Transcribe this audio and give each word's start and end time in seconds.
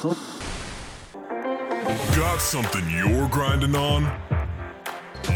Got 0.00 0.16
something 2.40 2.88
you're 2.88 3.28
grinding 3.30 3.74
on? 3.74 4.04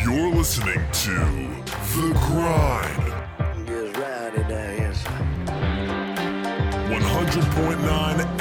You're 0.04 0.33
listening 0.33 0.79
to 0.92 1.15
The 1.96 2.12
Grind. 2.29 3.67
Just 3.67 3.96
rowdy 3.96 4.43
down 4.45 4.77
here, 4.77 4.95
son. 4.95 5.46
100.9 6.90 8.31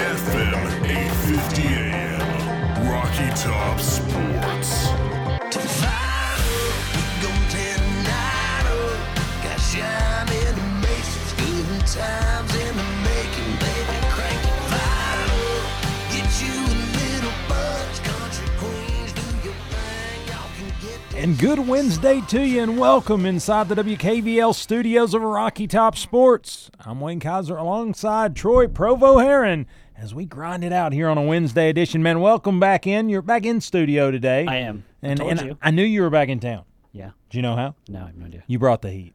And 21.22 21.38
good 21.38 21.60
Wednesday 21.68 22.20
to 22.30 22.42
you, 22.42 22.64
and 22.64 22.80
welcome 22.80 23.28
inside 23.28 23.70
the 23.70 23.76
WKVL 23.76 24.56
studios 24.56 25.14
of 25.14 25.22
Rocky 25.22 25.68
Top 25.68 25.96
Sports. 25.96 26.72
I'm 26.80 27.00
Wayne 27.00 27.20
Kiser 27.20 27.56
alongside 27.58 28.36
Troy 28.36 28.66
Provost-Heron 28.68 29.68
as 29.96 30.16
we 30.16 30.26
grind 30.26 30.64
it 30.64 30.74
out 30.74 30.94
here 30.94 31.08
on 31.08 31.20
a 31.20 31.22
Wednesday 31.22 31.70
edition. 31.70 32.02
Man, 32.02 32.22
welcome 32.22 32.60
back 32.60 32.88
in. 32.88 33.08
You're 33.08 33.22
back 33.22 33.46
in 33.46 33.62
studio 33.62 34.10
today. 34.10 34.48
I 34.48 34.56
am. 34.58 34.84
I 35.04 35.08
And, 35.10 35.20
told 35.20 35.32
and 35.32 35.42
you. 35.42 35.58
I 35.62 35.70
knew 35.70 35.84
you 35.84 36.02
were 36.02 36.10
back 36.10 36.30
in 36.30 36.40
town. 36.40 36.64
Yeah. 36.92 37.12
Do 37.30 37.38
you 37.38 37.44
know 37.44 37.56
how? 37.56 37.76
No, 37.88 38.02
I 38.02 38.06
have 38.08 38.18
no 38.18 38.26
idea. 38.26 38.44
You 38.48 38.58
brought 38.58 38.82
the 38.82 38.90
heat. 38.90 39.14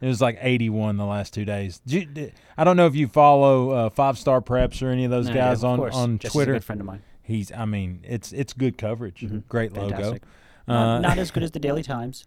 It 0.00 0.06
was 0.06 0.20
like 0.20 0.38
81 0.40 0.96
the 0.96 1.04
last 1.06 1.34
two 1.34 1.44
days. 1.44 1.80
You, 1.86 2.30
I 2.56 2.62
don't 2.62 2.76
know 2.76 2.86
if 2.86 2.94
you 2.94 3.08
follow 3.08 3.70
uh, 3.70 3.90
Five 3.90 4.16
Star 4.16 4.40
Preps 4.40 4.80
or 4.80 4.90
any 4.90 5.04
of 5.04 5.10
those 5.10 5.26
No, 5.26 5.34
guys 5.34 5.64
yeah, 5.64 5.68
on, 5.70 5.78
course. 5.78 5.94
on 5.96 6.20
Twitter. 6.20 6.52
A 6.52 6.54
good 6.56 6.64
friend 6.64 6.80
of 6.80 6.86
mine. 6.86 7.02
He's, 7.20 7.50
I 7.50 7.64
mean, 7.64 8.00
it's 8.04 8.32
it's 8.32 8.52
good 8.52 8.78
coverage. 8.78 9.26
Great 9.48 9.72
logo. 9.72 9.88
Fantastic. 9.90 10.22
Uh, 10.22 10.26
Not, 10.68 11.00
not 11.02 11.18
as 11.18 11.30
good 11.30 11.42
as 11.42 11.50
the 11.52 11.58
Daily 11.60 11.82
Times, 11.82 12.26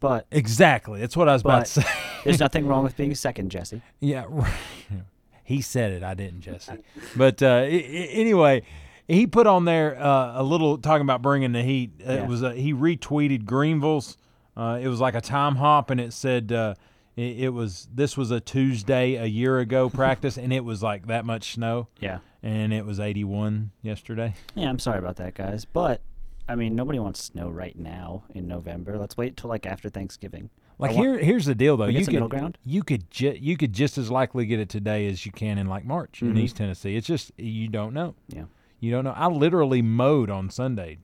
but 0.00 0.26
Exactly. 0.30 1.00
That's 1.00 1.16
what 1.16 1.28
I 1.28 1.32
was 1.32 1.42
about 1.42 1.66
to 1.66 1.82
say. 1.82 1.84
there's 2.24 2.38
nothing 2.40 2.66
wrong 2.66 2.84
with 2.84 2.96
being 2.96 3.14
second, 3.14 3.50
Jesse. 3.50 3.82
Yeah, 4.00 4.24
right. 4.28 4.52
he 5.44 5.60
said 5.60 5.92
it. 5.92 6.02
I 6.02 6.14
didn't, 6.14 6.42
Jesse. 6.42 6.72
But 7.16 7.42
uh, 7.42 7.46
I- 7.46 7.60
I- 7.64 8.08
anyway, 8.12 8.62
he 9.06 9.26
put 9.26 9.46
on 9.46 9.64
there 9.64 9.98
uh, 10.00 10.40
a 10.40 10.42
little 10.42 10.78
talking 10.78 11.02
about 11.02 11.22
bringing 11.22 11.52
the 11.52 11.62
heat. 11.62 11.90
Uh, 12.06 12.12
Yeah. 12.12 12.22
It 12.22 12.28
was 12.28 12.42
a, 12.42 12.54
he 12.54 12.72
retweeted 12.74 13.44
Greenville's. 13.46 14.16
Uh, 14.56 14.78
it 14.82 14.88
was 14.88 15.00
like 15.00 15.14
a 15.14 15.20
time 15.20 15.56
hop, 15.56 15.88
and 15.90 16.00
it 16.00 16.12
said 16.12 16.50
uh, 16.52 16.74
it, 17.16 17.44
it 17.44 17.48
was 17.50 17.88
this 17.94 18.16
was 18.16 18.30
a 18.32 18.40
Tuesday 18.40 19.14
a 19.14 19.24
year 19.24 19.58
ago 19.60 19.88
practice, 20.02 20.36
and 20.36 20.52
it 20.52 20.64
was 20.64 20.82
like 20.82 21.06
that 21.06 21.24
much 21.24 21.54
snow, 21.54 21.86
Yeah. 22.00 22.18
and 22.42 22.72
it 22.72 22.84
was 22.84 22.98
81 23.00 23.70
yesterday. 23.82 24.34
Yeah, 24.56 24.68
I'm 24.68 24.78
sorry 24.80 24.98
about 24.98 25.16
that, 25.16 25.34
guys. 25.34 25.64
But, 25.64 26.00
I 26.48 26.54
mean, 26.54 26.74
nobody 26.74 26.98
wants 26.98 27.22
snow 27.22 27.50
right 27.50 27.78
now 27.78 28.24
in 28.34 28.48
November. 28.48 28.98
Let's 28.98 29.16
wait 29.16 29.36
till 29.36 29.50
like 29.50 29.66
after 29.66 29.88
Thanksgiving. 29.90 30.48
Like 30.78 30.92
want- 30.94 31.06
here, 31.06 31.18
here's 31.18 31.44
the 31.44 31.54
deal 31.54 31.76
though. 31.76 31.86
You 31.86 32.04
could 32.06 32.56
you 32.64 32.82
could 32.82 33.10
ju- 33.10 33.36
you 33.38 33.56
could 33.56 33.72
just 33.72 33.98
as 33.98 34.10
likely 34.10 34.46
get 34.46 34.58
it 34.60 34.68
today 34.68 35.06
as 35.08 35.26
you 35.26 35.32
can 35.32 35.58
in 35.58 35.66
like 35.66 35.84
March 35.84 36.22
in 36.22 36.34
Mhm. 36.34 36.38
East 36.40 36.56
Tennessee. 36.56 36.96
It's 36.96 37.06
just 37.06 37.32
you 37.36 37.68
don't 37.68 37.92
know. 37.92 38.14
Yeah. 38.28 38.44
You 38.80 38.90
don't 38.92 39.04
know. 39.04 39.12
I 39.16 39.26
literally 39.26 39.82
mowed 39.82 40.30
on 40.30 40.50
Sunday. 40.50 40.98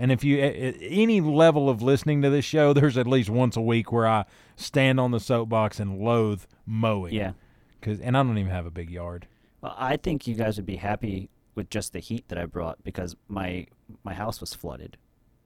And 0.00 0.12
if 0.12 0.22
you 0.22 0.38
at, 0.40 0.76
any 0.80 1.20
level 1.20 1.68
of 1.68 1.82
listening 1.82 2.22
to 2.22 2.30
this 2.30 2.44
show, 2.44 2.72
there's 2.72 2.96
at 2.96 3.06
least 3.08 3.28
once 3.28 3.56
a 3.56 3.60
week 3.60 3.90
where 3.92 4.06
I 4.06 4.24
stand 4.56 5.00
on 5.00 5.10
the 5.10 5.18
soapbox 5.20 5.80
and 5.80 5.98
loathe 5.98 6.44
mowing. 6.64 7.14
Yeah. 7.14 7.32
Cause 7.82 8.00
and 8.00 8.16
I 8.16 8.22
don't 8.22 8.38
even 8.38 8.50
have 8.52 8.66
a 8.66 8.70
big 8.70 8.90
yard. 8.90 9.26
Well, 9.60 9.74
I 9.76 9.96
think 9.96 10.26
you 10.28 10.36
guys 10.36 10.56
would 10.56 10.66
be 10.66 10.76
happy 10.76 11.30
with 11.58 11.68
just 11.68 11.92
the 11.92 11.98
heat 11.98 12.26
that 12.28 12.38
I 12.38 12.46
brought 12.46 12.82
because 12.84 13.16
my 13.28 13.66
my 14.04 14.14
house 14.14 14.40
was 14.40 14.54
flooded 14.54 14.96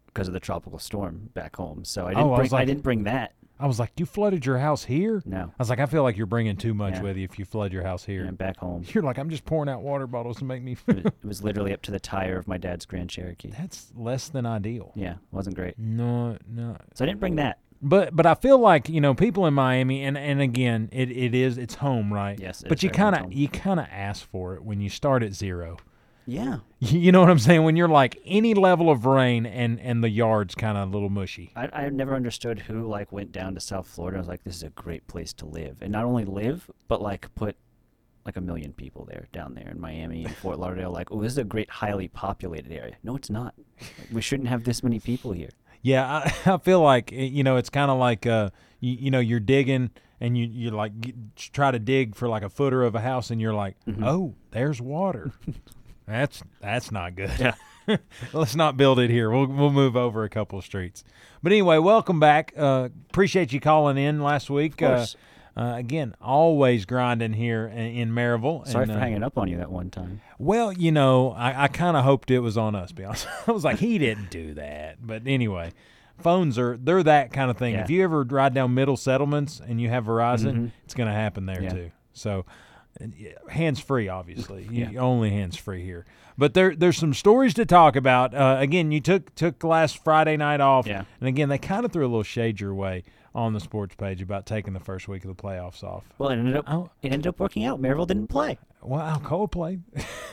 because 0.07 0.29
of 0.29 0.35
the 0.35 0.41
tropical 0.41 0.79
storm 0.79 1.31
back 1.35 1.57
home. 1.57 1.85
So 1.85 2.03
I 2.07 2.11
oh, 2.13 2.15
didn't 2.15 2.21
Oh, 2.21 2.33
I 2.33 2.37
bring 2.37 2.45
was 2.45 2.53
like- 2.53 2.63
I 2.63 2.65
didn't 2.67 2.83
bring 2.85 3.05
that. 3.05 3.33
I 3.59 3.67
was 3.67 3.79
like, 3.79 3.93
you 3.97 4.07
flooded 4.07 4.45
your 4.45 4.59
house 4.59 4.83
here? 4.85 5.23
No. 5.25 5.43
I 5.43 5.55
was 5.57 5.71
like, 5.71 5.79
I 5.79 5.87
feel 5.87 6.03
like 6.03 6.17
you're 6.17 6.27
bringing 6.27 6.57
too 6.57 6.75
much 6.75 6.95
Yeah. 6.95 7.03
with 7.03 7.17
you 7.17 7.23
if 7.25 7.39
you 7.39 7.45
flood 7.45 7.73
your 7.73 7.85
house 7.85 8.05
here. 8.05 8.25
And 8.25 8.37
back 8.37 8.57
home. 8.57 8.83
You're 8.89 9.05
like, 9.05 9.19
I'm 9.19 9.31
just 9.31 9.45
pouring 9.45 9.69
out 9.69 9.83
water 9.83 10.09
bottles 10.09 10.39
to 10.39 10.45
make 10.45 10.63
me. 10.65 10.73
it 10.89 10.95
was- 10.97 11.05
it 11.05 11.25
was 11.25 11.43
literally 11.45 11.73
up 11.73 11.81
to 11.83 11.93
the 11.93 12.01
tire 12.01 12.37
of 12.39 12.49
my 12.49 12.59
dad's 12.59 12.85
Grand 12.87 13.09
Cherokee. 13.11 13.51
That's 13.57 13.93
less 13.95 14.29
than 14.29 14.47
ideal. 14.47 14.93
Yeah, 14.97 15.15
wasn't 15.31 15.55
great. 15.57 15.79
No, 15.79 16.37
no. 16.49 16.77
So 16.95 17.05
I 17.05 17.07
didn't 17.07 17.21
bring 17.21 17.37
that. 17.37 17.59
But 17.81 18.15
but 18.17 18.27
I 18.27 18.35
feel 18.35 18.59
like 18.59 18.89
you 18.89 19.01
know 19.01 19.13
people 19.15 19.47
in 19.47 19.55
Miami 19.55 20.05
and 20.05 20.17
and 20.17 20.41
again 20.41 20.89
it, 20.93 21.11
it 21.11 21.35
is 21.35 21.59
it's 21.59 21.75
home 21.75 22.13
right. 22.13 22.39
Yes, 22.39 22.63
it 22.63 22.69
But 22.69 22.79
is 22.79 22.83
you 22.85 22.91
kind 22.91 23.17
of 23.17 23.33
you 23.33 23.49
kind 23.49 23.81
of 23.81 23.87
ask 23.91 24.25
for 24.29 24.55
it 24.55 24.63
when 24.63 24.81
you 24.81 24.89
start 24.89 25.23
at 25.25 25.35
zero. 25.35 25.77
Yeah. 26.27 26.59
You 26.79 27.13
know 27.13 27.21
what 27.21 27.31
I'm 27.31 27.39
saying? 27.39 27.63
When 27.65 27.77
you're 27.77 27.89
like 27.89 28.19
any 28.25 28.55
level 28.55 28.91
of 28.91 29.07
rain 29.07 29.47
and 29.47 29.81
and 29.81 30.03
the 30.03 30.09
yard's 30.09 30.55
kind 30.55 30.77
of 30.79 30.89
a 30.89 30.93
little 30.93 31.11
mushy. 31.11 31.53
I 31.57 31.69
I 31.73 31.89
never 31.91 32.15
understood 32.15 32.61
who 32.61 32.87
like 32.87 33.13
went 33.13 33.33
down 33.33 33.55
to 33.55 33.61
South 33.61 33.87
Florida. 33.87 34.19
I 34.19 34.21
was 34.21 34.29
like, 34.29 34.45
this 34.45 34.57
is 34.57 34.63
a 34.63 34.71
great 34.71 35.07
place 35.07 35.33
to 35.35 35.47
live, 35.47 35.79
and 35.83 35.91
not 35.93 36.05
only 36.05 36.25
live, 36.25 36.71
but 36.89 37.01
like 37.03 37.35
put 37.35 37.57
like 38.25 38.37
a 38.37 38.41
million 38.41 38.73
people 38.73 39.05
there 39.05 39.27
down 39.33 39.55
there 39.55 39.69
in 39.69 39.81
Miami 39.81 40.25
and 40.25 40.35
Fort 40.37 40.59
Lauderdale. 40.59 40.93
Like, 40.93 41.11
oh, 41.11 41.21
this 41.21 41.33
is 41.33 41.39
a 41.39 41.45
great, 41.45 41.69
highly 41.69 42.07
populated 42.07 42.71
area. 42.71 42.95
No, 43.03 43.17
it's 43.17 43.31
not. 43.31 43.55
Like, 43.81 44.09
we 44.13 44.21
shouldn't 44.21 44.49
have 44.49 44.63
this 44.63 44.83
many 44.85 45.01
people 45.01 45.33
here. 45.33 45.51
Yeah, 45.83 46.07
I, 46.07 46.33
I 46.55 46.59
feel 46.59 46.81
like 46.81 47.13
eh, 47.13 47.17
you 47.25 47.43
know 47.43 47.57
it's 47.57 47.71
kind 47.71 47.91
of 47.91 47.99
like 47.99 48.27
uh 48.27 48.51
you, 48.81 48.93
you 48.93 49.11
know 49.11 49.19
you're 49.21 49.41
digging 49.41 49.91
and 50.21 50.39
you 50.39 50.47
you 50.47 50.71
like 50.71 51.01
get, 51.01 51.15
try 51.37 51.73
to 51.73 51.81
dig 51.81 52.15
for 52.15 52.29
like 52.29 52.45
a 52.45 52.49
footer 52.49 52.85
of 52.85 52.95
a 52.95 53.01
house 53.01 53.31
and 53.31 53.41
you're 53.41 53.55
like 53.55 53.77
Mm-hmm. 53.89 54.05
oh 54.05 54.35
there's 54.53 54.81
water. 54.81 55.33
that's 56.07 56.43
that's 56.61 56.91
not 56.91 57.15
good. 57.17 57.31
Yeah. 57.39 57.55
Let's 58.33 58.55
not 58.55 58.77
build 58.77 58.99
it 58.99 59.11
here. 59.11 59.31
We'll 59.31 59.47
we'll 59.47 59.73
move 59.73 59.97
over 59.97 60.25
a 60.25 60.29
couple 60.29 60.59
of 60.59 60.65
streets. 60.65 61.05
But 61.43 61.53
anyway, 61.53 61.79
welcome 61.79 62.21
back. 62.21 62.53
Uh, 62.57 62.89
appreciate 63.11 63.53
you 63.53 63.61
calling 63.61 63.97
in 63.99 64.23
last 64.23 64.51
week. 64.51 64.77
course. 64.77 65.15
Uh, 65.15 65.19
uh, 65.55 65.77
again, 65.77 66.15
always 66.23 66.87
grinding 66.87 67.35
here 67.35 67.67
in, 67.67 67.79
in 67.79 68.11
Maryville. 68.11 68.67
Sorry 68.67 68.85
and, 68.85 68.93
for 68.93 68.99
uh, 68.99 69.01
hanging 69.01 69.23
up 69.23 69.37
on 69.37 69.49
you 69.49 69.59
that 69.59 69.71
one 69.71 69.91
time. 69.91 70.23
Well, 70.39 70.73
you 70.73 70.93
know, 70.93 71.33
I, 71.33 71.65
I 71.65 71.69
kind 71.69 71.95
of 71.97 72.05
hoped 72.05 72.31
it 72.31 72.39
was 72.39 72.57
on 72.57 72.75
us. 72.75 72.91
Be 72.93 73.05
honest, 73.05 73.27
I 73.47 73.53
was 73.53 73.63
like, 73.65 73.79
he 73.79 73.99
didn't 73.99 74.31
do 74.31 74.55
that. 74.55 75.07
But 75.07 75.27
anyway, 75.27 75.73
phones 76.19 76.59
are 76.59 76.79
they're 76.79 77.03
that 77.03 77.33
kind 77.35 77.51
of 77.51 77.59
thing. 77.59 77.75
Yeah. 77.75 77.83
If 77.83 77.91
you 77.91 78.03
ever 78.03 78.23
ride 78.23 78.55
down 78.55 78.73
middle 78.73 78.97
settlements 78.97 79.61
and 79.61 79.79
you 79.81 79.91
have 79.91 80.05
Verizon, 80.05 80.55
Mhm. 80.55 80.71
it's 80.85 80.95
going 80.95 81.09
to 81.09 81.15
happen 81.15 81.45
there 81.47 81.63
Yeah. 81.63 81.71
too. 81.71 81.91
So, 82.15 82.47
hands 83.49 83.81
free, 83.81 84.09
obviously. 84.09 84.63
You, 84.71 84.89
Yeah. 84.93 85.01
Only 85.01 85.31
hands 85.31 85.57
free 85.57 85.85
here. 85.85 86.07
But 86.39 86.55
there 86.55 86.75
there's 86.75 86.97
some 86.97 87.13
stories 87.15 87.55
to 87.55 87.67
talk 87.67 87.95
about. 87.97 88.35
Uh, 88.35 88.57
again, 88.59 88.91
you 88.91 89.01
took 89.01 89.35
took 89.35 89.63
last 89.65 90.03
Friday 90.03 90.37
night 90.37 90.61
off, 90.61 90.87
Yeah. 90.87 91.05
and 91.21 91.29
again 91.29 91.49
they 91.49 91.59
kind 91.59 91.85
of 91.85 91.93
threw 91.93 92.05
a 92.05 92.09
little 92.09 92.23
shade 92.23 92.59
your 92.61 92.75
way 92.75 93.05
on 93.35 93.53
the 93.55 93.61
sports 93.61 93.95
page 93.95 94.21
about 94.23 94.45
taking 94.47 94.73
the 94.73 94.81
first 94.81 95.09
week 95.09 95.25
of 95.25 95.35
the 95.35 95.43
playoffs 95.43 95.83
off. 95.83 96.05
Well, 96.19 96.31
it 96.31 96.35
ended 96.39 96.57
up 96.57 96.65
Oh. 96.69 96.91
it 97.03 97.13
ended 97.13 97.27
up 97.27 97.39
working 97.41 97.65
out. 97.65 97.81
Maryville 97.81 98.07
didn't 98.07 98.29
play. 98.29 98.59
Well, 98.83 99.01
Alcoa 99.01 99.51
played. 99.51 99.83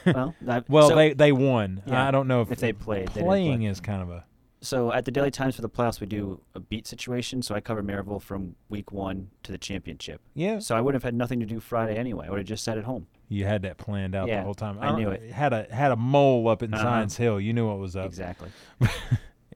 Well, 0.05 0.33
I, 0.47 0.63
well, 0.69 0.89
so, 0.89 0.95
they 0.95 1.13
they 1.13 1.31
won. 1.31 1.81
Yeah. 1.85 2.07
I 2.07 2.11
don't 2.11 2.27
know 2.27 2.41
if 2.41 2.51
if 2.51 2.59
they 2.59 2.73
played. 2.73 3.09
They 3.09 3.21
playing 3.21 3.59
play. 3.59 3.67
is 3.67 3.79
kind 3.81 4.01
of 4.01 4.09
a 4.09 4.23
So 4.61 4.91
at 4.91 5.05
the 5.05 5.11
Daily 5.11 5.31
Times 5.31 5.55
for 5.55 5.61
the 5.61 5.69
playoffs, 5.69 6.01
we 6.01 6.07
do 6.07 6.41
a 6.53 6.59
beat 6.59 6.85
situation. 6.85 7.41
So 7.41 7.55
I 7.55 7.61
cover 7.61 7.81
Maryville 7.81 8.21
from 8.21 8.55
week 8.67 8.91
one 8.91 9.29
to 9.43 9.51
the 9.53 9.57
championship. 9.57 10.21
yeah. 10.33 10.59
So 10.59 10.75
I 10.75 10.81
would 10.81 10.93
have 10.93 11.03
had 11.03 11.13
nothing 11.15 11.39
to 11.39 11.45
do 11.45 11.59
Friday 11.61 11.95
anyway. 11.95 12.27
I 12.27 12.29
would 12.29 12.39
have 12.39 12.47
just 12.47 12.63
sat 12.63 12.77
at 12.77 12.83
home. 12.83 13.07
You 13.29 13.45
had 13.45 13.61
that 13.61 13.77
planned 13.77 14.15
out 14.15 14.27
the 14.27 14.41
whole 14.41 14.53
time. 14.53 14.77
I 14.81 14.87
don't- 14.87 14.99
knew 14.99 15.09
it. 15.11 15.31
Had 15.31 15.53
a 15.53 15.67
had 15.71 15.91
a 15.91 15.95
mole 15.95 16.47
up 16.49 16.61
in 16.63 16.73
Uh-huh. 16.73 16.83
Science 16.83 17.15
Hill. 17.15 17.39
You 17.39 17.53
knew 17.53 17.67
what 17.67 17.79
was 17.79 17.95
up. 17.95 18.05
Exactly. 18.05 18.49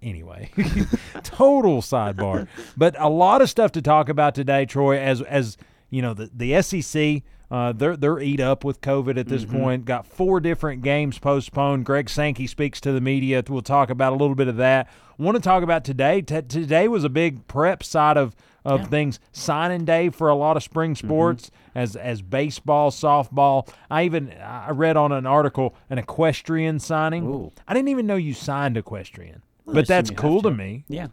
Anyway, 0.02 0.52
total 1.24 1.82
sidebar. 1.82 2.50
But 2.76 2.94
a 3.00 3.08
lot 3.08 3.42
of 3.42 3.50
stuff 3.50 3.72
to 3.72 3.82
talk 3.82 4.10
about 4.10 4.36
today, 4.36 4.66
Troy. 4.66 5.00
As 5.00 5.22
as 5.22 5.56
you 5.94 6.02
know, 6.02 6.14
the 6.14 6.30
the 6.34 6.62
SEC. 6.62 7.22
Uh, 7.52 7.72
they're 7.72 7.96
they're 7.96 8.20
eat 8.20 8.40
up 8.40 8.64
with 8.64 8.82
COVID 8.82 9.16
at 9.20 9.28
this 9.28 9.46
Mm-hmm. 9.46 9.60
point. 9.62 9.86
Got 9.86 10.08
four 10.08 10.40
different 10.40 10.82
games 10.82 11.20
postponed. 11.20 11.86
Greg 11.86 12.10
Sankey 12.10 12.48
speaks 12.48 12.82
to 12.82 12.92
the 12.92 13.02
media. 13.02 13.44
We'll 13.48 13.62
talk 13.62 13.92
about 13.92 14.12
a 14.12 14.16
little 14.16 14.34
bit 14.34 14.48
of 14.48 14.56
that. 14.58 14.90
Want 15.20 15.36
to 15.38 15.42
talk 15.44 15.62
about 15.62 15.84
today? 15.84 16.22
T- 16.24 16.42
today 16.42 16.88
was 16.88 17.04
a 17.04 17.10
big 17.10 17.48
prep 17.48 17.84
side 17.84 18.18
of 18.18 18.36
of 18.66 18.80
Yeah. 18.80 18.86
things. 18.88 19.20
Signing 19.34 19.86
day 19.86 20.10
for 20.10 20.30
a 20.30 20.36
lot 20.36 20.58
of 20.58 20.64
spring 20.64 20.96
sports, 20.96 21.52
as 21.76 21.96
as 21.96 22.24
baseball, 22.24 22.90
softball. 22.90 23.68
I 23.92 24.04
even 24.06 24.32
I 24.42 24.72
read 24.72 24.98
on 24.98 25.12
an 25.12 25.28
article 25.28 25.76
an 25.92 26.00
equestrian 26.00 26.80
signing. 26.80 27.28
Ooh. 27.28 27.52
I 27.68 27.74
didn't 27.76 27.90
even 27.90 28.08
know 28.08 28.16
you 28.16 28.34
signed 28.34 28.78
equestrian, 28.78 29.44
Well, 29.66 29.76
but 29.76 29.88
that's 29.88 30.10
cool 30.10 30.42
to 30.42 30.50
to. 30.50 30.56
me. 30.56 30.86
Yeah. 30.88 31.08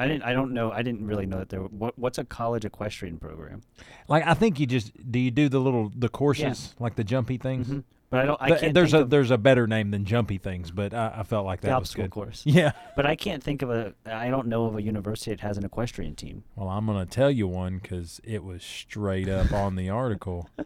I 0.00 0.06
didn't. 0.08 0.22
I 0.24 0.32
don't 0.32 0.52
know. 0.52 0.70
I 0.72 0.82
didn't 0.82 1.06
really 1.06 1.26
know 1.26 1.38
that 1.38 1.48
there. 1.48 1.60
What, 1.60 1.98
what's 1.98 2.18
a 2.18 2.24
college 2.24 2.64
equestrian 2.64 3.18
program? 3.18 3.62
Like 4.08 4.26
I 4.26 4.34
think 4.34 4.58
you 4.58 4.66
just 4.66 4.92
do 5.10 5.18
you 5.18 5.30
do 5.30 5.48
the 5.48 5.58
little 5.58 5.92
the 5.94 6.08
courses 6.08 6.74
like 6.78 6.96
the 6.96 7.04
jumpy 7.04 7.36
things. 7.38 7.70
But 8.10 8.20
I 8.20 8.24
don't. 8.24 8.42
I 8.42 8.48
Th- 8.48 8.60
can't. 8.60 8.74
there's 8.74 8.92
a 8.92 9.00
of 9.02 9.10
there's 9.10 9.30
a 9.30 9.38
better 9.38 9.68
name 9.68 9.92
than 9.92 10.04
jumpy 10.04 10.38
things, 10.38 10.72
but 10.72 10.92
I, 10.92 11.18
I 11.18 11.22
felt 11.22 11.46
like 11.46 11.60
the 11.60 11.68
that 11.68 11.78
was 11.78 11.94
good. 11.94 12.10
course. 12.10 12.42
Yeah. 12.46 12.72
But 12.96 13.06
I 13.06 13.14
can't 13.14 13.40
think 13.42 13.62
of 13.62 13.70
a. 13.70 13.94
I 14.04 14.30
don't 14.30 14.48
know 14.48 14.64
of 14.66 14.76
a 14.76 14.82
university 14.82 15.30
that 15.30 15.40
has 15.40 15.56
an 15.58 15.64
equestrian 15.64 16.16
team. 16.16 16.42
Well, 16.56 16.68
I'm 16.68 16.86
gonna 16.86 17.06
tell 17.06 17.30
you 17.30 17.46
one 17.46 17.78
because 17.78 18.20
it 18.24 18.42
was 18.42 18.64
straight 18.64 19.28
up 19.28 19.52
on 19.52 19.76
the 19.76 19.88
article. 19.90 20.48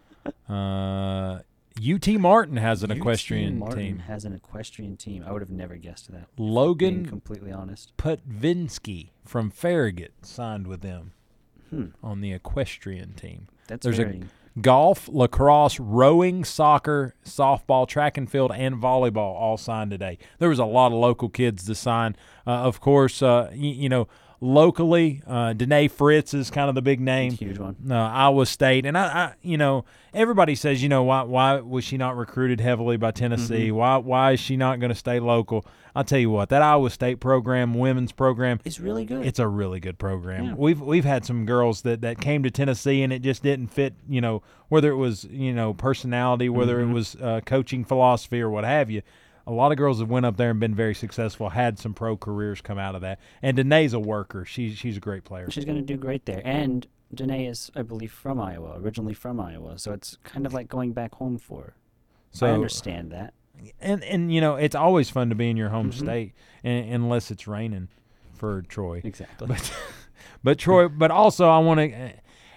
Uh, 0.48 1.40
UT 1.82 2.06
Martin 2.20 2.56
has 2.56 2.82
an 2.82 2.90
UT 2.92 2.96
equestrian 2.98 3.58
Martin 3.58 3.78
team. 3.78 3.98
has 4.00 4.24
an 4.24 4.32
equestrian 4.32 4.96
team. 4.96 5.24
I 5.26 5.32
would 5.32 5.42
have 5.42 5.50
never 5.50 5.76
guessed 5.76 6.10
that. 6.12 6.34
Being 6.36 6.48
Logan 6.50 7.06
completely 7.06 7.50
honest. 7.52 7.92
Putvinsky 7.96 9.10
from 9.24 9.50
Farragut 9.50 10.12
signed 10.22 10.66
with 10.66 10.82
them 10.82 11.12
Hmm. 11.70 11.86
on 12.02 12.20
the 12.20 12.32
equestrian 12.32 13.14
team. 13.14 13.48
That's 13.66 13.82
There's 13.84 13.98
a- 13.98 14.04
very. 14.04 14.22
Golf, 14.60 15.08
lacrosse, 15.08 15.80
rowing, 15.80 16.44
soccer, 16.44 17.14
softball, 17.24 17.88
track 17.88 18.16
and 18.16 18.30
field, 18.30 18.52
and 18.54 18.76
volleyball 18.76 19.34
all 19.34 19.56
signed 19.56 19.90
today. 19.90 20.16
There 20.38 20.48
was 20.48 20.60
a 20.60 20.64
lot 20.64 20.92
of 20.92 20.98
local 20.98 21.28
kids 21.28 21.64
to 21.64 21.74
sign. 21.74 22.14
Uh, 22.46 22.50
of 22.50 22.80
course, 22.80 23.20
uh, 23.20 23.48
y- 23.50 23.56
you 23.56 23.88
know, 23.88 24.06
locally, 24.40 25.22
uh, 25.26 25.52
Danae 25.52 25.88
Fritz 25.88 26.34
is 26.34 26.50
kind 26.50 26.68
of 26.68 26.74
the 26.74 26.82
big 26.82 27.00
name. 27.00 27.32
Huge 27.32 27.58
one. 27.58 27.76
uh, 27.90 27.94
Iowa 27.94 28.46
State, 28.46 28.86
and 28.86 28.96
I, 28.96 29.04
I, 29.04 29.34
you 29.42 29.56
know, 29.56 29.84
everybody 30.12 30.54
says, 30.54 30.82
you 30.82 30.88
know, 30.88 31.02
why, 31.02 31.22
why 31.22 31.56
was 31.60 31.84
she 31.84 31.96
not 31.96 32.16
recruited 32.16 32.60
heavily 32.60 32.96
by 32.96 33.10
Tennessee? 33.10 33.70
Why, 33.70 33.96
why 33.96 34.32
is 34.32 34.40
she 34.40 34.56
not 34.56 34.80
going 34.80 34.90
to 34.90 34.94
stay 34.98 35.20
local? 35.20 35.66
I'll 35.96 36.04
tell 36.04 36.18
you 36.18 36.30
what, 36.30 36.48
that 36.48 36.60
Iowa 36.60 36.90
State 36.90 37.20
program, 37.20 37.74
women's 37.74 38.10
program, 38.10 38.58
is 38.64 38.80
really 38.80 39.04
good. 39.04 39.24
it's 39.24 39.38
a 39.38 39.46
really 39.46 39.78
good 39.78 39.96
program. 39.96 40.44
Yeah. 40.44 40.54
We've 40.56 40.80
we've 40.80 41.04
had 41.04 41.24
some 41.24 41.46
girls 41.46 41.82
that, 41.82 42.00
that 42.00 42.20
came 42.20 42.42
to 42.42 42.50
Tennessee 42.50 43.02
and 43.04 43.12
it 43.12 43.22
just 43.22 43.44
didn't 43.44 43.68
fit. 43.68 43.94
You 44.08 44.20
know, 44.20 44.42
whether 44.68 44.90
it 44.90 44.96
was 44.96 45.22
you 45.30 45.52
know 45.52 45.72
personality, 45.72 46.48
whether 46.48 46.80
it 46.80 46.88
was 46.88 47.14
uh, 47.22 47.42
coaching 47.46 47.84
philosophy 47.84 48.40
or 48.40 48.50
what 48.50 48.64
have 48.64 48.90
you. 48.90 49.02
A 49.46 49.52
lot 49.52 49.72
of 49.72 49.78
girls 49.78 50.00
have 50.00 50.08
went 50.08 50.24
up 50.26 50.36
there 50.36 50.50
and 50.50 50.58
been 50.60 50.74
very 50.74 50.94
successful, 50.94 51.50
had 51.50 51.78
some 51.78 51.92
pro 51.94 52.16
careers 52.16 52.60
come 52.60 52.78
out 52.78 52.94
of 52.94 53.02
that. 53.02 53.18
And 53.42 53.56
Danae's 53.56 53.92
a 53.92 54.00
worker. 54.00 54.44
She's 54.44 54.78
she's 54.78 54.96
a 54.96 55.00
great 55.00 55.24
player. 55.24 55.50
She's 55.50 55.64
going 55.64 55.76
to 55.76 55.82
do 55.82 55.96
great 55.96 56.24
there. 56.26 56.40
And 56.44 56.86
Danae 57.14 57.46
is, 57.46 57.70
I 57.76 57.82
believe, 57.82 58.10
from 58.12 58.40
Iowa, 58.40 58.74
originally 58.80 59.14
from 59.14 59.38
Iowa. 59.40 59.78
So 59.78 59.92
it's 59.92 60.16
kind 60.24 60.46
of 60.46 60.54
like 60.54 60.68
going 60.68 60.92
back 60.92 61.14
home 61.16 61.38
for 61.38 61.60
her. 61.62 61.74
So 62.30 62.46
I 62.46 62.50
understand 62.52 63.12
that. 63.12 63.34
and 63.80 64.02
and 64.04 64.34
you 64.34 64.40
know 64.40 64.56
it's 64.56 64.74
always 64.74 65.10
fun 65.10 65.28
to 65.28 65.34
be 65.34 65.48
in 65.50 65.56
your 65.56 65.68
home 65.68 65.90
Mm-hmm. 65.90 66.04
state, 66.06 66.32
and, 66.64 66.92
unless 66.92 67.30
it's 67.30 67.46
raining 67.46 67.88
for 68.34 68.62
Troy. 68.62 69.00
Exactly. 69.04 69.46
But 69.46 69.72
but 70.42 70.58
Troy, 70.58 70.88
but 70.88 71.10
also 71.12 71.48
I 71.48 71.58
want 71.58 71.78
to, 71.80 72.12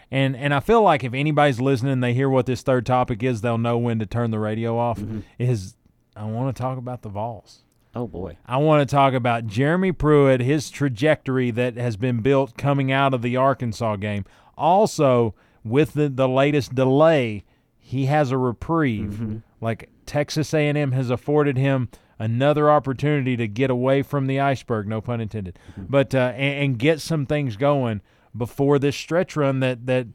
and 0.10 0.36
and 0.36 0.54
I 0.54 0.60
feel 0.62 0.82
like 0.82 1.04
if 1.04 1.14
anybody's 1.14 1.60
listening, 1.62 2.00
they 2.00 2.14
hear 2.16 2.30
what 2.30 2.46
this 2.48 2.62
third 2.64 2.86
topic 2.86 3.22
is, 3.22 3.42
they'll 3.42 3.58
know 3.60 3.78
when 3.78 4.00
to 4.00 4.06
turn 4.08 4.32
the 4.32 4.40
radio 4.40 4.78
off. 4.78 5.00
Mm-hmm. 5.00 5.20
Is 5.38 5.76
I 6.18 6.26
want 6.26 6.56
to 6.56 6.62
talk 6.62 6.78
about 6.78 7.02
the 7.04 7.10
Vols. 7.10 7.64
oh, 7.96 8.08
boy. 8.08 8.38
I 8.46 8.58
want 8.58 8.88
to 8.88 8.94
talk 8.96 9.14
about 9.14 9.48
Jeremy 9.48 9.92
Pruitt, 9.92 10.42
his 10.42 10.70
trajectory 10.70 11.52
that 11.52 11.76
has 11.78 11.96
been 11.98 12.22
built 12.22 12.58
coming 12.58 12.92
out 12.92 13.14
of 13.14 13.22
the 13.22 13.38
Arkansas 13.38 13.96
game. 13.98 14.26
Also, 14.58 15.36
with 15.64 15.94
the, 15.94 16.10
the 16.10 16.28
latest 16.28 16.74
delay, 16.76 17.44
he 17.78 18.06
has 18.08 18.32
a 18.32 18.38
reprieve. 18.38 19.42
Like 19.62 19.90
Texas 20.06 20.54
A&M 20.54 20.92
has 20.92 21.10
afforded 21.10 21.58
him 21.58 21.90
another 22.20 22.70
opportunity 22.70 23.38
to 23.38 23.48
get 23.48 23.70
away 23.70 24.02
from 24.02 24.26
the 24.28 24.40
iceberg, 24.40 24.88
no 24.88 25.02
pun 25.02 25.22
intended, 25.22 25.58
but 25.78 26.16
uh, 26.16 26.34
and, 26.36 26.64
and 26.64 26.80
get 26.80 27.00
some 27.00 27.26
things 27.28 27.58
going 27.58 28.02
before 28.36 28.80
this 28.80 28.96
stretch 28.96 29.36
run 29.36 29.60
that 29.62 29.86
that 29.88 30.08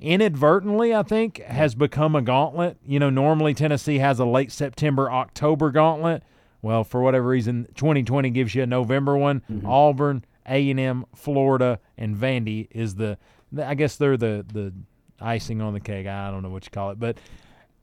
inadvertently, 0.00 0.94
I 0.94 1.02
think, 1.02 1.38
has 1.42 1.74
become 1.74 2.14
a 2.16 2.22
gauntlet. 2.22 2.78
You 2.86 2.98
know, 2.98 3.10
normally 3.10 3.54
Tennessee 3.54 3.98
has 3.98 4.18
a 4.18 4.24
late 4.24 4.52
September, 4.52 5.10
October 5.10 5.70
gauntlet. 5.70 6.22
Well, 6.62 6.84
for 6.84 7.00
whatever 7.00 7.26
reason, 7.28 7.66
2020 7.74 8.30
gives 8.30 8.54
you 8.54 8.62
a 8.62 8.66
November 8.66 9.16
one. 9.16 9.42
Auburn, 9.64 10.24
A&M, 10.46 11.06
Florida, 11.14 11.78
and 11.96 12.16
Vandy 12.16 12.68
is 12.70 12.96
the, 12.96 13.18
I 13.62 13.74
guess 13.74 13.96
they're 13.96 14.16
the 14.16 14.44
the 14.52 14.72
icing 15.20 15.60
on 15.60 15.72
the 15.74 15.80
cake. 15.80 16.06
I 16.06 16.30
don't 16.30 16.42
know 16.42 16.50
what 16.50 16.64
you 16.64 16.70
call 16.70 16.90
it, 16.90 17.00
but 17.00 17.18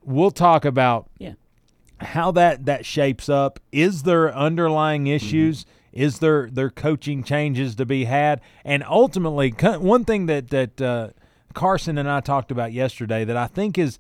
we'll 0.04 0.31
talk 0.31 0.64
about 0.66 1.10
Yeah. 1.18 1.34
how 2.00 2.31
that 2.31 2.66
that 2.66 2.86
shapes 2.86 3.30
up. 3.30 3.60
Is 3.72 4.04
there 4.04 4.34
underlying 4.34 5.08
issues? 5.08 5.66
Is 5.92 6.19
there 6.19 6.50
there 6.52 6.69
coaching 6.69 7.24
changes 7.24 7.75
to 7.75 7.86
be 7.86 8.06
had? 8.06 8.42
And 8.64 8.84
ultimately, 8.88 9.50
one 9.52 10.06
thing 10.06 10.28
that 10.28 10.50
that 10.50 10.80
uh, 10.81 11.10
Carson 11.57 11.98
and 11.98 12.09
I 12.09 12.19
talked 12.21 12.51
about 12.51 12.71
yesterday 12.71 13.25
that 13.25 13.36
I 13.36 13.48
think 13.48 13.77
is 13.77 13.98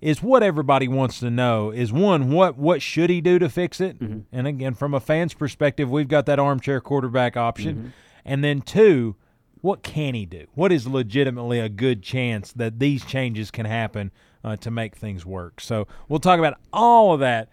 is 0.00 0.22
what 0.22 0.42
everybody 0.42 0.88
wants 0.88 1.18
to 1.20 1.30
know 1.30 1.70
is 1.70 1.92
one 1.92 2.30
what 2.30 2.56
what 2.56 2.80
should 2.80 3.10
he 3.10 3.20
do 3.20 3.38
to 3.40 3.48
fix 3.48 3.80
it? 3.80 4.00
And 4.00 4.46
again, 4.46 4.74
from 4.74 4.94
a 4.94 5.00
fan's 5.00 5.34
perspective, 5.34 5.90
we've 5.90 6.08
got 6.08 6.26
that 6.26 6.38
armchair 6.38 6.80
quarterback 6.80 7.36
option, 7.36 7.92
and 8.24 8.42
then 8.44 8.60
two. 8.62 9.16
What 9.62 9.84
can 9.84 10.14
he 10.14 10.26
do? 10.26 10.48
What 10.54 10.72
is 10.72 10.88
legitimately 10.88 11.60
a 11.60 11.68
good 11.68 12.02
chance 12.02 12.50
that 12.54 12.80
these 12.80 13.04
changes 13.04 13.52
can 13.52 13.64
happen 13.64 14.10
uh, 14.42 14.56
to 14.56 14.72
make 14.72 14.96
things 14.96 15.24
work? 15.24 15.60
So 15.60 15.86
we'll 16.08 16.18
talk 16.18 16.40
about 16.40 16.54
all 16.72 17.14
of 17.14 17.20
that 17.20 17.48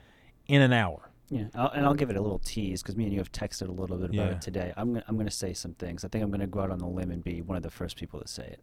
in 0.48 0.64
an 0.64 0.74
hour. 0.74 1.12
Yeah, 1.30 1.44
I'll, 1.54 1.70
and 1.70 1.86
I'll 1.86 1.94
give 1.94 2.10
it 2.10 2.16
a 2.16 2.22
little 2.22 2.40
tease 2.40 2.82
because 2.82 2.96
me 2.98 3.04
and 3.04 3.14
you 3.14 3.20
have 3.20 3.32
texted 3.32 3.68
a 3.68 3.72
little 3.72 3.96
bit 3.98 4.10
about 4.10 4.14
Yeah. 4.16 4.32
it 4.32 4.42
today. 4.42 4.74
I'm 4.76 4.94
gonna, 4.94 5.06
I'm 5.08 5.18
going 5.18 5.28
to 5.28 5.32
say 5.32 5.54
some 5.54 5.76
things. 5.76 6.04
I 6.04 6.08
think 6.08 6.24
I'm 6.24 6.32
going 6.32 6.40
to 6.42 6.48
go 6.48 6.62
out 6.62 6.72
on 6.72 6.80
the 6.80 6.88
limb 6.88 7.12
and 7.12 7.24
be 7.24 7.44
one 7.44 7.58
of 7.58 7.62
the 7.62 7.70
first 7.70 7.96
people 7.96 8.20
to 8.20 8.28
say 8.28 8.46
it. 8.48 8.60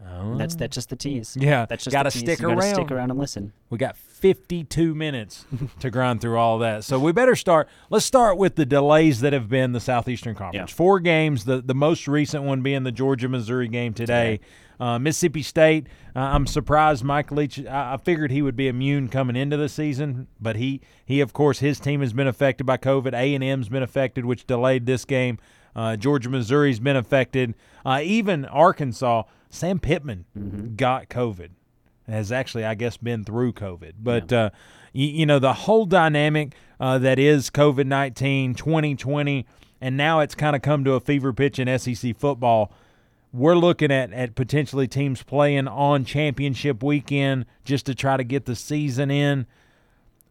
That's 0.00 0.54
that's 0.54 0.74
just 0.74 0.90
the 0.90 0.96
tease. 0.96 1.36
Yeah, 1.38 1.66
that's 1.66 1.84
just 1.84 1.92
gotta 1.92 2.08
the 2.08 2.12
tease. 2.12 2.22
stick 2.22 2.38
you 2.40 2.48
gotta 2.48 2.60
around. 2.60 2.74
Stick 2.74 2.90
around 2.90 3.10
and 3.10 3.18
listen. 3.18 3.52
We 3.68 3.78
got 3.78 3.96
52 3.96 4.94
minutes 4.94 5.44
to 5.80 5.90
grind 5.90 6.20
through 6.20 6.38
all 6.38 6.58
that. 6.58 6.84
So 6.84 6.98
we 6.98 7.12
better 7.12 7.34
start. 7.34 7.68
Let's 7.90 8.04
start 8.04 8.38
with 8.38 8.54
the 8.54 8.64
delays 8.64 9.20
that 9.20 9.32
have 9.32 9.48
been 9.48 9.72
the 9.72 9.80
Southeastern 9.80 10.34
Conference. 10.34 10.70
Yeah. 10.70 10.74
Four 10.74 11.00
games, 11.00 11.44
the, 11.44 11.60
the 11.60 11.74
most 11.74 12.06
recent 12.06 12.44
one 12.44 12.62
being 12.62 12.84
the 12.84 12.92
Georgia 12.92 13.28
Missouri 13.28 13.68
game 13.68 13.92
today. 13.92 14.40
Uh, 14.80 14.96
Mississippi 14.96 15.42
State, 15.42 15.88
uh, 16.14 16.20
I'm 16.20 16.46
surprised 16.46 17.02
Mike 17.02 17.32
Leach, 17.32 17.58
I, 17.66 17.94
I 17.94 17.96
figured 17.96 18.30
he 18.30 18.42
would 18.42 18.54
be 18.54 18.68
immune 18.68 19.08
coming 19.08 19.34
into 19.34 19.56
the 19.56 19.68
season, 19.68 20.28
but 20.40 20.54
he, 20.54 20.80
he 21.04 21.20
of 21.20 21.32
course, 21.32 21.58
his 21.58 21.80
team 21.80 22.00
has 22.00 22.12
been 22.12 22.28
affected 22.28 22.62
by 22.62 22.76
COVID. 22.76 23.12
A&M's 23.12 23.68
been 23.68 23.82
affected, 23.82 24.24
which 24.24 24.46
delayed 24.46 24.86
this 24.86 25.04
game. 25.04 25.38
Uh, 25.78 25.94
Georgia 25.94 26.28
Missouri's 26.28 26.80
been 26.80 26.96
affected. 26.96 27.54
Uh, 27.86 28.00
even 28.02 28.44
Arkansas, 28.46 29.22
Sam 29.48 29.78
Pittman 29.78 30.24
got 30.76 31.08
COVID 31.08 31.50
has 32.08 32.32
actually, 32.32 32.64
I 32.64 32.74
guess, 32.74 32.96
been 32.96 33.24
through 33.24 33.52
COVID. 33.52 33.92
But, 34.00 34.32
uh, 34.32 34.50
you, 34.92 35.06
you 35.06 35.26
know, 35.26 35.38
the 35.38 35.52
whole 35.52 35.86
dynamic 35.86 36.54
uh, 36.80 36.98
that 36.98 37.20
is 37.20 37.48
COVID 37.50 37.86
19, 37.86 38.54
2020, 38.54 39.46
and 39.80 39.96
now 39.96 40.18
it's 40.18 40.34
kind 40.34 40.56
of 40.56 40.62
come 40.62 40.82
to 40.84 40.94
a 40.94 41.00
fever 41.00 41.32
pitch 41.32 41.60
in 41.60 41.78
SEC 41.78 42.16
football. 42.16 42.72
We're 43.32 43.54
looking 43.54 43.92
at, 43.92 44.12
at 44.12 44.34
potentially 44.34 44.88
teams 44.88 45.22
playing 45.22 45.68
on 45.68 46.04
championship 46.04 46.82
weekend 46.82 47.46
just 47.64 47.86
to 47.86 47.94
try 47.94 48.16
to 48.16 48.24
get 48.24 48.46
the 48.46 48.56
season 48.56 49.12
in. 49.12 49.46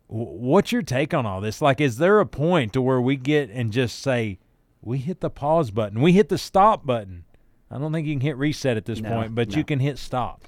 What's 0.08 0.74
your 0.74 0.82
take 0.82 1.14
on 1.14 1.26
all 1.26 1.40
this? 1.40 1.62
Like, 1.62 1.80
is 1.80 2.00
there 2.00 2.20
a 2.20 2.26
point 2.26 2.74
to 2.74 2.82
where 2.82 3.00
we 3.00 3.16
get 3.16 3.50
and 3.50 3.72
just 3.72 4.00
say, 4.02 4.40
we 4.82 4.98
hit 5.00 5.20
the 5.22 5.30
pause 5.30 5.72
button, 5.72 6.02
we 6.02 6.14
hit 6.14 6.30
the 6.30 6.38
stop 6.38 6.86
button? 6.86 7.24
I 7.70 7.78
don't 7.78 7.92
think 7.92 8.08
you 8.08 8.14
can 8.14 8.22
hit 8.22 8.38
reset 8.38 8.78
at 8.78 8.86
this 8.86 9.00
No, 9.02 9.10
point, 9.10 9.36
but 9.36 9.50
no. 9.50 9.58
you 9.58 9.64
can 9.66 9.80
hit 9.80 9.98
stop. 9.98 10.44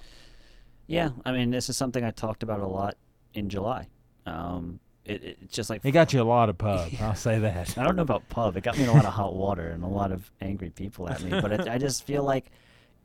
Yeah, 0.87 1.09
I 1.25 1.31
mean, 1.33 1.51
this 1.51 1.69
is 1.69 1.77
something 1.77 2.03
I 2.03 2.11
talked 2.11 2.43
about 2.43 2.61
a 2.61 2.67
lot 2.67 2.95
in 3.33 3.49
July. 3.49 3.87
Um, 4.25 4.79
it, 5.05 5.23
it- 5.23 5.37
it's 5.41 5.53
just 5.55 5.69
like 5.69 5.83
It 5.83 5.91
got 5.91 6.13
you 6.13 6.21
a 6.21 6.23
lot 6.23 6.49
of 6.49 6.57
pub. 6.57 6.89
I'll 7.01 7.15
say 7.15 7.39
that. 7.39 7.77
I 7.77 7.83
don't 7.83 7.95
know 7.95 8.01
about 8.03 8.27
pub. 8.29 8.55
It 8.57 8.63
got 8.63 8.77
me 8.77 8.83
in 8.83 8.89
a 8.89 8.93
lot 8.93 9.05
of 9.05 9.13
hot 9.13 9.35
water 9.35 9.67
and 9.69 9.83
a 9.83 9.87
lot 9.87 10.11
of 10.11 10.31
angry 10.41 10.69
people 10.69 11.09
at 11.09 11.21
me. 11.21 11.29
But 11.31 11.51
it, 11.51 11.67
I 11.67 11.77
just 11.77 12.05
feel 12.05 12.23
like 12.23 12.45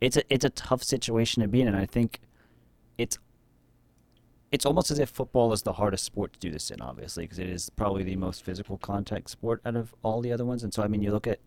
it's 0.01 0.17
a 0.17 0.23
it's 0.33 0.45
a 0.45 0.49
tough 0.51 0.83
situation 0.83 1.41
to 1.41 1.47
be 1.47 1.61
in, 1.61 1.67
and 1.67 1.77
I 1.77 1.85
think 1.85 2.19
it's 2.97 3.17
it's 4.51 4.65
almost 4.65 4.91
as 4.91 4.99
if 4.99 5.09
football 5.09 5.51
is 5.53 5.63
the 5.63 5.73
hardest 5.73 6.05
sport 6.05 6.33
to 6.33 6.39
do 6.39 6.51
this 6.51 6.69
in, 6.71 6.81
obviously, 6.81 7.23
because 7.25 7.39
it 7.39 7.49
is 7.49 7.69
probably 7.69 8.03
the 8.03 8.15
most 8.15 8.43
physical 8.43 8.77
contact 8.77 9.29
sport 9.29 9.61
out 9.65 9.75
of 9.75 9.93
all 10.03 10.21
the 10.21 10.31
other 10.31 10.45
ones. 10.45 10.63
And 10.63 10.73
so, 10.73 10.83
I 10.83 10.87
mean, 10.87 11.01
you 11.01 11.11
look 11.11 11.27
at 11.27 11.39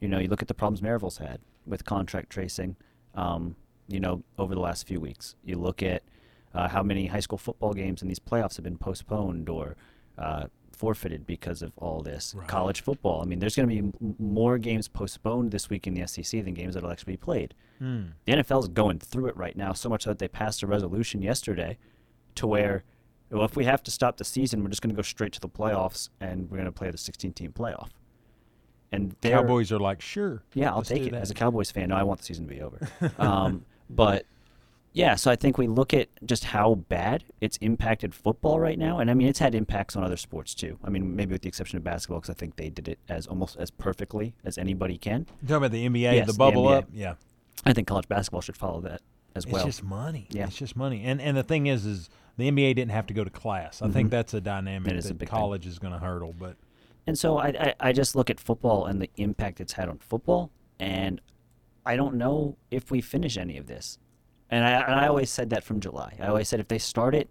you 0.00 0.08
know 0.08 0.18
you 0.18 0.28
look 0.28 0.42
at 0.42 0.48
the 0.48 0.54
problems 0.54 0.82
Maryville's 0.82 1.18
had 1.18 1.40
with 1.66 1.84
contact 1.84 2.30
tracing. 2.30 2.76
Um, 3.14 3.56
you 3.88 4.00
know, 4.00 4.22
over 4.38 4.54
the 4.54 4.60
last 4.60 4.86
few 4.86 4.98
weeks, 5.00 5.36
you 5.44 5.56
look 5.56 5.82
at 5.82 6.02
uh, 6.54 6.68
how 6.68 6.82
many 6.82 7.06
high 7.06 7.20
school 7.20 7.38
football 7.38 7.72
games 7.74 8.02
in 8.02 8.08
these 8.08 8.18
playoffs 8.18 8.56
have 8.56 8.64
been 8.64 8.78
postponed 8.78 9.48
or 9.48 9.76
uh, 10.16 10.44
forfeited 10.72 11.26
because 11.26 11.62
of 11.62 11.72
all 11.76 12.00
this. 12.00 12.34
College 12.46 12.80
football. 12.80 13.20
I 13.22 13.24
mean, 13.26 13.40
there's 13.40 13.54
going 13.56 13.68
to 13.68 13.74
be 13.74 13.78
m- 13.78 14.16
more 14.18 14.58
games 14.58 14.88
postponed 14.88 15.50
this 15.50 15.68
week 15.68 15.86
in 15.86 15.94
the 15.94 16.06
SEC 16.06 16.44
than 16.44 16.54
games 16.54 16.74
that 16.74 16.82
will 16.82 16.90
actually 16.90 17.12
be 17.14 17.18
played. 17.18 17.54
The 18.24 18.32
NFL 18.32 18.62
is 18.62 18.68
going 18.68 18.98
through 19.00 19.26
it 19.26 19.36
right 19.36 19.56
now, 19.56 19.72
so 19.72 19.88
much 19.88 20.04
so 20.04 20.10
that 20.10 20.18
they 20.18 20.28
passed 20.28 20.62
a 20.62 20.66
resolution 20.66 21.20
yesterday 21.22 21.76
to 22.36 22.46
where, 22.46 22.84
well, 23.30 23.44
if 23.44 23.56
we 23.56 23.64
have 23.64 23.82
to 23.84 23.90
stop 23.90 24.16
the 24.16 24.24
season, 24.24 24.62
we're 24.62 24.70
just 24.70 24.82
going 24.82 24.90
to 24.94 24.96
go 24.96 25.02
straight 25.02 25.32
to 25.32 25.40
the 25.40 25.48
playoffs 25.48 26.08
and 26.20 26.50
we're 26.50 26.56
going 26.58 26.66
to 26.66 26.72
play 26.72 26.90
the 26.90 26.96
16-team 26.98 27.52
playoff. 27.52 27.88
And 28.92 29.20
Cowboys 29.20 29.72
are 29.72 29.78
like, 29.80 30.00
sure. 30.00 30.42
yeah, 30.54 30.70
I'll 30.70 30.82
take 30.82 31.02
it. 31.02 31.12
that. 31.12 31.22
As 31.22 31.30
a 31.30 31.34
Cowboys 31.34 31.70
fan, 31.70 31.88
no, 31.88 31.96
I 31.96 32.04
want 32.04 32.20
the 32.20 32.26
season 32.26 32.46
to 32.46 32.54
be 32.54 32.60
over. 32.62 32.88
um, 33.18 33.64
but 33.90 34.24
yeah, 34.92 35.16
so 35.16 35.32
I 35.32 35.34
think 35.36 35.58
we 35.58 35.66
look 35.66 35.92
at 35.92 36.08
just 36.24 36.44
how 36.44 36.76
bad 36.76 37.24
it's 37.40 37.56
impacted 37.56 38.14
football 38.14 38.60
right 38.60 38.78
now, 38.78 39.00
and 39.00 39.10
I 39.10 39.14
mean 39.14 39.26
it's 39.26 39.40
had 39.40 39.56
impacts 39.56 39.96
on 39.96 40.04
other 40.04 40.16
sports 40.16 40.54
too. 40.54 40.78
I 40.84 40.90
mean 40.90 41.16
maybe 41.16 41.32
with 41.32 41.42
the 41.42 41.48
exception 41.48 41.76
of 41.76 41.82
basketball, 41.82 42.20
because 42.20 42.30
I 42.30 42.38
think 42.38 42.54
they 42.54 42.70
did 42.70 42.86
it 42.86 43.00
as 43.08 43.26
almost 43.26 43.56
as 43.56 43.72
perfectly 43.72 44.34
as 44.44 44.56
anybody 44.56 44.96
can. 44.96 45.26
You 45.42 45.48
talking 45.48 45.56
about 45.56 45.72
the 45.72 45.88
NBA, 45.88 46.00
Yes, 46.14 46.26
the 46.26 46.32
the 46.32 46.38
bubble 46.38 46.66
NBA. 46.66 46.78
up? 46.78 46.88
Yeah. 46.92 47.14
I 47.64 47.72
think 47.72 47.88
college 47.88 48.06
basketball 48.08 48.42
should 48.42 48.56
follow 48.56 48.80
that 48.82 49.02
as 49.34 49.44
well. 49.48 49.56
It's 49.66 49.76
just 49.78 49.82
money. 49.82 50.28
Yeah. 50.30 50.46
It's 50.46 50.56
just 50.56 50.76
money. 50.76 51.02
And 51.02 51.20
and 51.20 51.36
the 51.36 51.42
thing 51.42 51.66
is 51.66 51.84
is 51.84 52.08
the 52.36 52.50
NBA 52.50 52.74
didn't 52.74 52.90
have 52.90 53.06
to 53.06 53.14
go 53.14 53.24
to 53.24 53.30
class. 53.30 53.80
I 53.80 53.86
think 53.86 54.06
mm-hmm. 54.06 54.08
that's 54.10 54.34
a 54.34 54.40
dynamic 54.40 54.88
That 54.88 54.96
is 54.96 55.04
that 55.04 55.14
big 55.14 55.28
thing. 55.28 55.38
college 55.38 55.66
is 55.66 55.78
going 55.78 55.92
to 55.92 55.98
hurdle. 55.98 56.34
But 56.36 56.56
And 57.06 57.18
so 57.18 57.38
I, 57.38 57.48
I, 57.48 57.74
I 57.80 57.92
just 57.92 58.16
look 58.16 58.30
at 58.30 58.40
football 58.40 58.86
and 58.86 59.00
the 59.00 59.10
impact 59.16 59.60
it's 59.60 59.74
had 59.74 59.88
on 59.88 59.98
football, 59.98 60.50
and 60.78 61.20
I 61.86 61.96
don't 61.96 62.16
know 62.16 62.56
if 62.70 62.90
we 62.90 63.00
finish 63.00 63.36
any 63.36 63.56
of 63.56 63.66
this. 63.66 63.98
And 64.50 64.64
I, 64.64 64.70
and 64.70 64.94
I 64.94 65.08
always 65.08 65.30
said 65.30 65.50
that 65.50 65.64
from 65.64 65.80
July. 65.80 66.16
I 66.20 66.26
always 66.26 66.48
said 66.48 66.60
if 66.60 66.68
they 66.68 66.78
start 66.78 67.14
it, 67.14 67.28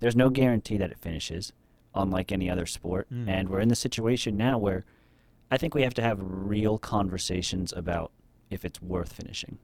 there's 0.00 0.16
no 0.16 0.30
guarantee 0.30 0.78
that 0.78 0.90
it 0.90 0.98
finishes, 0.98 1.52
unlike 1.94 2.32
any 2.32 2.50
other 2.50 2.66
sport. 2.66 3.08
Mm. 3.12 3.28
And 3.28 3.48
we're 3.48 3.60
in 3.60 3.68
the 3.68 3.76
situation 3.76 4.36
now 4.36 4.58
where 4.58 4.84
I 5.50 5.58
think 5.58 5.74
we 5.74 5.82
have 5.82 5.94
to 5.94 6.02
have 6.02 6.18
real 6.20 6.78
conversations 6.78 7.72
about 7.76 8.12
if 8.50 8.64
it's 8.64 8.80
worth 8.80 9.12
finishing. 9.12 9.58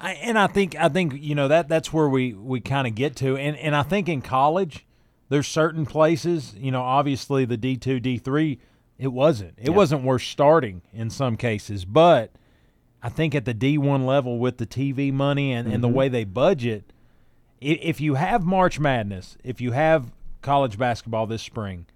I, 0.00 0.12
and 0.12 0.38
I 0.38 0.46
think 0.46 0.76
I 0.76 0.88
think 0.88 1.14
you 1.16 1.34
know 1.34 1.48
that 1.48 1.68
that's 1.68 1.92
where 1.92 2.08
we 2.08 2.32
we 2.32 2.60
kind 2.60 2.86
of 2.86 2.94
get 2.94 3.16
to, 3.16 3.36
and 3.36 3.56
and 3.56 3.74
I 3.74 3.82
think 3.82 4.08
in 4.08 4.22
college, 4.22 4.86
there's 5.28 5.48
certain 5.48 5.86
places, 5.86 6.54
you 6.56 6.70
know, 6.70 6.82
obviously 6.82 7.44
the 7.44 7.56
D 7.56 7.76
two 7.76 7.98
D 8.00 8.18
three, 8.18 8.60
it 8.98 9.08
wasn't. 9.08 9.54
It 9.58 9.70
Yeah. 9.70 9.76
wasn't 9.76 10.02
worth 10.02 10.22
starting 10.22 10.82
in 10.92 11.10
some 11.10 11.36
cases, 11.36 11.84
but 11.84 12.30
I 13.02 13.08
think 13.08 13.34
at 13.34 13.44
the 13.44 13.54
D 13.54 13.76
one 13.76 14.06
level 14.06 14.38
with 14.38 14.58
the 14.58 14.66
TV 14.66 15.12
money 15.12 15.52
and, 15.52 15.72
and 15.72 15.82
the 15.82 15.88
mm-hmm. 15.88 15.96
way 15.96 16.08
they 16.08 16.24
budget, 16.24 16.92
if 17.60 18.00
you 18.00 18.14
have 18.14 18.44
March 18.44 18.78
Madness, 18.78 19.36
if 19.42 19.60
you 19.60 19.72
have 19.72 20.12
college 20.42 20.78
basketball 20.78 21.26
this 21.26 21.42
spring, 21.42 21.86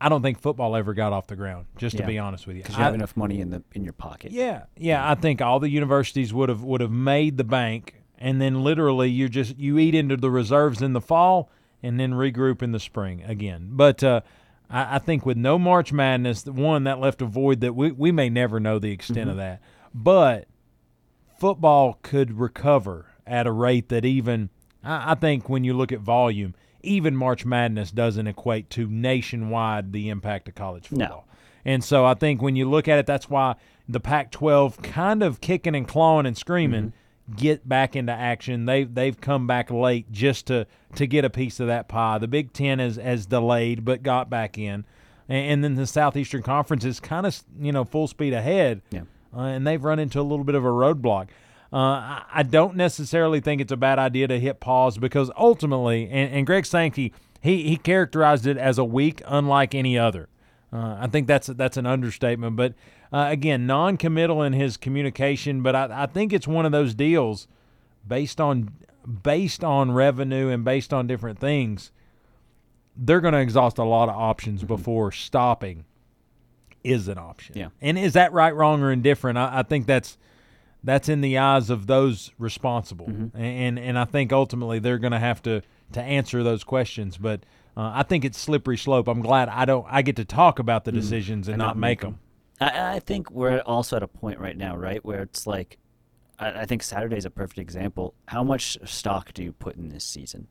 I 0.00 0.08
don't 0.08 0.22
think 0.22 0.38
football 0.38 0.76
ever 0.76 0.94
got 0.94 1.12
off 1.12 1.26
the 1.26 1.34
ground. 1.36 1.66
Just 1.76 1.96
to 1.96 2.06
be 2.06 2.18
honest 2.18 2.46
with 2.46 2.56
you, 2.56 2.62
Because 2.62 2.76
you 2.76 2.82
have 2.82 2.92
I- 2.92 2.96
enough 2.96 3.16
money 3.16 3.40
in 3.40 3.50
the 3.50 3.62
in 3.74 3.82
your 3.84 3.92
pocket. 3.92 4.30
yeah, 4.32 4.64
yeah. 4.76 5.08
I 5.10 5.14
think 5.16 5.40
all 5.42 5.58
the 5.60 5.68
universities 5.70 6.32
would 6.32 6.48
have 6.48 6.62
would 6.62 6.80
have 6.80 6.90
made 6.92 7.36
the 7.36 7.44
bank, 7.44 7.94
and 8.18 8.40
then 8.40 8.62
literally 8.62 9.10
you 9.10 9.28
just 9.28 9.58
you 9.58 9.78
eat 9.78 9.94
into 9.94 10.16
the 10.16 10.30
reserves 10.30 10.80
in 10.82 10.92
the 10.92 11.00
fall, 11.00 11.50
and 11.82 11.98
then 11.98 12.12
regroup 12.12 12.62
in 12.62 12.70
the 12.72 12.78
spring 12.80 13.22
again. 13.24 13.70
But 13.72 14.04
uh, 14.04 14.20
I, 14.70 14.96
I 14.96 14.98
think 15.00 15.26
with 15.26 15.36
no 15.36 15.58
March 15.58 15.92
Madness, 15.92 16.42
the 16.42 16.52
one 16.52 16.84
that 16.84 17.00
left 17.00 17.20
a 17.22 17.26
void 17.26 17.60
that 17.62 17.74
we 17.74 17.90
we 17.90 18.12
may 18.12 18.28
never 18.30 18.60
know 18.60 18.78
the 18.78 18.92
extent 18.92 19.28
of 19.30 19.36
that. 19.36 19.60
But 19.92 20.46
football 21.38 21.98
could 22.02 22.38
recover 22.38 23.06
at 23.26 23.46
a 23.46 23.52
rate 23.52 23.88
that 23.88 24.04
even 24.04 24.50
I, 24.84 25.12
I 25.12 25.14
think 25.14 25.48
when 25.48 25.64
you 25.64 25.74
look 25.74 25.92
at 25.92 26.00
volume, 26.00 26.54
even 26.82 27.16
March 27.16 27.44
Madness 27.44 27.90
doesn't 27.90 28.26
equate 28.26 28.70
to 28.70 28.86
nationwide 28.86 29.92
the 29.92 30.08
impact 30.08 30.48
of 30.48 30.54
college 30.54 30.88
football. 30.88 31.08
No. 31.08 31.24
And 31.64 31.82
so 31.82 32.04
I 32.04 32.14
think 32.14 32.40
when 32.40 32.56
you 32.56 32.68
look 32.68 32.88
at 32.88 32.98
it, 32.98 33.06
that's 33.06 33.28
why 33.28 33.56
the 33.88 34.00
Pac-12 34.00 34.82
kind 34.82 35.22
of 35.22 35.40
kicking 35.40 35.74
and 35.74 35.86
clawing 35.86 36.26
and 36.26 36.36
screaming 36.36 36.92
get 37.36 37.68
back 37.68 37.96
into 37.96 38.12
action. 38.12 38.66
They've 38.66 38.92
they've 38.92 39.18
come 39.20 39.46
back 39.46 39.70
late 39.70 40.10
just 40.10 40.46
to 40.46 40.66
to 40.94 41.06
get 41.06 41.24
a 41.24 41.30
piece 41.30 41.60
of 41.60 41.66
that 41.66 41.88
pie. 41.88 42.18
The 42.18 42.28
Big 42.28 42.52
Ten 42.52 42.78
has 42.78 42.96
has 42.96 43.26
delayed 43.26 43.84
but 43.84 44.02
got 44.02 44.30
back 44.30 44.58
in, 44.58 44.84
and, 45.28 45.52
and 45.52 45.64
then 45.64 45.74
the 45.74 45.86
Southeastern 45.86 46.42
Conference 46.42 46.84
is 46.84 47.00
kind 47.00 47.26
of 47.26 47.42
you 47.60 47.72
know 47.72 47.84
full 47.84 48.08
speed 48.08 48.32
ahead. 48.32 48.82
Yeah. 48.90 49.02
Uh, 49.36 49.42
and 49.42 49.66
they've 49.66 49.82
run 49.82 49.98
into 49.98 50.20
a 50.20 50.22
little 50.22 50.44
bit 50.44 50.54
of 50.54 50.64
a 50.64 50.68
roadblock. 50.68 51.28
Uh, 51.70 52.22
I, 52.32 52.44
don't 52.48 52.76
necessarily 52.76 53.40
think 53.40 53.60
it's 53.60 53.72
a 53.72 53.76
bad 53.76 53.98
idea 53.98 54.26
to 54.28 54.40
hit 54.40 54.58
pause 54.58 54.96
because 54.96 55.30
ultimately, 55.36 56.08
and, 56.10 56.32
and 56.32 56.46
Greg 56.46 56.64
Sankey, 56.64 57.12
he, 57.42 57.68
he 57.68 57.76
characterized 57.76 58.46
it 58.46 58.56
as 58.56 58.78
a 58.78 58.84
week 58.84 59.20
unlike 59.26 59.74
any 59.74 59.98
other. 59.98 60.30
Uh, 60.72 60.96
I 61.00 61.06
think 61.08 61.26
that's 61.26 61.46
that's 61.46 61.76
an 61.76 61.86
understatement, 61.86 62.56
but 62.56 62.74
uh, 63.12 63.26
again, 63.30 63.66
non-committal 63.66 64.42
in 64.42 64.52
his 64.52 64.76
communication. 64.76 65.62
But 65.62 65.74
I, 65.74 66.02
I 66.04 66.06
think 66.06 66.32
it's 66.32 66.46
one 66.46 66.66
of 66.66 66.72
those 66.72 66.94
deals 66.94 67.48
based 68.06 68.40
on 68.40 68.70
based 69.22 69.64
on 69.64 69.92
revenue 69.92 70.48
and 70.48 70.64
based 70.64 70.92
on 70.92 71.06
different 71.06 71.38
things. 71.38 71.90
They're 72.96 73.20
going 73.20 73.32
to 73.32 73.40
exhaust 73.40 73.78
a 73.78 73.84
lot 73.84 74.08
of 74.08 74.16
options 74.16 74.64
before 74.64 75.12
stopping 75.12 75.84
is 76.82 77.08
an 77.08 77.18
option. 77.18 77.56
Yeah. 77.56 77.68
And 77.80 77.98
is 77.98 78.14
that 78.14 78.32
right, 78.32 78.54
wrong, 78.54 78.82
or 78.82 78.90
indifferent? 78.90 79.38
I, 79.38 79.60
I 79.60 79.62
think 79.62 79.86
that's 79.86 80.18
that's 80.84 81.08
in 81.08 81.20
the 81.20 81.38
eyes 81.38 81.70
of 81.70 81.86
those 81.86 82.30
responsible, 82.38 83.06
and 83.34 83.78
and 83.78 83.98
I 83.98 84.04
think 84.04 84.32
ultimately 84.32 84.78
they're 84.78 84.98
going 84.98 85.12
to 85.12 85.18
have 85.18 85.42
to 85.42 85.62
to 85.92 86.02
answer 86.02 86.42
those 86.42 86.64
questions. 86.64 87.16
But 87.16 87.44
uh, 87.76 87.92
I 87.94 88.02
think 88.02 88.24
it's 88.24 88.38
slippery 88.38 88.76
slope. 88.76 89.08
I'm 89.08 89.20
glad 89.20 89.48
I 89.48 89.64
don't 89.64 89.86
I 89.88 90.02
get 90.02 90.16
to 90.16 90.24
talk 90.24 90.58
about 90.58 90.84
the 90.84 90.92
decisions 90.92 91.48
and, 91.48 91.54
And 91.54 91.60
not 91.60 91.76
make 91.76 91.90
make 91.90 92.00
them. 92.02 92.18
I, 92.60 92.96
I 92.96 93.00
think 93.00 93.30
we're 93.30 93.60
also 93.60 93.96
at 93.96 94.02
a 94.02 94.08
point 94.08 94.40
right 94.40 94.56
now, 94.56 94.76
right, 94.76 95.04
where 95.04 95.22
it's 95.22 95.46
like, 95.46 95.78
I, 96.38 96.62
I 96.62 96.66
think 96.66 96.82
Saturday's 96.82 97.24
a 97.24 97.30
perfect 97.30 97.58
example. 97.58 98.14
How 98.26 98.42
much 98.42 98.76
stock 98.84 99.32
do 99.32 99.42
you 99.42 99.52
put 99.52 99.76
in 99.76 99.88
this 99.88 100.04
season? 100.04 100.48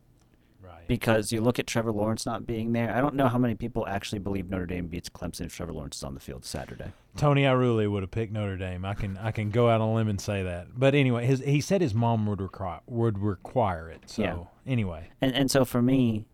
Because 0.88 1.32
you 1.32 1.42
look 1.42 1.60
at 1.60 1.68
Trevor 1.68 1.92
Lawrence 1.92 2.26
not 2.26 2.46
being 2.48 2.74
there. 2.74 2.94
I 2.96 3.02
don't 3.02 3.16
know 3.16 3.28
how 3.28 3.38
many 3.38 3.56
people 3.56 3.86
actually 3.88 4.20
believe 4.20 4.50
Notre 4.50 4.66
Dame 4.66 4.88
beats 4.88 5.10
Clemson 5.10 5.46
if 5.46 5.56
Trevor 5.56 5.74
Lawrence 5.74 5.98
is 5.98 6.04
on 6.04 6.14
the 6.14 6.20
field 6.20 6.46
Saturday. 6.46 6.92
Tony 7.16 7.44
Iruli 7.44 7.90
would 7.92 8.04
have 8.04 8.12
picked 8.12 8.32
Notre 8.32 8.58
Dame. 8.58 8.86
I 8.86 8.94
can 8.94 9.18
I 9.18 9.32
can 9.32 9.50
go 9.50 9.70
out 9.70 9.82
on 9.82 9.90
a 9.90 9.94
limb 9.94 10.08
and 10.08 10.22
say 10.22 10.44
that. 10.44 10.68
But 10.80 10.96
anyway, 10.96 11.26
his 11.26 11.40
he 11.42 11.62
said 11.62 11.82
his 11.82 11.94
mom 11.94 12.26
would 12.28 12.42
require 12.42 12.80
would 12.88 13.20
require 13.20 13.90
it. 13.90 14.04
So 14.10 14.22
Yeah. 14.22 14.72
anyway, 14.72 15.10
And 15.22 15.34
and 15.34 15.50
so 15.52 15.66
for 15.66 15.82
me, 15.82 16.26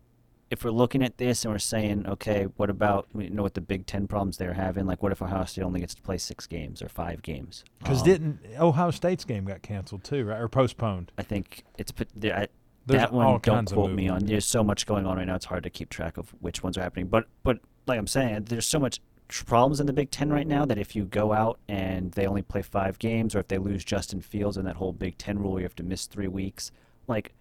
if 0.50 0.62
we're 0.62 0.70
looking 0.70 1.02
at 1.02 1.16
this 1.18 1.44
and 1.44 1.52
we're 1.52 1.58
saying, 1.58 2.06
okay, 2.06 2.44
what 2.58 2.68
about 2.70 3.08
you 3.16 3.30
know 3.30 3.42
what 3.42 3.54
the 3.54 3.60
Big 3.62 3.86
Ten 3.86 4.06
problems 4.06 4.36
they're 4.36 4.52
having? 4.52 4.86
Like, 4.86 5.02
what 5.02 5.10
if 5.10 5.20
Ohio 5.22 5.44
State 5.46 5.62
only 5.64 5.80
gets 5.80 5.94
to 5.94 6.02
play 6.02 6.18
six 6.18 6.46
games 6.46 6.82
or 6.82 6.88
five 6.88 7.22
games? 7.22 7.64
because 7.78 8.02
Um, 8.02 8.06
didn't 8.06 8.40
Ohio 8.60 8.90
State's 8.90 9.24
game 9.24 9.46
got 9.46 9.62
canceled 9.62 10.04
too, 10.04 10.24
right, 10.26 10.38
or 10.40 10.48
postponed? 10.48 11.10
I 11.18 11.22
think 11.22 11.64
it's 11.78 11.90
put. 11.92 12.08
I, 12.24 12.48
There's 12.86 13.00
that 13.00 13.12
one, 13.12 13.40
don't 13.40 13.70
quote 13.70 13.92
me 13.92 14.08
on. 14.08 14.26
There's 14.26 14.44
so 14.44 14.62
much 14.62 14.86
going 14.86 15.06
on 15.06 15.16
right 15.16 15.26
now. 15.26 15.36
It's 15.36 15.46
hard 15.46 15.62
to 15.64 15.70
keep 15.70 15.88
track 15.88 16.18
of 16.18 16.34
which 16.40 16.62
ones 16.62 16.76
are 16.76 16.82
happening. 16.82 17.06
But 17.06 17.26
but 17.42 17.58
like 17.86 17.98
I'm 17.98 18.06
saying, 18.06 18.44
there's 18.44 18.66
so 18.66 18.78
much 18.78 19.00
problems 19.46 19.80
in 19.80 19.86
the 19.86 19.92
Big 19.92 20.10
Ten 20.10 20.30
right 20.30 20.46
now 20.46 20.64
that 20.66 20.78
if 20.78 20.94
you 20.94 21.04
go 21.04 21.32
out 21.32 21.58
and 21.68 22.12
they 22.12 22.26
only 22.26 22.42
play 22.42 22.62
five 22.62 22.98
games, 22.98 23.34
or 23.34 23.40
if 23.40 23.48
they 23.48 23.58
lose 23.58 23.84
Justin 23.84 24.20
Fields 24.20 24.56
and 24.56 24.66
that 24.66 24.76
whole 24.76 24.92
Big 24.92 25.16
Ten 25.18 25.38
rule, 25.38 25.58
you 25.58 25.64
have 25.64 25.76
to 25.76 25.82
miss 25.82 26.06
three 26.06 26.28
weeks. 26.28 26.70
Like, 27.06 27.32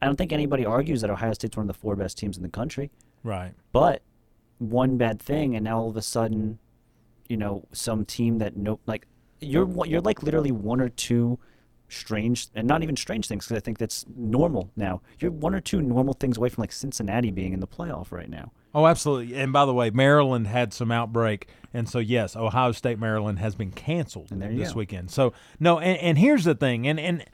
I 0.00 0.06
don't 0.06 0.16
think 0.16 0.32
anybody 0.32 0.64
argues 0.64 1.00
that 1.00 1.10
Ohio 1.10 1.32
State's 1.32 1.56
one 1.56 1.68
of 1.68 1.74
the 1.74 1.80
four 1.80 1.96
best 1.96 2.16
teams 2.18 2.36
in 2.36 2.42
the 2.42 2.48
country. 2.48 2.90
Right. 3.22 3.52
But 3.72 4.02
one 4.58 4.96
bad 4.96 5.20
thing, 5.20 5.56
and 5.56 5.64
now 5.64 5.80
all 5.80 5.90
of 5.90 5.96
a 5.96 6.02
sudden, 6.02 6.58
you 7.28 7.36
know, 7.36 7.66
some 7.72 8.04
team 8.04 8.38
that 8.38 8.56
no 8.56 8.78
like 8.86 9.06
you're 9.40 9.68
you're 9.86 10.00
like 10.00 10.22
literally 10.22 10.52
one 10.52 10.80
or 10.80 10.88
two 10.88 11.38
strange 11.88 12.48
and 12.54 12.66
not 12.66 12.82
even 12.82 12.96
strange 12.96 13.28
things 13.28 13.44
because 13.44 13.56
I 13.56 13.60
think 13.60 13.78
that's 13.78 14.04
normal 14.16 14.70
now. 14.76 15.00
You're 15.18 15.30
one 15.30 15.54
or 15.54 15.60
two 15.60 15.80
normal 15.80 16.14
things 16.14 16.36
away 16.36 16.48
from 16.48 16.62
like 16.62 16.72
Cincinnati 16.72 17.30
being 17.30 17.52
in 17.52 17.60
the 17.60 17.66
playoff 17.66 18.12
right 18.12 18.28
now. 18.28 18.52
Oh, 18.74 18.86
absolutely. 18.86 19.36
And 19.36 19.52
by 19.52 19.64
the 19.66 19.74
way, 19.74 19.90
Maryland 19.90 20.48
had 20.48 20.72
some 20.72 20.90
outbreak, 20.90 21.48
and 21.72 21.88
so 21.88 22.00
yes, 22.00 22.34
Ohio 22.34 22.72
State 22.72 22.98
Maryland 22.98 23.38
has 23.38 23.54
been 23.54 23.70
canceled 23.70 24.32
And 24.32 24.42
there 24.42 24.50
you 24.50 24.58
this 24.58 24.72
go. 24.72 24.78
weekend. 24.80 25.10
So 25.10 25.32
no, 25.60 25.78
and, 25.78 25.98
and 25.98 26.18
here's 26.18 26.44
the 26.44 26.54
thing, 26.54 26.86
and 26.88 26.98
and 26.98 27.24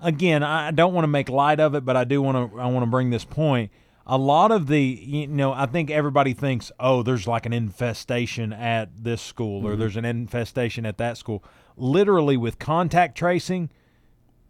again, 0.00 0.42
I 0.42 0.70
don't 0.70 0.94
want 0.94 1.04
to 1.04 1.08
make 1.08 1.28
light 1.28 1.60
of 1.60 1.74
it, 1.74 1.84
but 1.84 1.96
I 1.96 2.04
do 2.04 2.22
want 2.22 2.52
to 2.52 2.60
I 2.60 2.66
want 2.66 2.82
to 2.82 2.90
bring 2.90 3.10
this 3.10 3.24
point. 3.24 3.70
A 4.06 4.16
lot 4.16 4.50
of 4.50 4.66
the 4.68 4.80
you 4.80 5.26
know, 5.26 5.52
I 5.52 5.66
think 5.66 5.90
everybody 5.90 6.32
thinks, 6.32 6.72
oh, 6.80 7.02
there's 7.02 7.26
like 7.26 7.44
an 7.44 7.52
infestation 7.52 8.52
at 8.52 8.88
this 8.96 9.20
school, 9.20 9.66
or 9.66 9.72
mm-hmm. 9.72 9.80
there's 9.80 9.96
an 9.96 10.06
infestation 10.06 10.86
at 10.86 10.96
that 10.98 11.18
school. 11.18 11.44
Literally, 11.76 12.38
with 12.38 12.58
contact 12.58 13.18
tracing, 13.18 13.70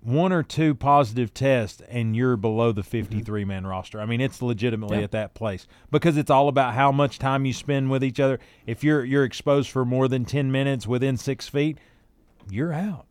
one 0.03 0.33
or 0.33 0.43
two 0.43 0.75
positive 0.75 1.35
tests 1.35 1.83
and 1.89 2.17
you're 2.17 2.37
below 2.37 2.73
the 2.73 2.83
53 2.83 3.45
man 3.45 3.67
roster. 3.67 4.01
I 4.01 4.07
mean, 4.07 4.21
it's 4.21 4.41
legitimately 4.41 4.99
Yeah. 4.99 5.05
at 5.05 5.11
that 5.11 5.35
place 5.35 5.67
because 5.91 6.17
it's 6.17 6.31
all 6.31 6.49
about 6.49 6.73
how 6.75 6.91
much 6.91 7.19
time 7.19 7.45
you 7.45 7.53
spend 7.53 7.91
with 7.91 8.03
each 8.03 8.19
other. 8.19 8.39
If 8.67 8.83
you're 8.83 9.05
you're 9.05 9.25
exposed 9.25 9.71
for 9.71 9.85
more 9.85 10.09
than 10.09 10.25
10 10.25 10.51
minutes 10.51 10.87
within 10.87 11.17
six 11.19 11.49
feet, 11.49 11.77
you're 12.49 12.73
out. 12.73 13.07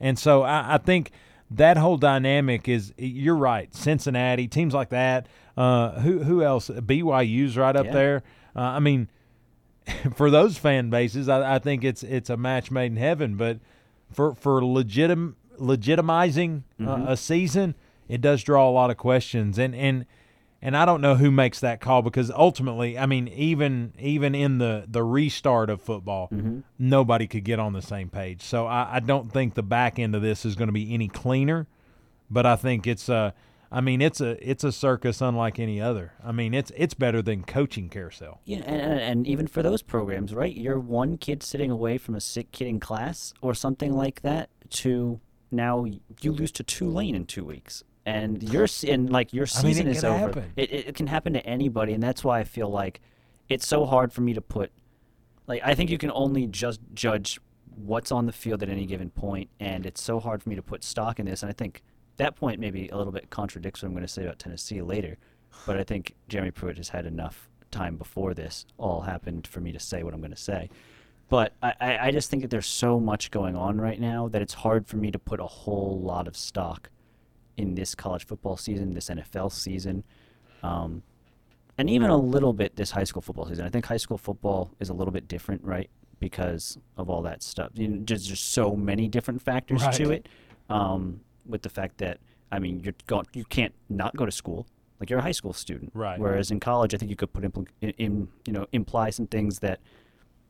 And 0.00 0.18
so 0.18 0.42
I, 0.42 0.74
I 0.74 0.78
think 0.78 1.10
that 1.50 1.76
whole 1.76 1.98
dynamic 1.98 2.66
is 2.66 2.94
you're 2.96 3.36
right. 3.36 3.72
Cincinnati 3.74 4.48
teams 4.48 4.72
like 4.72 4.88
that. 4.88 5.26
Uh, 5.56 6.00
who 6.00 6.22
who 6.22 6.42
else? 6.42 6.70
BYU's 6.70 7.58
right 7.58 7.76
up 7.76 7.84
Yeah. 7.86 7.92
there. 7.92 8.22
Uh, 8.56 8.60
I 8.60 8.78
mean, 8.78 9.08
for 10.14 10.30
those 10.30 10.56
fan 10.56 10.88
bases, 10.88 11.28
I, 11.28 11.56
I 11.56 11.58
think 11.58 11.84
it's 11.84 12.02
it's 12.02 12.30
a 12.30 12.38
match 12.38 12.70
made 12.70 12.92
in 12.92 12.96
heaven. 12.96 13.36
But 13.36 13.58
for 14.10 14.34
for 14.34 14.62
legitim 14.62 15.34
legitimizing 15.60 16.62
uh, 16.84 17.04
a 17.08 17.16
season, 17.16 17.74
it 18.08 18.20
does 18.20 18.42
draw 18.42 18.68
a 18.68 18.70
lot 18.70 18.90
of 18.90 18.96
questions. 18.96 19.58
And 19.58 19.74
and 19.74 20.06
and 20.64 20.76
I 20.76 20.84
don't 20.84 21.00
know 21.00 21.16
who 21.16 21.32
makes 21.32 21.58
that 21.60 21.80
call 21.80 22.02
because 22.02 22.30
ultimately, 22.30 22.96
I 22.96 23.06
mean, 23.06 23.26
even 23.28 23.92
even 23.98 24.34
in 24.34 24.58
the 24.58 24.84
the 24.86 25.02
restart 25.02 25.68
of 25.70 25.82
football, 25.82 26.30
nobody 26.78 27.26
could 27.26 27.44
get 27.44 27.58
on 27.58 27.72
the 27.72 27.82
same 27.82 28.08
page. 28.08 28.42
So 28.42 28.66
I, 28.66 28.96
I 28.96 29.00
don't 29.00 29.32
think 29.32 29.54
the 29.54 29.62
back 29.64 29.98
end 29.98 30.14
of 30.14 30.22
this 30.22 30.44
is 30.44 30.54
going 30.54 30.68
to 30.68 30.72
be 30.72 30.94
any 30.94 31.08
cleaner. 31.08 31.66
But 32.30 32.46
I 32.46 32.56
think 32.56 32.86
it's 32.86 33.08
a. 33.08 33.34
I 33.74 33.80
mean, 33.80 34.02
it's 34.02 34.20
a 34.20 34.36
it's 34.48 34.64
a 34.64 34.70
circus 34.70 35.22
unlike 35.22 35.58
any 35.58 35.80
other. 35.80 36.12
I 36.22 36.30
mean, 36.30 36.52
it's 36.52 36.70
it's 36.76 36.94
better 36.94 37.22
than 37.22 37.42
coaching 37.42 37.88
carousel. 37.88 38.40
Yeah, 38.44 38.58
and, 38.58 39.00
and 39.00 39.26
even 39.26 39.46
for 39.46 39.62
those 39.62 39.80
programs, 39.82 40.34
right? 40.34 40.54
You're 40.54 40.78
one 40.78 41.16
kid 41.16 41.42
sitting 41.42 41.70
away 41.70 41.96
from 41.98 42.14
a 42.14 42.20
sick 42.20 42.52
kid 42.52 42.68
in 42.68 42.80
class 42.80 43.32
or 43.40 43.54
something 43.54 43.94
like 43.94 44.20
that 44.20 44.50
to 44.70 45.20
now 45.52 45.84
you 45.84 46.00
mm-hmm. 46.16 46.30
lose 46.30 46.52
to 46.52 46.62
Tulane 46.62 47.14
in 47.14 47.26
two 47.26 47.44
weeks. 47.44 47.84
and 48.04 48.42
your 48.42 48.66
and 48.88 49.10
like 49.10 49.32
your 49.32 49.46
I 49.54 49.62
mean, 49.62 49.74
season 49.74 49.86
is 49.88 50.04
over. 50.04 50.18
happen. 50.18 50.52
It 50.56 50.72
it 50.72 50.94
can 50.94 51.06
happen 51.06 51.32
to 51.34 51.46
anybody, 51.46 51.92
and 51.92 52.02
that's 52.02 52.24
why 52.24 52.40
I 52.40 52.44
feel 52.44 52.68
like 52.68 53.00
it's 53.48 53.66
so 53.66 53.84
hard 53.84 54.12
for 54.12 54.22
me 54.22 54.34
to 54.34 54.40
put. 54.40 54.72
Like 55.46 55.62
I 55.64 55.74
think 55.74 55.90
you 55.90 55.98
can 55.98 56.10
only 56.12 56.46
just 56.46 56.80
judge 56.94 57.40
what's 57.74 58.12
on 58.12 58.26
the 58.26 58.32
field 58.32 58.62
at 58.62 58.68
any 58.68 58.86
given 58.86 59.10
point, 59.10 59.50
and 59.60 59.86
it's 59.86 60.02
so 60.02 60.20
hard 60.20 60.42
for 60.42 60.48
me 60.48 60.56
to 60.56 60.62
put 60.62 60.84
stock 60.84 61.18
in 61.18 61.26
this. 61.26 61.42
And 61.42 61.50
I 61.50 61.52
think 61.52 61.82
that 62.16 62.36
point 62.36 62.60
maybe 62.60 62.88
a 62.88 62.96
little 62.96 63.12
bit 63.12 63.30
contradicts 63.30 63.82
what 63.82 63.88
I'm 63.88 63.94
going 63.94 64.02
to 64.02 64.12
say 64.12 64.24
about 64.24 64.38
Tennessee 64.38 64.82
later, 64.82 65.16
but 65.66 65.78
I 65.78 65.84
think 65.84 66.14
Jeremy 66.28 66.50
Pruitt 66.50 66.76
has 66.76 66.90
had 66.90 67.06
enough 67.06 67.48
time 67.70 67.96
before 67.96 68.34
this 68.34 68.66
all 68.76 69.00
happened 69.00 69.46
for 69.46 69.60
me 69.60 69.72
to 69.72 69.80
say 69.80 70.02
what 70.02 70.12
I'm 70.12 70.20
going 70.20 70.30
to 70.30 70.36
say. 70.36 70.68
But 71.32 71.54
I, 71.62 71.98
I, 71.98 72.10
just 72.10 72.28
think 72.28 72.42
that 72.42 72.50
there's 72.50 72.66
so 72.66 73.00
much 73.00 73.30
going 73.30 73.56
on 73.56 73.80
right 73.80 73.98
now 73.98 74.28
that 74.28 74.42
it's 74.42 74.52
hard 74.52 74.86
for 74.86 74.98
me 74.98 75.10
to 75.10 75.18
put 75.18 75.40
a 75.40 75.46
whole 75.46 75.98
lot 75.98 76.28
of 76.28 76.36
stock 76.36 76.90
in 77.56 77.74
this 77.74 77.94
college 77.94 78.26
football 78.26 78.58
season, 78.58 78.92
this 78.92 79.08
NFL 79.08 79.50
season, 79.50 80.04
um, 80.62 81.02
and 81.78 81.88
even 81.88 82.10
a 82.10 82.18
little 82.18 82.52
bit 82.52 82.76
this 82.76 82.90
high 82.90 83.04
school 83.04 83.22
football 83.22 83.46
season. 83.46 83.64
I 83.64 83.70
think 83.70 83.86
high 83.86 83.96
school 83.96 84.18
football 84.18 84.72
is 84.78 84.90
a 84.90 84.92
little 84.92 85.10
bit 85.10 85.26
different, 85.26 85.64
right? 85.64 85.88
Because 86.20 86.76
of 86.98 87.08
all 87.08 87.22
that 87.22 87.42
stuff. 87.42 87.70
You 87.72 87.88
know, 87.88 88.04
just 88.04 88.28
just 88.28 88.52
so 88.52 88.76
many 88.76 89.08
different 89.08 89.40
factors 89.40 89.82
to 89.96 90.10
it. 90.10 90.28
Um, 90.68 91.22
with 91.46 91.62
the 91.62 91.70
fact 91.70 91.96
that 91.96 92.18
I 92.50 92.58
mean, 92.58 92.80
you're 92.84 92.92
going, 93.06 93.24
you 93.32 93.46
can't 93.46 93.72
not 93.88 94.14
go 94.14 94.26
to 94.26 94.32
school. 94.32 94.66
Like 95.00 95.08
you're 95.08 95.20
a 95.20 95.22
high 95.22 95.32
school 95.32 95.54
student, 95.54 95.92
Right. 95.94 96.18
Whereas 96.18 96.50
in 96.50 96.60
college, 96.60 96.92
I 96.92 96.98
think 96.98 97.08
you 97.08 97.16
could 97.16 97.32
put 97.32 97.42
in, 97.42 97.66
in 97.80 98.28
you 98.46 98.52
know 98.52 98.66
imply 98.70 99.08
some 99.08 99.26
things 99.26 99.60
that 99.60 99.80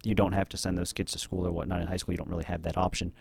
you 0.03 0.15
don't 0.15 0.33
have 0.33 0.49
to 0.51 0.57
send 0.57 0.77
those 0.79 0.93
kids 0.93 1.13
to 1.13 1.19
school 1.19 1.47
or 1.47 1.53
whatnot. 1.53 1.81
In 1.81 1.87
high 1.87 1.97
school, 1.97 2.13
you 2.13 2.19
don't 2.19 2.29
really 2.31 2.45
have 2.45 2.63
that 2.63 2.77
option. 2.77 3.13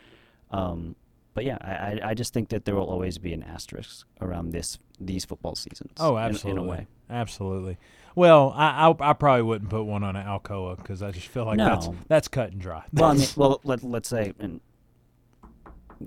Um, 0.51 0.95
but 1.33 1.45
yeah, 1.45 1.57
I, 1.61 2.09
I- 2.09 2.13
just 2.13 2.33
think 2.33 2.49
that 2.49 2.65
there 2.65 2.75
will 2.75 2.89
always 2.89 3.17
be 3.17 3.31
an 3.33 3.43
asterisk 3.43 4.05
around 4.19 4.51
this 4.51 4.77
these 4.99 5.23
football 5.25 5.55
seasons. 5.55 5.93
Oh, 5.99 6.17
in- 6.17 6.23
absolutely, 6.23 6.61
In, 6.63 6.67
a 6.67 6.69
way. 6.69 6.87
absolutely. 7.09 7.77
Well, 8.15 8.53
I, 8.55 8.89
I 8.89 9.11
I 9.11 9.13
probably 9.13 9.43
wouldn't 9.43 9.69
put 9.69 9.83
one 9.83 10.03
on 10.03 10.15
an 10.17 10.25
Alcoa 10.25 10.75
because 10.75 11.01
I 11.01 11.11
just 11.11 11.27
feel 11.27 11.45
like 11.45 11.57
that's 11.57 11.87
No. 11.87 11.95
that's 12.09 12.27
cut 12.27 12.51
and 12.51 12.59
dry. 12.59 12.83
Well, 12.93 13.11
I 13.11 13.13
mean, 13.13 13.27
well, 13.37 13.61
let, 13.63 13.81
let's 13.83 14.09
say, 14.09 14.33
and 14.39 14.59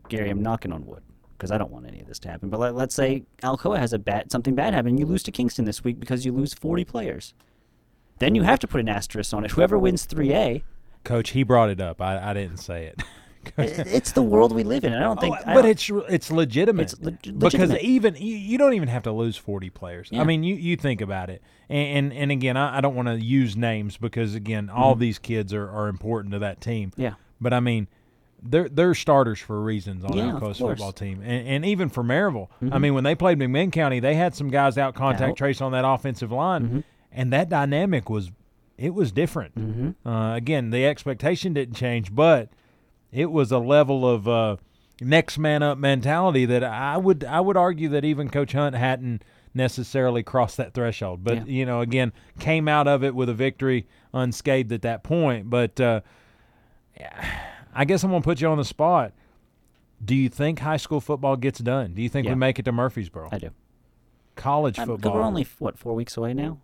Gary, 0.09 0.29
I'm 0.31 0.43
knocking 0.43 0.73
on 0.73 0.85
wood 0.87 1.03
because 1.37 1.51
I 1.51 1.59
don't 1.59 1.71
want 1.71 1.87
any 1.87 2.01
of 2.01 2.07
this 2.07 2.19
to 2.21 2.29
happen. 2.31 2.49
But 2.51 2.61
let, 2.61 2.75
let's 2.75 2.95
say 2.95 3.25
Alcoa 3.43 3.79
has 3.79 3.93
a 3.93 3.99
bad 3.99 4.31
something 4.31 4.55
bad 4.55 4.75
happen. 4.75 4.99
You 4.99 5.07
lose 5.07 5.23
to 5.25 5.33
Kingston 5.33 5.65
this 5.65 5.83
week 5.85 5.99
because 6.01 6.25
you 6.27 6.33
lose 6.33 6.53
40 6.53 6.85
players. 6.85 7.33
Then 8.19 8.35
you 8.35 8.43
have 8.43 8.59
to 8.61 8.69
put 8.69 8.81
an 8.81 8.89
asterisk 8.89 9.35
on 9.35 9.45
it. 9.45 9.53
Whoever 9.53 9.79
wins 9.79 10.07
3A, 10.07 10.63
Coach, 11.05 11.31
he 11.31 11.43
brought 11.43 11.69
it 11.71 11.81
up. 11.81 12.01
I, 12.01 12.31
I 12.31 12.33
didn't 12.35 12.59
say 12.59 12.87
it. 12.87 13.03
it's 13.59 14.13
the 14.13 14.23
world 14.23 14.55
we 14.55 14.63
live 14.65 14.85
in. 14.85 14.95
I 14.95 15.01
don't 15.01 15.21
think. 15.21 15.37
Oh, 15.39 15.43
I 15.51 15.55
but 15.55 15.63
don't- 15.63 15.71
it's 15.71 15.91
it's 16.09 16.31
legitimate 16.31 16.93
It's 16.95 17.01
leg- 17.03 17.39
because 17.39 17.75
even 17.77 18.17
you, 18.17 18.37
you 18.37 18.57
don't 18.57 18.73
even 18.73 18.89
have 18.89 19.03
to 19.03 19.13
lose 19.13 19.37
forty 19.37 19.69
players. 19.69 20.09
I 20.15 20.25
mean, 20.25 20.43
you, 20.45 20.55
you 20.55 20.77
think 20.77 21.03
about 21.03 21.29
it, 21.29 21.43
and 21.69 22.11
and, 22.11 22.13
and 22.15 22.33
again, 22.33 22.57
I, 22.57 22.79
I 22.79 22.81
don't 22.81 22.95
want 22.95 23.09
to 23.09 23.21
use 23.23 23.55
names 23.55 23.99
because 23.99 24.35
again, 24.35 24.71
all 24.71 24.95
these 24.95 25.19
kids 25.19 25.53
are, 25.53 25.69
are 25.69 25.89
important 25.89 26.33
to 26.33 26.39
that 26.39 26.61
team. 26.63 26.91
Mm-hmm. 26.93 27.03
Yeah. 27.03 27.15
But 27.39 27.53
I 27.53 27.61
mean, 27.61 27.87
they're 28.43 28.71
they're 28.71 28.95
starters 28.95 29.41
for 29.41 29.61
reasons 29.61 30.05
on 30.07 30.17
Yeah, 30.17 30.35
of 30.37 30.41
course. 30.41 30.59
football 30.59 30.93
team, 30.93 31.21
and, 31.23 31.47
and 31.47 31.67
even 31.67 31.91
for 31.91 32.03
Maryville. 32.03 32.49
I 32.73 32.79
mean, 32.79 32.95
when 32.95 33.05
they 33.05 33.15
played 33.15 33.39
McMinn 33.39 33.73
County, 33.73 34.01
they 34.01 34.15
had 34.15 34.35
some 34.35 34.49
guys 34.49 34.79
out 34.79 34.95
contact 34.95 35.33
Out. 35.33 35.37
trace 35.37 35.61
on 35.61 35.73
that 35.73 35.85
offensive 35.87 36.33
line, 36.33 36.83
and 37.15 37.33
that 37.33 37.49
dynamic 37.49 38.11
was 38.11 38.31
it 38.77 38.93
was 38.93 39.13
different. 39.13 39.55
Mm-hmm. 39.55 40.09
Uh, 40.09 40.35
again, 40.35 40.71
the 40.71 40.85
expectation 40.85 41.55
didn't 41.55 41.77
change, 41.77 42.15
but 42.15 42.51
it 43.13 43.31
was 43.31 43.53
a 43.53 43.59
level 43.59 44.07
of 44.09 44.27
uh, 44.29 44.57
next 45.01 45.39
man 45.39 45.63
up 45.63 45.79
mentality 45.79 46.45
that 46.47 46.65
I 46.65 46.97
would 46.97 47.25
I 47.25 47.41
would 47.41 47.57
argue 47.57 47.89
that 47.91 48.05
even 48.05 48.29
Coach 48.29 48.53
Hunt 48.53 48.75
hadn't 48.75 49.23
necessarily 49.57 50.25
crossed 50.25 50.57
that 50.57 50.75
threshold. 50.75 51.23
But 51.23 51.47
Yeah. 51.47 51.53
you 51.55 51.65
know, 51.67 51.81
again, 51.81 52.13
came 52.41 52.67
out 52.67 52.89
of 52.89 53.05
it 53.05 53.15
with 53.15 53.29
a 53.29 53.35
victory 53.35 53.87
unscathed 54.13 54.73
at 54.73 54.83
that 54.83 55.05
point. 55.05 55.49
But 55.49 55.81
uh, 55.81 56.01
I 57.75 57.85
guess 57.85 58.03
I'm 58.05 58.11
gonna 58.11 58.23
put 58.23 58.41
you 58.41 58.49
on 58.49 58.59
the 58.59 58.65
spot. 58.65 59.13
Do 60.05 60.15
you 60.15 60.29
think 60.29 60.59
high 60.59 60.77
school 60.77 61.01
football 61.01 61.37
gets 61.37 61.61
done? 61.61 61.95
Do 61.95 62.03
you 62.03 62.09
think 62.09 62.27
Yeah. 62.27 62.33
we 62.33 62.37
make 62.39 62.59
it 62.59 62.65
to 62.65 62.73
Murfreesboro? 62.73 63.29
I 63.33 63.39
do. 63.39 63.51
College 64.37 64.79
Um, 64.79 64.87
football. 64.87 65.15
We're 65.15 65.23
only 65.23 65.47
what 65.59 65.79
four 65.79 65.95
weeks 65.95 66.17
away 66.17 66.35
now. 66.35 66.59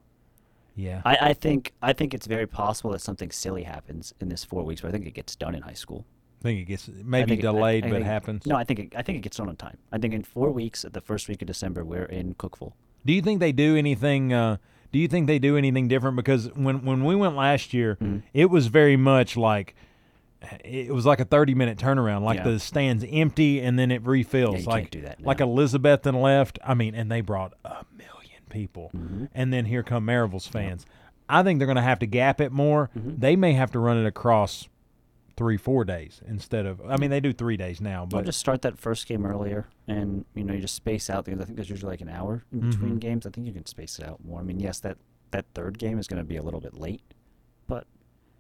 Yeah. 0.81 1.03
I, 1.05 1.17
I 1.31 1.33
think 1.35 1.73
I 1.83 1.93
think 1.93 2.15
it's 2.15 2.27
very 2.27 2.47
possible 2.47 2.91
that 2.93 3.01
something 3.01 3.31
silly 3.31 3.63
happens 3.65 4.15
in 4.21 4.29
this 4.29 4.45
four 4.45 4.63
weeks, 4.65 4.81
but 4.81 4.89
I 4.89 4.93
think 4.93 5.07
it 5.07 5.15
gets 5.15 5.37
done 5.37 5.55
in 5.55 5.63
high 5.63 5.75
school. 5.75 6.05
I 6.41 6.43
think 6.45 6.61
it 6.61 6.65
gets 6.65 6.89
maybe 6.89 7.31
think 7.33 7.45
it- 7.45 7.49
I- 7.49 7.53
delayed, 7.53 7.85
I 7.85 7.89
but 7.89 7.95
think- 7.97 8.07
happens. 8.07 8.47
No, 8.47 8.57
I 8.57 8.65
think 8.65 8.79
it, 8.81 8.93
I 8.97 9.03
think 9.03 9.19
it 9.19 9.21
gets 9.23 9.37
done 9.37 9.49
on 9.51 9.57
time. 9.57 9.77
I 9.93 9.99
think 9.99 10.15
in 10.15 10.23
four 10.23 10.51
weeks, 10.51 10.85
at 10.85 10.93
the 10.95 11.01
first 11.03 11.29
week 11.29 11.43
of 11.43 11.47
December, 11.47 11.85
we're 11.85 12.05
in 12.07 12.35
Cookeville. 12.35 12.73
Do 13.05 13.13
you 13.13 13.21
think 13.23 13.41
they 13.41 13.53
do 13.53 13.77
anything? 13.77 14.33
Uh, 14.33 14.57
do 14.93 14.99
you 14.99 15.07
think 15.07 15.27
they 15.27 15.39
do 15.39 15.57
anything 15.57 15.87
different? 15.89 16.17
Because 16.17 16.49
when 16.55 16.85
when 16.85 17.05
we 17.05 17.15
went 17.15 17.37
last 17.37 17.73
year, 17.75 17.97
Mm-hmm. 18.01 18.19
it 18.33 18.47
was 18.51 18.69
very 18.69 18.97
much 18.97 19.37
like 19.37 19.75
it 20.65 20.93
was 20.93 21.05
like 21.05 21.21
a 21.21 21.25
thirty 21.27 21.55
minute 21.55 21.77
turnaround. 21.79 22.23
Like 22.23 22.39
Yeah. 22.39 22.45
the 22.45 22.59
stands 22.61 23.05
empty 23.11 23.61
and 23.61 23.79
then 23.79 23.91
it 23.91 24.03
refills. 24.07 24.55
Yeah, 24.55 24.61
you 24.61 24.67
like 24.67 24.83
can't 24.85 24.91
do 24.93 25.01
that 25.03 25.21
like. 25.23 25.39
Elizabethton 25.39 26.21
left. 26.23 26.59
I 26.65 26.73
mean, 26.75 26.95
and 26.95 27.11
they 27.13 27.21
brought 27.21 27.53
a 27.65 27.85
million 27.97 28.10
people, 28.51 28.91
Mm-hmm. 28.95 29.25
and 29.35 29.53
then 29.53 29.65
here 29.65 29.83
come 29.83 30.05
Maryville's 30.05 30.47
fans. 30.47 30.85
I 31.29 31.43
think 31.43 31.59
they're 31.59 31.67
going 31.67 31.77
to 31.77 31.83
have 31.83 32.01
to 32.01 32.07
gap 32.07 32.41
it 32.41 32.53
more. 32.53 32.91
Mm-hmm. 32.99 33.15
They 33.21 33.37
may 33.37 33.53
have 33.55 33.71
to 33.73 33.79
run 33.79 33.97
it 33.97 34.07
across 34.07 34.69
three 35.37 35.57
four 35.57 35.85
days 35.85 36.21
instead 36.27 36.67
of. 36.67 36.81
I 36.87 36.97
mean, 36.99 37.09
they 37.11 37.21
do 37.21 37.33
three 37.33 37.57
days 37.57 37.81
now, 37.81 38.01
I'll 38.01 38.07
but 38.07 38.25
just 38.27 38.39
start 38.41 38.61
that 38.63 38.79
first 38.79 39.07
game 39.07 39.25
earlier, 39.25 39.69
and 39.89 40.25
you 40.35 40.45
know 40.45 40.53
you 40.53 40.61
just 40.61 40.75
space 40.75 41.09
out 41.09 41.25
because 41.25 41.41
I 41.41 41.45
think 41.45 41.57
there's 41.57 41.71
usually 41.71 41.91
like 41.93 42.01
an 42.03 42.09
hour 42.11 42.45
in 42.53 42.59
Mm-hmm. 42.61 42.71
between 42.71 42.97
games. 42.99 43.27
I 43.27 43.31
think 43.31 43.47
you 43.47 43.53
can 43.53 43.65
space 43.67 43.99
it 43.99 44.05
out 44.07 44.23
more. 44.25 44.41
I 44.41 44.43
mean, 44.43 44.61
yes, 44.61 44.81
that 44.81 44.99
that 45.31 45.47
third 45.55 45.79
game 45.79 45.99
is 45.99 46.07
going 46.09 46.19
to 46.19 46.25
be 46.25 46.37
a 46.37 46.43
little 46.43 46.61
bit 46.61 46.75
late, 46.75 47.03
but 47.69 47.87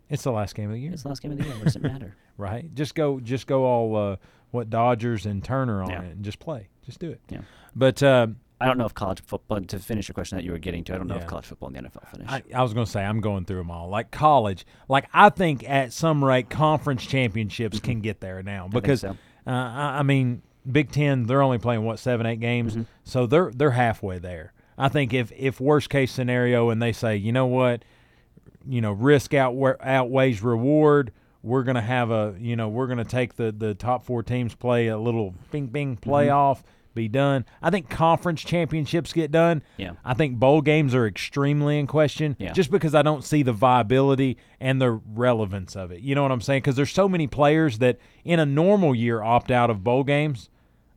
it's 0.09 0.25
the 0.25 0.33
last 0.33 0.57
game 0.57 0.69
of 0.71 0.75
the 0.75 0.81
year. 0.81 0.93
it's 0.93 1.05
the 1.05 1.09
last 1.09 1.23
game 1.23 1.31
of 1.33 1.39
the 1.39 1.45
year. 1.45 1.55
What 1.55 1.65
does 1.65 1.77
it 1.77 1.83
matter? 1.83 2.17
right? 2.37 2.75
Just 2.75 2.97
go, 2.97 3.21
just 3.21 3.47
go 3.47 3.65
all 3.65 3.95
uh, 3.97 4.17
what 4.51 4.69
Dodgers 4.69 5.25
and 5.25 5.43
Turner 5.45 5.83
on 5.85 5.91
Yeah. 5.91 6.03
it, 6.03 6.11
and 6.17 6.25
just 6.25 6.41
play, 6.41 6.67
just 6.85 6.99
do 6.99 7.11
it. 7.13 7.21
Yeah. 7.29 7.43
But 7.77 8.03
uh, 8.03 8.27
I 8.61 8.67
don't 8.67 8.77
know 8.79 8.85
if 8.87 8.95
college 8.95 9.23
football. 9.23 9.61
To 9.61 9.79
finish 9.79 10.09
your 10.09 10.15
question 10.15 10.37
that 10.37 10.45
you 10.45 10.53
were 10.53 10.59
getting 10.59 10.85
to, 10.85 10.95
I 10.95 10.99
don't 10.99 11.07
know 11.07 11.15
Yeah. 11.17 11.23
if 11.23 11.27
college 11.27 11.47
football 11.47 11.69
and 11.69 11.77
the 11.77 11.83
NFL 11.91 12.09
finish. 12.11 12.29
I, 12.31 12.43
I 12.55 12.63
was 12.63 12.75
going 12.75 12.85
to 12.87 12.91
say 12.93 13.03
I'm 13.05 13.21
going 13.21 13.45
through 13.45 13.59
them 13.59 13.71
all. 13.71 13.89
Like 13.89 14.11
college, 14.11 14.67
like 14.89 15.07
I 15.15 15.31
think 15.31 15.69
at 15.69 15.93
some 15.93 16.23
rate 16.25 16.51
conference 16.51 17.07
championships 17.07 17.81
can 17.81 18.01
get 18.01 18.21
there 18.21 18.43
now 18.43 18.69
because 18.69 19.01
so. 19.01 19.11
uh, 19.47 19.51
I, 19.51 19.97
I 19.99 20.03
mean 20.03 20.43
Big 20.71 20.93
Ten 20.93 21.25
they're 21.25 21.43
only 21.43 21.59
playing 21.59 21.85
what 21.85 21.99
seven 21.99 22.27
eight 22.27 22.41
games, 22.41 22.73
Mm-hmm. 22.75 22.83
so 23.05 23.27
they're 23.27 23.51
they're 23.55 23.71
halfway 23.71 24.19
there. 24.19 24.53
I 24.77 24.89
think 24.89 25.15
if 25.15 25.33
if 25.37 25.61
worst 25.61 25.89
case 25.91 26.13
scenario 26.13 26.69
and 26.71 26.83
they 26.83 26.93
say 26.93 27.17
you 27.17 27.33
know 27.33 27.47
what, 27.47 27.83
you 28.67 28.81
know 28.81 28.93
risk 28.93 29.31
outwe- 29.33 29.77
outweighs 29.83 30.43
reward. 30.43 31.13
We're 31.43 31.63
gonna 31.63 31.81
have 31.81 32.11
a, 32.11 32.35
you 32.39 32.55
know, 32.55 32.69
we're 32.69 32.87
gonna 32.87 33.03
take 33.07 33.37
the 33.37 33.51
the 33.51 33.75
top 33.75 34.05
four 34.05 34.23
teams 34.23 34.55
play 34.55 34.89
a 34.89 34.99
little 34.99 35.35
bing 35.51 35.69
bing 35.69 35.97
Mm-hmm. 35.97 36.11
Be 36.95 37.09
done. 37.09 37.45
I 37.63 37.71
think 37.71 37.89
conference 37.89 38.43
championships 38.43 39.13
get 39.13 39.31
done. 39.31 39.63
Yeah. 39.77 39.93
I 40.05 40.15
think 40.15 40.39
bowl 40.39 40.61
games 40.61 40.95
are 40.95 41.07
extremely 41.07 41.79
in 41.79 41.87
question 41.87 42.37
Yeah. 42.39 42.53
just 42.53 42.71
because 42.71 42.95
I 42.95 43.03
don't 43.03 43.25
see 43.25 43.43
the 43.43 43.53
viability 43.53 44.37
and 44.61 44.81
the 44.81 44.91
relevance 44.93 45.77
of 45.77 45.93
it. 45.93 46.01
You 46.01 46.15
know 46.15 46.23
what 46.23 46.33
I'm 46.33 46.41
saying? 46.41 46.63
Because 46.63 46.77
there's 46.77 46.93
so 46.93 47.09
many 47.09 47.27
players 47.27 47.79
that 47.79 47.99
in 48.25 48.39
a 48.41 48.47
normal 48.47 48.95
year 48.95 49.23
opt 49.23 49.51
out 49.51 49.71
of 49.71 49.83
bowl 49.85 50.05
games. 50.05 50.49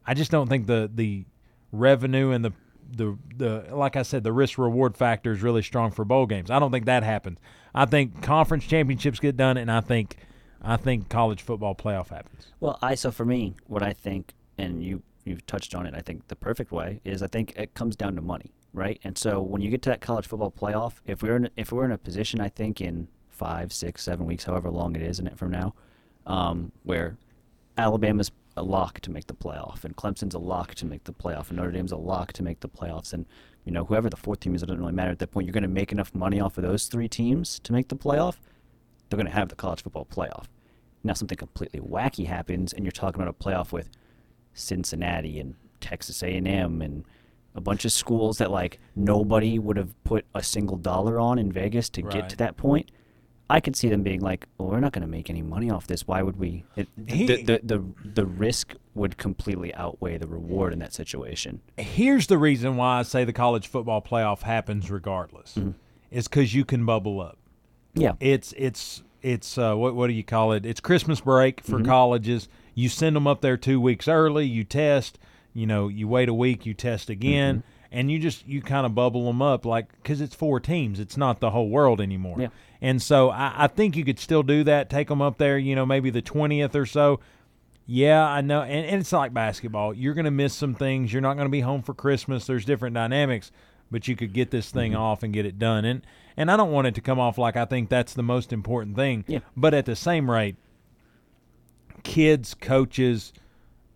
I 0.05 0.13
just 0.13 0.31
don't 0.31 0.47
think 0.49 0.67
the 0.67 0.89
the 0.93 1.25
revenue 1.71 2.31
and 2.31 2.43
the 2.43 2.51
the 2.95 3.17
the 3.37 3.65
like 3.71 3.95
I 3.95 4.03
said 4.03 4.23
the 4.23 4.33
risk 4.33 4.57
reward 4.57 4.95
factor 4.97 5.31
is 5.31 5.41
really 5.41 5.61
strong 5.63 5.91
for 5.91 6.05
bowl 6.05 6.25
games. 6.25 6.51
I 6.51 6.59
don't 6.59 6.71
think 6.71 6.85
that 6.85 7.03
happens. 7.03 7.39
I 7.73 7.85
think 7.85 8.21
conference 8.21 8.65
championships 8.65 9.19
get 9.19 9.35
done, 9.37 9.57
and 9.57 9.71
I 9.71 9.81
think 9.81 10.17
I 10.61 10.77
think 10.77 11.09
college 11.09 11.41
football 11.41 11.75
playoff 11.75 12.09
happens. 12.09 12.47
Well, 12.59 12.77
I 12.81 12.95
so 12.95 13.11
for 13.11 13.25
me, 13.25 13.55
what 13.67 13.81
I 13.81 13.93
think, 13.93 14.33
and 14.57 14.83
you 14.83 15.01
you've 15.25 15.45
touched 15.45 15.75
on 15.75 15.85
it. 15.85 15.93
I 15.95 16.01
think 16.01 16.27
the 16.27 16.35
perfect 16.35 16.71
way 16.71 17.01
is 17.03 17.21
I 17.23 17.27
think 17.27 17.53
it 17.55 17.73
comes 17.73 17.95
down 17.95 18.15
to 18.15 18.21
money, 18.21 18.51
right? 18.73 18.99
And 19.03 19.17
so 19.17 19.41
when 19.41 19.61
you 19.61 19.69
get 19.69 19.81
to 19.83 19.89
that 19.89 20.01
college 20.01 20.27
football 20.27 20.51
playoff, 20.51 20.95
if 21.05 21.23
we're 21.23 21.35
in 21.35 21.49
if 21.55 21.71
we're 21.71 21.85
in 21.85 21.91
a 21.91 21.97
position, 21.97 22.39
I 22.41 22.49
think 22.49 22.81
in 22.81 23.07
five, 23.29 23.73
six, 23.73 24.03
seven 24.03 24.25
weeks, 24.25 24.43
however 24.43 24.69
long 24.69 24.95
it 24.95 25.01
is 25.01 25.19
in 25.19 25.27
it 25.27 25.37
from 25.37 25.51
now, 25.51 25.73
um, 26.25 26.71
where 26.83 27.17
Alabama's 27.77 28.31
a 28.55 28.63
lock 28.63 28.99
to 29.01 29.11
make 29.11 29.27
the 29.27 29.33
playoff, 29.33 29.83
and 29.83 29.95
Clemson's 29.95 30.35
a 30.35 30.39
lock 30.39 30.75
to 30.75 30.85
make 30.85 31.05
the 31.05 31.13
playoff, 31.13 31.49
and 31.49 31.57
Notre 31.57 31.71
Dame's 31.71 31.91
a 31.91 31.97
lock 31.97 32.33
to 32.33 32.43
make 32.43 32.59
the 32.59 32.69
playoffs, 32.69 33.13
and 33.13 33.25
you 33.65 33.71
know 33.71 33.85
whoever 33.85 34.09
the 34.09 34.17
fourth 34.17 34.41
team 34.41 34.53
is, 34.53 34.61
it 34.61 34.67
doesn't 34.67 34.79
really 34.79 34.93
matter 34.93 35.11
at 35.11 35.19
that 35.19 35.31
point. 35.31 35.47
You're 35.47 35.53
going 35.53 35.63
to 35.63 35.69
make 35.69 35.91
enough 35.91 36.13
money 36.13 36.39
off 36.39 36.57
of 36.57 36.63
those 36.63 36.85
three 36.85 37.07
teams 37.07 37.59
to 37.59 37.73
make 37.73 37.87
the 37.87 37.95
playoff. 37.95 38.35
They're 39.09 39.17
going 39.17 39.27
to 39.27 39.33
have 39.33 39.49
the 39.49 39.55
college 39.55 39.81
football 39.83 40.05
playoff. 40.05 40.45
Now 41.03 41.13
something 41.13 41.37
completely 41.37 41.79
wacky 41.79 42.27
happens, 42.27 42.73
and 42.73 42.85
you're 42.85 42.91
talking 42.91 43.21
about 43.21 43.33
a 43.33 43.43
playoff 43.43 43.71
with 43.71 43.89
Cincinnati 44.53 45.39
and 45.39 45.55
Texas 45.81 46.23
A&M 46.23 46.81
and 46.81 47.03
a 47.55 47.61
bunch 47.61 47.85
of 47.85 47.91
schools 47.91 48.37
that 48.39 48.49
like 48.51 48.79
nobody 48.95 49.59
would 49.59 49.77
have 49.77 50.01
put 50.03 50.25
a 50.33 50.41
single 50.41 50.77
dollar 50.77 51.19
on 51.19 51.37
in 51.37 51.51
Vegas 51.51 51.89
to 51.89 52.01
Right. 52.03 52.13
get 52.13 52.29
to 52.29 52.37
that 52.37 52.57
point. 52.57 52.89
I 53.49 53.59
could 53.59 53.75
see 53.75 53.89
them 53.89 54.01
being 54.03 54.21
like, 54.21 54.47
"Well, 54.57 54.69
we're 54.69 54.79
not 54.79 54.93
going 54.93 55.01
to 55.03 55.07
make 55.07 55.29
any 55.29 55.41
money 55.43 55.69
off 55.69 55.85
this. 55.85 56.07
Why 56.07 56.23
would 56.23 56.37
we?" 56.39 56.63
It, 56.75 56.87
He- 57.07 57.27
the, 57.27 57.43
the 57.43 57.59
the 57.63 57.83
the 58.15 58.25
risk 58.25 58.73
would 58.95 59.17
completely 59.17 59.73
outweigh 59.75 60.17
the 60.17 60.27
reward 60.27 60.71
in 60.73 60.79
that 60.79 60.93
situation. 60.93 61.59
Here's 61.77 62.27
the 62.27 62.37
reason 62.37 62.77
why 62.77 62.99
I 62.99 63.03
say 63.03 63.25
the 63.25 63.33
college 63.33 63.67
football 63.67 64.01
playoff 64.01 64.41
happens 64.43 64.89
regardless, 64.89 65.55
Mm-hmm. 65.55 65.71
is 66.09 66.27
because 66.27 66.55
you 66.55 66.63
can 66.65 66.85
bubble 66.85 67.19
up. 67.21 67.37
Yeah, 67.93 68.13
It's 68.21 68.53
it's 68.57 69.03
it's 69.21 69.57
uh, 69.57 69.75
what 69.75 69.93
what 69.93 70.07
do 70.07 70.13
you 70.13 70.23
call 70.23 70.53
it? 70.53 70.65
It's 70.65 70.79
Christmas 70.79 71.19
break 71.21 71.61
for 71.61 71.73
Mm-hmm. 71.79 71.85
colleges. 71.85 72.47
You 72.75 72.89
send 72.89 73.15
them 73.15 73.27
up 73.27 73.41
there 73.41 73.57
two 73.57 73.79
weeks 73.79 74.07
early. 74.07 74.45
You 74.45 74.63
test. 74.63 75.19
You 75.53 75.67
know, 75.67 75.87
you 75.87 76.07
wait 76.07 76.29
a 76.29 76.33
week. 76.33 76.65
You 76.65 76.73
test 76.73 77.09
again, 77.09 77.57
Mm-hmm. 77.57 77.67
and 77.99 78.11
you 78.11 78.17
just 78.19 78.47
you 78.47 78.61
kind 78.61 78.85
of 78.85 78.95
bubble 78.95 79.25
them 79.27 79.41
up 79.41 79.65
like 79.65 79.85
because 80.01 80.19
it's 80.21 80.33
four 80.35 80.59
teams. 80.59 80.99
It's 80.99 81.17
not 81.17 81.39
the 81.39 81.51
whole 81.51 81.69
world 81.69 82.01
anymore. 82.01 82.37
Yeah. 82.39 82.47
And 82.81 83.01
so 83.01 83.29
I, 83.29 83.53
I 83.65 83.67
think 83.67 83.95
you 83.95 84.03
could 84.03 84.17
still 84.19 84.41
do 84.43 84.63
that. 84.63 84.89
Take 84.89 85.07
them 85.09 85.21
up 85.21 85.37
there. 85.37 85.57
You 85.57 85.75
know, 85.75 85.85
maybe 85.85 86.09
the 86.09 86.21
twentieth 86.23 86.75
or 86.75 86.85
so. 86.87 87.19
Yeah, 87.85 88.25
I 88.25 88.39
know, 88.41 88.61
and, 88.61 88.85
and 88.85 89.01
it's 89.01 89.11
like 89.11 89.33
basketball. 89.33 89.93
You're 89.93 90.13
going 90.13 90.23
to 90.25 90.31
miss 90.31 90.53
some 90.53 90.73
things. 90.73 91.11
You're 91.11 91.21
not 91.21 91.33
going 91.35 91.47
to 91.47 91.51
be 91.51 91.59
home 91.59 91.81
for 91.81 91.93
Christmas. 91.93 92.47
There's 92.47 92.63
different 92.63 92.93
dynamics, 92.95 93.51
but 93.91 94.07
you 94.07 94.15
could 94.15 94.31
get 94.31 94.51
this 94.51 94.71
thing 94.71 94.95
off 94.95 95.21
and 95.21 95.33
get 95.33 95.45
it 95.45 95.59
done. 95.59 95.83
And 95.85 96.01
and 96.37 96.49
I 96.49 96.55
don't 96.57 96.71
want 96.71 96.87
it 96.87 96.95
to 96.95 97.01
come 97.01 97.19
off 97.19 97.37
like 97.37 97.57
I 97.57 97.65
think 97.65 97.89
that's 97.89 98.13
the 98.13 98.23
most 98.23 98.51
important 98.53 98.95
thing. 98.95 99.25
Yeah. 99.27 99.39
But 99.55 99.73
at 99.73 99.85
the 99.85 99.95
same 99.97 100.31
rate, 100.31 100.55
kids, 102.03 102.53
coaches, 102.53 103.33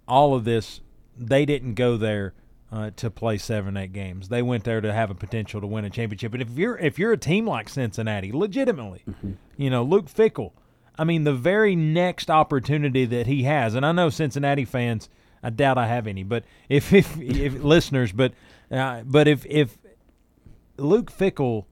all 0.08 0.34
of 0.34 0.44
this, 0.46 0.82
they 1.18 1.46
didn't 1.46 1.76
go 1.76 1.98
there 1.98 2.34
uh, 2.72 2.92
to 2.98 3.10
play 3.10 3.38
seven, 3.38 3.78
eight 3.78 3.94
games. 3.94 4.30
They 4.30 4.42
went 4.42 4.64
there 4.64 4.82
to 4.82 4.94
have 4.94 5.10
a 5.10 5.16
potential 5.16 5.62
to 5.62 5.68
win 5.68 5.86
a 5.86 5.90
championship. 5.90 6.34
And 6.34 6.42
if 6.42 6.58
you're 6.58 6.78
if 6.78 7.00
you're 7.00 7.14
a 7.14 7.18
team 7.18 7.48
like 7.48 7.70
Cincinnati, 7.70 8.32
legitimately, 8.32 9.04
you 9.58 9.70
know 9.70 9.84
Luke 9.84 10.08
Fickell. 10.08 10.52
I 11.00 11.04
mean, 11.04 11.26
the 11.26 11.34
very 11.34 11.76
next 11.76 12.32
opportunity 12.32 13.06
that 13.06 13.28
he 13.28 13.44
has, 13.44 13.76
and 13.76 13.86
I 13.86 13.92
know 13.92 14.10
Cincinnati 14.10 14.66
fans. 14.66 15.10
I 15.44 15.52
doubt 15.52 15.78
I 15.78 15.86
have 15.86 16.08
any, 16.08 16.24
but 16.24 16.44
if 16.68 16.92
if, 16.94 17.18
if 17.20 17.64
listeners, 17.64 18.12
but 18.12 18.34
uh, 18.72 19.04
but 19.06 19.28
if 19.28 19.46
if 19.46 19.78
Luke 20.78 21.12
Fickell, 21.12 21.66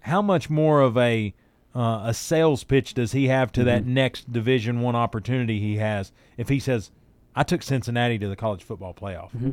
how 0.00 0.22
much 0.22 0.48
more 0.48 0.80
of 0.80 0.96
a 0.96 1.34
uh, 1.74 2.02
a 2.04 2.14
sales 2.14 2.64
pitch 2.64 2.94
does 2.94 3.12
he 3.12 3.28
have 3.28 3.52
to 3.52 3.64
that 3.64 3.82
mm-hmm. 3.82 3.94
next 3.94 4.32
Division 4.32 4.80
One 4.80 4.96
opportunity 4.96 5.60
he 5.60 5.76
has 5.76 6.12
if 6.36 6.48
he 6.48 6.58
says, 6.58 6.90
"I 7.34 7.42
took 7.42 7.62
Cincinnati 7.62 8.18
to 8.18 8.28
the 8.28 8.36
college 8.36 8.62
football 8.62 8.94
playoff," 8.94 9.30
mm-hmm. 9.30 9.52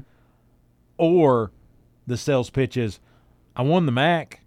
or 0.97 1.51
the 2.07 2.17
sales 2.17 2.49
pitch 2.49 2.75
is, 2.75 2.99
"I 3.55 3.61
won 3.61 3.85
the 3.85 3.91
MAC." 3.91 4.41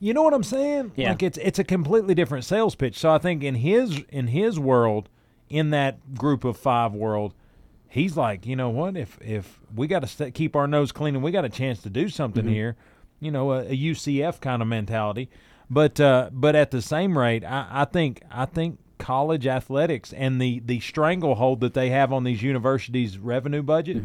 You 0.00 0.14
know 0.14 0.22
what 0.22 0.34
I'm 0.34 0.44
saying? 0.44 0.92
Yeah. 0.96 1.10
Like 1.10 1.22
it's 1.22 1.38
it's 1.38 1.58
a 1.58 1.64
completely 1.64 2.14
different 2.14 2.44
sales 2.44 2.74
pitch. 2.74 2.98
So 2.98 3.10
I 3.10 3.18
think 3.18 3.42
in 3.42 3.56
his 3.56 4.02
in 4.10 4.28
his 4.28 4.58
world, 4.58 5.08
in 5.48 5.70
that 5.70 6.14
group 6.14 6.44
of 6.44 6.56
five 6.56 6.92
world, 6.94 7.34
he's 7.88 8.16
like, 8.16 8.46
you 8.46 8.56
know 8.56 8.70
what? 8.70 8.96
If 8.96 9.18
if 9.20 9.60
we 9.74 9.86
got 9.86 10.00
to 10.00 10.06
st- 10.06 10.34
keep 10.34 10.54
our 10.54 10.66
nose 10.66 10.92
clean 10.92 11.14
and 11.14 11.24
we 11.24 11.30
got 11.30 11.44
a 11.44 11.48
chance 11.48 11.82
to 11.82 11.90
do 11.90 12.08
something 12.08 12.44
mm-hmm. 12.44 12.52
here, 12.52 12.76
you 13.20 13.30
know, 13.30 13.52
a, 13.52 13.60
a 13.62 13.76
UCF 13.76 14.40
kind 14.40 14.62
of 14.62 14.68
mentality. 14.68 15.28
But 15.70 16.00
uh, 16.00 16.30
but 16.32 16.54
at 16.56 16.70
the 16.70 16.80
same 16.80 17.16
rate, 17.18 17.44
I, 17.44 17.66
I 17.70 17.84
think 17.84 18.22
I 18.30 18.46
think 18.46 18.78
college 18.98 19.46
athletics 19.46 20.12
and 20.12 20.40
the 20.40 20.60
the 20.64 20.80
stranglehold 20.80 21.60
that 21.60 21.74
they 21.74 21.90
have 21.90 22.12
on 22.12 22.24
these 22.24 22.42
universities' 22.42 23.18
revenue 23.18 23.62
budget, 23.62 23.98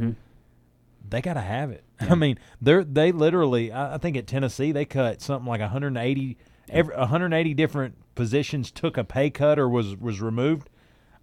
they 1.10 1.21
got 1.21 1.34
to 1.36 1.41
have 1.41 1.71
it. 1.71 1.84
I 1.99 2.15
mean, 2.15 2.38
they're 2.62 2.84
they 2.84 3.12
literally. 3.12 3.71
I, 3.71 3.95
I 3.95 3.97
think 3.97 4.17
at 4.17 4.28
Tennessee 4.28 4.71
they 4.71 4.86
cut 4.86 5.21
something 5.21 5.47
like 5.47 5.62
180 5.62 6.38
every 6.69 6.95
180 6.95 7.54
different 7.54 7.95
positions 8.15 8.71
took 8.71 8.97
a 8.97 9.04
pay 9.04 9.30
cut 9.30 9.58
or 9.58 9.69
was 9.69 9.95
was 9.95 10.21
removed. 10.21 10.69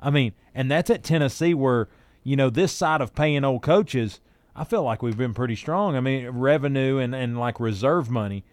I 0.00 0.10
mean, 0.10 0.32
and 0.54 0.70
that's 0.70 0.90
at 0.90 1.04
Tennessee 1.04 1.54
where 1.54 1.88
you 2.22 2.36
know 2.36 2.50
this 2.50 2.72
side 2.72 3.00
of 3.00 3.14
paying 3.14 3.44
old 3.44 3.62
coaches. 3.62 4.20
I 4.56 4.64
feel 4.64 4.82
like 4.82 5.00
we've 5.00 5.16
been 5.16 5.32
pretty 5.34 5.56
strong. 5.56 5.96
I 5.96 6.00
mean, 6.00 6.28
revenue 6.30 6.98
and 6.98 7.14
and 7.14 7.38
like 7.38 7.60
reserve 7.60 8.10
money. 8.10 8.44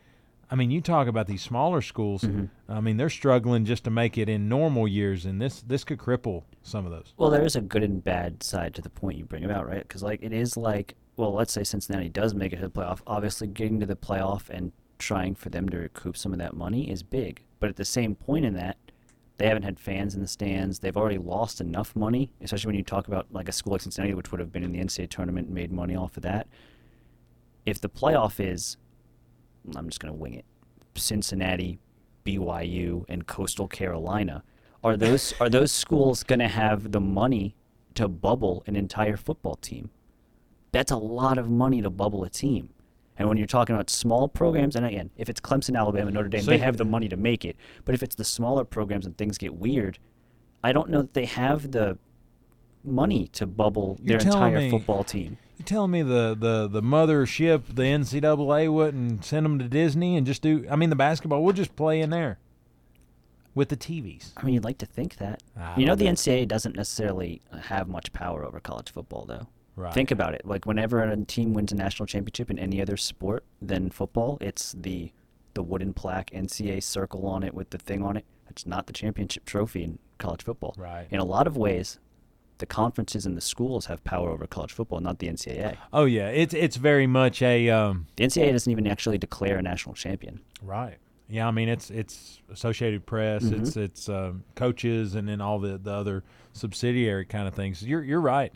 I 0.50 0.56
mean, 0.56 0.72
you 0.72 0.80
talk 0.80 1.08
about 1.08 1.28
these 1.28 1.42
smaller 1.42 1.82
schools. 1.82 2.22
Mm-hmm. 2.22 2.72
I 2.72 2.80
mean, 2.80 2.98
they're 2.98 3.10
struggling 3.10 3.66
just 3.66 3.84
to 3.84 3.90
make 3.90 4.18
it 4.18 4.30
in 4.30 4.48
normal 4.48 4.88
years, 4.88 5.26
and 5.26 5.42
this 5.42 5.62
this 5.62 5.84
could 5.84 6.00
cripple 6.00 6.44
some 6.64 6.86
of 6.86 6.92
those. 6.92 7.14
Well, 7.18 7.30
there 7.30 7.46
is 7.46 7.56
a 7.56 7.62
good 7.62 7.84
and 7.84 8.04
bad 8.04 8.44
side 8.44 8.74
to 8.76 8.82
the 8.82 8.90
point 8.90 9.18
you 9.18 9.26
bring 9.26 9.44
about, 9.44 9.68
right? 9.68 9.86
Because 9.86 10.04
like 10.04 10.20
it 10.22 10.32
is 10.32 10.56
like, 10.56 10.96
well, 11.18 11.34
let's 11.34 11.52
say 11.52 11.64
Cincinnati 11.64 12.10
does 12.10 12.34
make 12.34 12.54
it 12.54 12.58
to 12.58 12.62
the 12.62 12.70
playoff. 12.70 13.02
Obviously, 13.06 13.48
getting 13.48 13.80
to 13.82 13.86
the 13.86 13.96
playoff 13.96 14.50
and 14.50 14.72
trying 15.00 15.36
for 15.36 15.50
them 15.50 15.68
to 15.70 15.78
recoup 15.78 16.16
some 16.18 16.32
of 16.34 16.40
that 16.40 16.56
money 16.56 16.90
is 16.90 17.04
big. 17.04 17.42
But 17.60 17.70
at 17.70 17.76
the 17.76 17.86
same 17.86 18.16
point 18.16 18.46
in 18.46 18.54
that, 18.54 18.78
they 19.38 19.48
haven't 19.48 19.64
had 19.64 19.80
fans 19.80 20.16
in 20.16 20.22
the 20.22 20.28
stands. 20.28 20.80
They've 20.80 20.98
already 20.98 21.18
lost 21.18 21.62
enough 21.62 21.96
money, 21.96 22.32
especially 22.42 22.70
when 22.70 22.76
you 22.76 22.84
talk 22.84 23.08
about 23.08 23.28
like 23.32 23.50
a 23.50 23.52
school 23.52 23.74
like 23.74 23.82
Cincinnati, 23.82 24.14
which 24.14 24.32
would 24.32 24.40
have 24.40 24.52
been 24.52 24.64
in 24.64 24.72
the 24.72 24.80
NCAA 24.80 25.10
tournament 25.10 25.48
and 25.48 25.56
made 25.56 25.72
money 25.72 25.96
off 25.96 26.18
of 26.18 26.24
that. 26.24 26.48
If 27.66 27.82
the 27.82 27.90
playoff 27.90 28.40
is, 28.40 28.78
I'm 29.75 29.88
just 29.88 29.99
going 29.99 30.13
to 30.13 30.19
wing 30.19 30.34
it, 30.36 30.45
Cincinnati, 30.95 31.80
BYU, 32.25 33.06
and 33.08 33.25
Coastal 33.27 33.67
Carolina, 33.67 34.43
are 34.84 34.95
those 34.95 35.34
are 35.39 35.49
those 35.49 35.71
schools 35.71 36.23
going 36.23 36.39
to 36.39 36.47
have 36.47 36.91
the 36.91 36.99
money 37.01 37.56
to 37.95 38.08
bubble 38.08 38.63
an 38.67 38.75
entire 38.75 39.17
football 39.17 39.56
team? 39.56 39.89
That's 40.71 40.91
a 40.91 40.97
lot 40.97 41.38
of 41.38 41.49
money 41.49 41.82
to 41.82 41.89
bubble 41.89 42.23
a 42.23 42.30
team. 42.30 42.69
And 43.17 43.27
when 43.27 43.38
you're 43.38 43.47
talking 43.47 43.75
about 43.75 43.89
small 43.89 44.27
programs, 44.27 44.75
and 44.75 44.86
again, 44.86 45.10
if 45.17 45.27
it's 45.27 45.41
Clemson, 45.41 45.75
Alabama, 45.75 46.12
Notre 46.12 46.30
Dame, 46.30 46.41
So 46.41 46.51
they 46.51 46.60
have 46.60 46.77
the 46.77 46.86
money 46.86 47.10
to 47.10 47.17
make 47.17 47.45
it. 47.45 47.56
But 47.84 47.95
if 47.95 48.03
it's 48.03 48.15
the 48.15 48.23
smaller 48.23 48.63
programs 48.63 49.08
and 49.08 49.17
things 49.17 49.39
get 49.39 49.56
weird, 49.56 49.97
I 50.63 50.71
don't 50.71 50.89
know 50.89 51.01
that 51.01 51.15
they 51.15 51.25
have 51.25 51.71
the 51.71 51.97
money 52.84 53.27
to 53.30 53.47
bubble 53.47 53.97
their 54.03 54.19
entire 54.19 54.60
me- 54.60 54.69
football 54.69 55.03
team. 55.03 55.38
You 55.58 55.65
telling 55.65 55.91
me 55.91 56.04
the, 56.04 56.36
the, 56.39 56.67
the 56.67 56.82
mothership, 56.82 57.76
the 57.76 57.84
NCAA 57.84 58.72
wouldn't 58.72 59.26
send 59.26 59.46
them 59.46 59.60
to 59.60 59.65
Disney 59.67 60.15
and 60.15 60.26
just 60.26 60.41
do? 60.41 60.67
I 60.70 60.76
mean, 60.76 60.89
the 60.89 60.96
basketball 60.96 61.43
we'll 61.43 61.54
just 61.54 61.76
play 61.76 62.00
in 62.02 62.12
there 62.12 62.38
with 63.56 63.70
the 63.70 63.78
TVs. 63.78 64.34
I 64.38 64.43
mean, 64.43 64.54
you'd 64.54 64.63
like 64.63 64.78
to 64.78 64.86
think 64.86 65.17
that. 65.17 65.41
I 65.58 65.80
you 65.80 65.86
know, 65.86 65.96
the. 65.96 66.06
NCAA 66.06 66.48
doesn't 66.48 66.76
necessarily 66.76 67.41
have 67.63 67.88
much 67.88 68.13
power 68.13 68.46
over 68.46 68.60
college 68.60 68.91
football, 68.91 69.26
though. 69.26 69.48
Right. 69.76 69.93
Think 69.93 70.12
about 70.12 70.34
it. 70.34 70.46
Like 70.46 70.65
whenever 70.65 71.04
a 71.04 71.15
team 71.26 71.54
wins 71.54 71.72
a 71.72 71.76
national 71.76 72.08
championship 72.08 72.50
in 72.50 72.58
any 72.58 72.82
other 72.82 72.98
sport 72.98 73.43
than 73.62 73.89
football, 73.91 74.38
it's 74.41 74.74
the 74.78 75.12
the 75.54 75.63
wooden 75.63 75.91
plaque 75.93 76.30
NCAA 76.32 76.84
circle 76.84 77.26
on 77.26 77.43
it 77.43 77.54
with 77.54 77.72
the 77.72 77.78
thing 77.80 78.04
on 78.04 78.17
it. 78.17 78.26
It's 78.50 78.65
not 78.65 78.88
the 78.88 78.93
championship 78.93 79.46
trophy 79.46 79.84
in 79.84 80.00
college 80.17 80.43
football. 80.43 80.76
Right. 80.78 81.08
In 81.10 81.20
a 81.20 81.26
lot 81.26 81.48
of 81.48 81.58
ways, 81.58 82.00
the 82.60 82.65
conferences 82.65 83.26
and 83.26 83.36
the 83.38 83.41
schools 83.41 83.86
have 83.88 84.04
power 84.04 84.30
over 84.30 84.48
college 84.48 84.72
football, 84.74 85.00
not 85.00 85.20
the 85.20 85.28
NCAA. 85.28 85.78
Oh 85.93 86.06
yeah, 86.06 86.30
it's 86.30 86.54
it's 86.54 86.76
very 86.78 87.08
much 87.08 87.41
a 87.41 87.70
um, 87.70 88.08
The 88.15 88.24
NCAA 88.26 88.52
doesn't 88.52 88.72
even 88.72 88.88
actually 88.88 89.17
declare 89.17 89.58
a 89.58 89.62
national 89.62 89.96
champion. 89.96 90.41
right. 90.62 90.98
Yeah, 91.30 91.46
I 91.46 91.52
mean 91.52 91.67
it's 91.67 91.89
it's 91.89 92.39
Associated 92.50 93.06
Press, 93.06 93.43
it's 93.43 93.76
it's 93.76 94.08
um, 94.08 94.46
coaches, 94.56 95.13
and 95.15 95.28
then 95.28 95.41
all 95.41 95.60
the 95.60 95.78
the 95.78 95.91
other 95.91 96.24
subsidiary 96.54 97.26
kind 97.26 97.50
of 97.50 97.54
things. 97.54 97.84
You're 97.84 98.02
you're 98.04 98.22
right. 98.22 98.54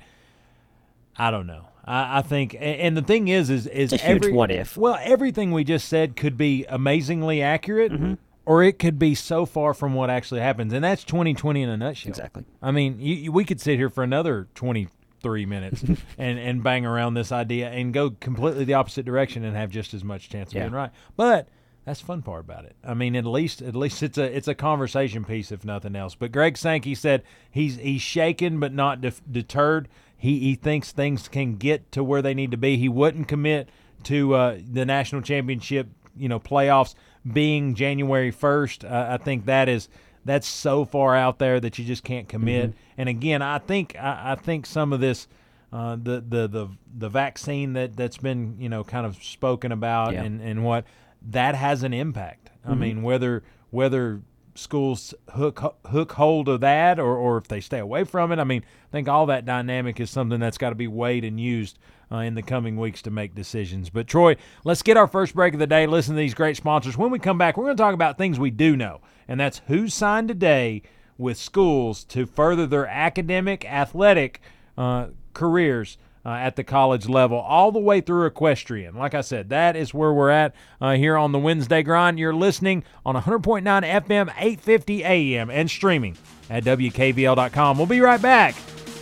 I 1.17 1.31
don't 1.31 1.47
know. 1.47 1.65
I, 1.83 2.19
I 2.19 2.21
think, 2.21 2.55
and 2.57 2.95
the 2.95 3.01
thing 3.01 3.27
is, 3.27 3.49
is 3.49 3.67
is 3.67 3.91
It's 3.91 4.01
a 4.01 4.05
huge 4.07 4.23
every, 4.23 4.31
what 4.31 4.51
if. 4.51 4.77
Well, 4.77 4.97
everything 5.01 5.51
we 5.51 5.65
just 5.65 5.89
said 5.89 6.15
could 6.15 6.37
be 6.37 6.65
amazingly 6.69 7.41
accurate, 7.41 7.91
Mm-hmm. 7.91 8.13
Or 8.45 8.63
it 8.63 8.79
could 8.79 8.97
be 8.99 9.13
so 9.15 9.45
far 9.45 9.73
from 9.73 9.93
what 9.93 10.09
actually 10.09 10.41
happens, 10.41 10.73
and 10.73 10.83
that's 10.83 11.03
2020 11.03 11.61
in 11.61 11.69
a 11.69 11.77
nutshell. 11.77 12.09
Exactly. 12.09 12.43
I 12.61 12.71
mean, 12.71 12.99
you, 12.99 13.15
you- 13.15 13.31
we 13.31 13.45
could 13.45 13.61
sit 13.61 13.77
here 13.77 13.89
for 13.89 14.03
another 14.03 14.47
23 14.55 15.45
minutes 15.45 15.83
and, 16.17 16.39
and 16.39 16.63
bang 16.63 16.85
around 16.85 17.13
this 17.13 17.31
idea 17.31 17.69
and 17.69 17.93
go 17.93 18.09
completely 18.11 18.63
the 18.65 18.73
opposite 18.73 19.05
direction 19.05 19.43
and 19.43 19.55
have 19.55 19.69
just 19.69 19.93
as 19.93 20.03
much 20.03 20.29
chance 20.29 20.49
of 20.51 20.55
Yeah. 20.55 20.63
being 20.63 20.73
right. 20.73 20.91
But 21.15 21.47
that's 21.85 21.99
the 21.99 22.05
fun 22.05 22.21
part 22.21 22.41
about 22.41 22.65
it. 22.65 22.75
I 22.83 22.93
mean, 22.93 23.15
at 23.15 23.25
least 23.25 23.61
at 23.61 23.75
least 23.75 24.03
it's 24.03 24.17
a 24.17 24.23
it's 24.35 24.47
a 24.47 24.53
conversation 24.55 25.25
piece 25.25 25.51
if 25.51 25.65
nothing 25.65 25.95
else. 25.95 26.13
But 26.15 26.31
Greg 26.31 26.55
Sankey 26.57 26.93
said 26.95 27.23
he's 27.49 27.77
he's 27.77 28.01
shaken 28.01 28.59
but 28.59 28.71
not 28.73 29.01
def- 29.01 29.21
deterred. 29.31 29.87
He 30.15 30.37
he 30.39 30.53
thinks 30.55 30.91
things 30.91 31.27
can 31.27 31.55
get 31.55 31.91
to 31.93 32.03
where 32.03 32.21
they 32.21 32.35
need 32.35 32.51
to 32.51 32.57
be. 32.57 32.77
He 32.77 32.87
wouldn't 32.87 33.27
commit 33.27 33.69
to 34.03 34.33
uh, 34.35 34.57
the 34.71 34.85
national 34.85 35.21
championship, 35.23 35.87
you 36.15 36.29
know, 36.29 36.39
playoffs 36.39 36.93
being 37.29 37.75
January 37.75 38.31
first. 38.31 38.83
Uh, 38.85 39.07
I 39.11 39.17
think 39.17 39.45
that 39.45 39.67
is 39.69 39.89
that's 40.23 40.47
so 40.47 40.85
far 40.85 41.15
out 41.15 41.39
there 41.39 41.59
that 41.59 41.79
you 41.79 41.85
just 41.85 42.03
can't 42.03 42.27
commit. 42.29 42.73
And 42.97 43.09
again, 43.09 43.41
I 43.41 43.57
think 43.59 43.95
I, 43.99 44.31
I 44.31 44.35
think 44.35 44.65
some 44.65 44.93
of 44.93 44.99
this. 44.99 45.27
Uh, 45.73 45.95
the, 45.95 46.19
the 46.27 46.49
the 46.49 46.67
the 46.97 47.07
vaccine 47.07 47.71
that 47.71 47.95
that's 47.95 48.17
been 48.17 48.57
you 48.59 48.67
know 48.67 48.83
kind 48.83 49.05
of 49.05 49.15
spoken 49.23 49.71
about 49.71 50.11
Yeah. 50.11 50.23
and 50.23 50.41
and 50.41 50.65
what 50.65 50.83
that 51.29 51.55
has 51.55 51.83
an 51.83 51.93
impact. 51.93 52.49
I 52.65 52.73
mean 52.75 53.03
whether 53.03 53.41
whether 53.69 54.21
schools 54.55 55.13
hook 55.29 55.77
hook 55.87 56.11
hold 56.13 56.49
of 56.49 56.61
that, 56.61 56.99
or 56.99 57.15
or 57.15 57.37
if 57.37 57.47
they 57.47 57.61
stay 57.61 57.79
away 57.79 58.03
from 58.03 58.31
it. 58.31 58.39
I 58.39 58.43
mean, 58.43 58.63
I 58.63 58.91
think 58.91 59.07
all 59.07 59.25
that 59.27 59.45
dynamic 59.45 59.99
is 59.99 60.09
something 60.09 60.39
that's 60.39 60.57
got 60.57 60.69
to 60.69 60.75
be 60.75 60.87
weighed 60.87 61.23
and 61.23 61.39
used 61.39 61.79
uh, 62.11 62.17
in 62.17 62.35
the 62.35 62.41
coming 62.41 62.77
weeks 62.77 63.01
to 63.03 63.11
make 63.11 63.35
decisions. 63.35 63.89
But 63.89 64.07
Troy, 64.07 64.35
let's 64.63 64.81
get 64.81 64.97
our 64.97 65.07
first 65.07 65.35
break 65.35 65.53
of 65.53 65.59
the 65.59 65.67
day. 65.67 65.87
Listen 65.87 66.15
to 66.15 66.19
these 66.19 66.33
great 66.33 66.57
sponsors. 66.57 66.97
When 66.97 67.11
we 67.11 67.19
come 67.19 67.37
back, 67.37 67.57
we're 67.57 67.65
going 67.65 67.77
to 67.77 67.83
talk 67.83 67.93
about 67.93 68.17
things 68.17 68.39
we 68.39 68.51
do 68.51 68.75
know, 68.75 69.01
and 69.27 69.39
that's 69.39 69.61
who 69.67 69.87
signed 69.87 70.27
today 70.27 70.81
with 71.17 71.37
schools 71.37 72.03
to 72.05 72.25
further 72.25 72.65
their 72.65 72.87
academic, 72.87 73.65
athletic 73.65 74.41
uh, 74.77 75.07
careers. 75.33 75.97
Uh, 76.23 76.29
at 76.33 76.55
the 76.55 76.63
college 76.63 77.09
level, 77.09 77.39
all 77.39 77.71
the 77.71 77.79
way 77.79 77.99
through 77.99 78.27
equestrian. 78.27 78.93
Like 78.95 79.15
I 79.15 79.21
said, 79.21 79.49
that 79.49 79.75
is 79.75 79.91
where 79.91 80.13
we're 80.13 80.29
at 80.29 80.53
uh, 80.79 80.93
here 80.93 81.17
on 81.17 81.31
the 81.31 81.39
Wednesday 81.39 81.81
grind. 81.81 82.19
You're 82.19 82.31
listening 82.31 82.83
on 83.03 83.15
100.9 83.15 83.63
FM, 83.63 84.31
850 84.37 85.03
AM, 85.03 85.49
and 85.49 85.67
streaming 85.67 86.15
at 86.47 86.63
WKVL.com. 86.63 87.75
We'll 87.75 87.87
be 87.87 88.01
right 88.01 88.21
back. 88.21 88.53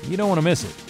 You 0.08 0.16
don't 0.16 0.30
want 0.30 0.40
to 0.40 0.46
miss 0.46 0.64
it. 0.64 0.89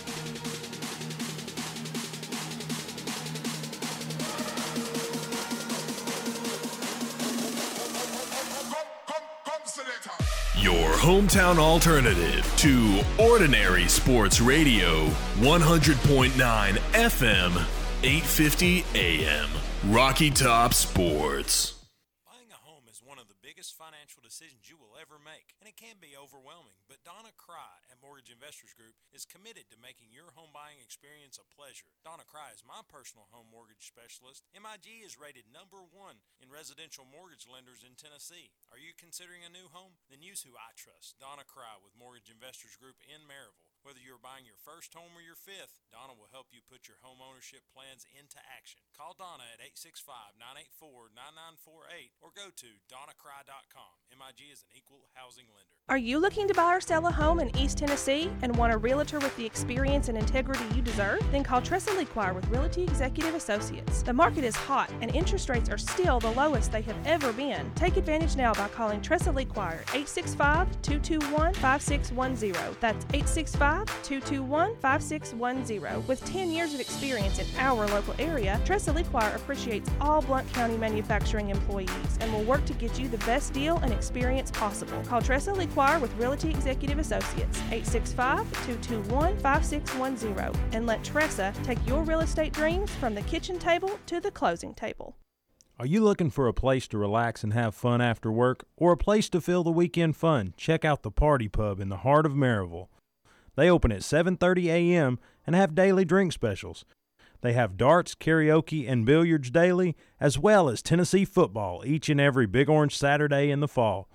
Your 10.59 10.91
hometown 10.99 11.55
alternative 11.55 12.43
to 12.59 12.99
Ordinary 13.15 13.87
Sports 13.87 14.43
Radio, 14.43 15.07
100.9 15.39 16.35
FM, 16.35 17.51
850 18.03 18.83
AM. 18.91 19.47
Rocky 19.87 20.27
Top 20.27 20.75
Sports. 20.75 21.79
Buying 22.27 22.51
a 22.51 22.59
home 22.59 22.83
is 22.91 22.99
one 22.99 23.15
of 23.15 23.31
the 23.31 23.39
biggest 23.39 23.71
financial 23.79 24.19
decisions 24.19 24.67
you 24.67 24.75
will 24.75 24.99
ever 24.99 25.15
make, 25.23 25.55
and 25.63 25.71
it 25.71 25.79
can 25.79 25.95
be 26.03 26.19
overwhelming. 26.19 26.75
But 26.91 27.07
Donna 27.07 27.31
Cry 27.39 27.79
at 27.87 28.03
Mortgage 28.03 28.27
Investors 28.27 28.75
Group 28.75 28.99
is 29.15 29.23
committed 29.23 29.63
to 29.71 29.79
making 29.79 30.11
your 30.11 30.35
home 30.35 30.51
buying 30.51 30.83
experience 30.83 31.39
a 31.39 31.47
pleasure. 31.55 31.87
Donna 32.03 32.27
Cry 32.27 32.51
is 32.51 32.67
my 32.67 32.83
personal 32.91 33.28
specialist. 33.89 34.45
MIG 34.53 35.01
is 35.01 35.17
rated 35.17 35.49
number 35.49 35.81
one 35.89 36.21
in 36.37 36.53
residential 36.53 37.09
mortgage 37.09 37.49
lenders 37.49 37.81
in 37.81 37.97
Tennessee. 37.97 38.53
Are 38.69 38.77
you 38.77 38.93
considering 38.93 39.41
a 39.41 39.49
new 39.49 39.65
home? 39.73 39.97
Then 40.13 40.21
use 40.21 40.45
who 40.45 40.53
I 40.53 40.77
trust, 40.77 41.17
Donna 41.17 41.41
Cry 41.41 41.81
with 41.81 41.97
Mortgage 41.97 42.29
Investors 42.29 42.77
Group 42.77 43.01
in 43.01 43.25
Maryville. 43.25 43.69
Whether 43.81 44.03
you're 44.03 44.21
buying 44.21 44.43
your 44.43 44.59
first 44.59 44.91
home 44.91 45.15
or 45.15 45.23
your 45.23 45.39
fifth, 45.39 45.81
Donna 45.89 46.13
will 46.13 46.29
help 46.29 46.51
you 46.51 46.59
put 46.61 46.85
your 46.85 46.99
home 46.99 47.23
ownership 47.23 47.63
plans 47.71 48.03
into 48.11 48.37
action. 48.43 48.83
Call 48.91 49.15
Donna 49.15 49.47
at 49.49 49.63
865 49.63 50.35
984 50.37 51.15
9948 51.15 52.11
or 52.19 52.35
go 52.35 52.51
to 52.51 52.69
donnacry.com. 52.91 53.95
MIG 54.11 54.51
is 54.51 54.67
an 54.67 54.75
equal 54.75 55.07
housing 55.15 55.47
lender. 55.49 55.78
Are 55.89 55.97
you 55.97 56.19
looking 56.19 56.47
to 56.47 56.53
buy 56.53 56.75
or 56.75 56.81
sell 56.81 57.07
a 57.07 57.11
home 57.11 57.39
in 57.39 57.49
East 57.57 57.79
Tennessee 57.79 58.29
and 58.43 58.55
want 58.55 58.71
a 58.71 58.77
realtor 58.77 59.17
with 59.17 59.35
the 59.37 59.45
experience 59.45 60.07
and 60.07 60.15
integrity 60.15 60.63
you 60.75 60.83
deserve? 60.83 61.19
Then 61.31 61.43
call 61.43 61.63
Tressa 61.63 61.91
Lequire 61.93 62.31
with 62.35 62.47
Realty 62.49 62.83
Executive 62.83 63.33
Associates. 63.33 64.03
The 64.03 64.13
market 64.13 64.43
is 64.43 64.55
hot 64.55 64.91
and 65.01 65.09
interest 65.15 65.49
rates 65.49 65.67
are 65.67 65.79
still 65.79 66.19
the 66.19 66.29
lowest 66.33 66.71
they 66.71 66.83
have 66.83 66.95
ever 67.07 67.33
been. 67.33 67.71
Take 67.73 67.97
advantage 67.97 68.35
now 68.35 68.53
by 68.53 68.67
calling 68.67 69.01
Tressa 69.01 69.31
Lequire 69.31 69.81
865 69.95 70.79
221 70.83 71.55
5610. 71.55 72.77
That's 72.79 73.05
865 73.05 73.87
221 74.03 74.75
5610. 74.75 76.05
With 76.05 76.23
10 76.23 76.51
years 76.51 76.75
of 76.75 76.81
experience 76.81 77.39
in 77.39 77.47
our 77.57 77.87
local 77.87 78.13
area, 78.19 78.61
Tressa 78.63 78.93
Lequire 78.93 79.35
appreciates 79.35 79.89
all 79.99 80.21
Blount 80.21 80.53
County 80.53 80.77
manufacturing 80.77 81.49
employees 81.49 82.19
and 82.21 82.31
will 82.31 82.43
work 82.43 82.63
to 82.65 82.73
get 82.73 82.99
you 82.99 83.07
the 83.07 83.17
best 83.25 83.53
deal 83.53 83.77
and 83.77 83.91
experience 83.91 84.51
possible. 84.51 85.01
Call 85.07 85.23
Tressa 85.23 85.51
With 85.79 86.13
Realty 86.17 86.49
Executive 86.49 86.99
Associates 86.99 87.57
865-221-5610 87.71 90.57
and 90.73 90.85
let 90.85 91.01
Tressa 91.05 91.53
take 91.63 91.77
your 91.87 92.03
real 92.03 92.19
estate 92.19 92.51
dreams 92.51 92.91
from 92.95 93.15
the 93.15 93.21
kitchen 93.21 93.57
table 93.57 93.97
to 94.07 94.19
the 94.19 94.29
closing 94.29 94.73
table. 94.73 95.15
Are 95.79 95.85
you 95.85 96.03
looking 96.03 96.31
for 96.31 96.49
a 96.49 96.53
place 96.53 96.85
to 96.89 96.97
relax 96.97 97.45
and 97.45 97.53
have 97.53 97.73
fun 97.73 98.01
after 98.01 98.29
work 98.29 98.65
or 98.75 98.91
a 98.91 98.97
place 98.97 99.29
to 99.29 99.39
fill 99.39 99.63
the 99.63 99.71
weekend 99.71 100.17
fun? 100.17 100.53
Check 100.57 100.83
out 100.83 101.01
the 101.01 101.11
Party 101.11 101.47
Pub 101.47 101.79
in 101.79 101.87
the 101.87 101.99
heart 101.99 102.25
of 102.25 102.33
Maryville. 102.33 102.89
They 103.55 103.69
open 103.69 103.93
at 103.93 104.01
7:30 104.01 104.65
a.m. 104.65 105.17
and 105.47 105.55
have 105.55 105.75
daily 105.75 106.03
drink 106.03 106.33
specials. 106.33 106.83
They 107.39 107.53
have 107.53 107.77
darts, 107.77 108.15
karaoke, 108.15 108.85
and 108.85 109.05
billiards 109.05 109.49
daily, 109.49 109.95
as 110.19 110.37
well 110.37 110.67
as 110.67 110.81
Tennessee 110.81 111.23
football 111.23 111.83
each 111.85 112.09
and 112.09 112.19
every 112.19 112.47
Big 112.47 112.69
Orange 112.69 112.97
Saturday 112.97 113.49
in 113.49 113.61
the 113.61 113.67
fall. 113.69 114.09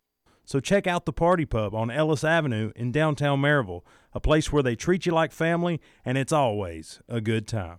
So 0.44 0.60
check 0.60 0.86
out 0.86 1.06
the 1.06 1.12
Party 1.12 1.46
Pub 1.46 1.74
on 1.74 1.90
Ellis 1.90 2.22
Avenue 2.22 2.72
in 2.76 2.92
downtown 2.92 3.40
Maryville, 3.40 3.82
a 4.12 4.20
place 4.20 4.52
where 4.52 4.62
they 4.62 4.76
treat 4.76 5.06
you 5.06 5.12
like 5.12 5.32
family 5.32 5.80
and 6.04 6.18
it's 6.18 6.32
always 6.32 7.00
a 7.08 7.20
good 7.20 7.48
time. 7.48 7.78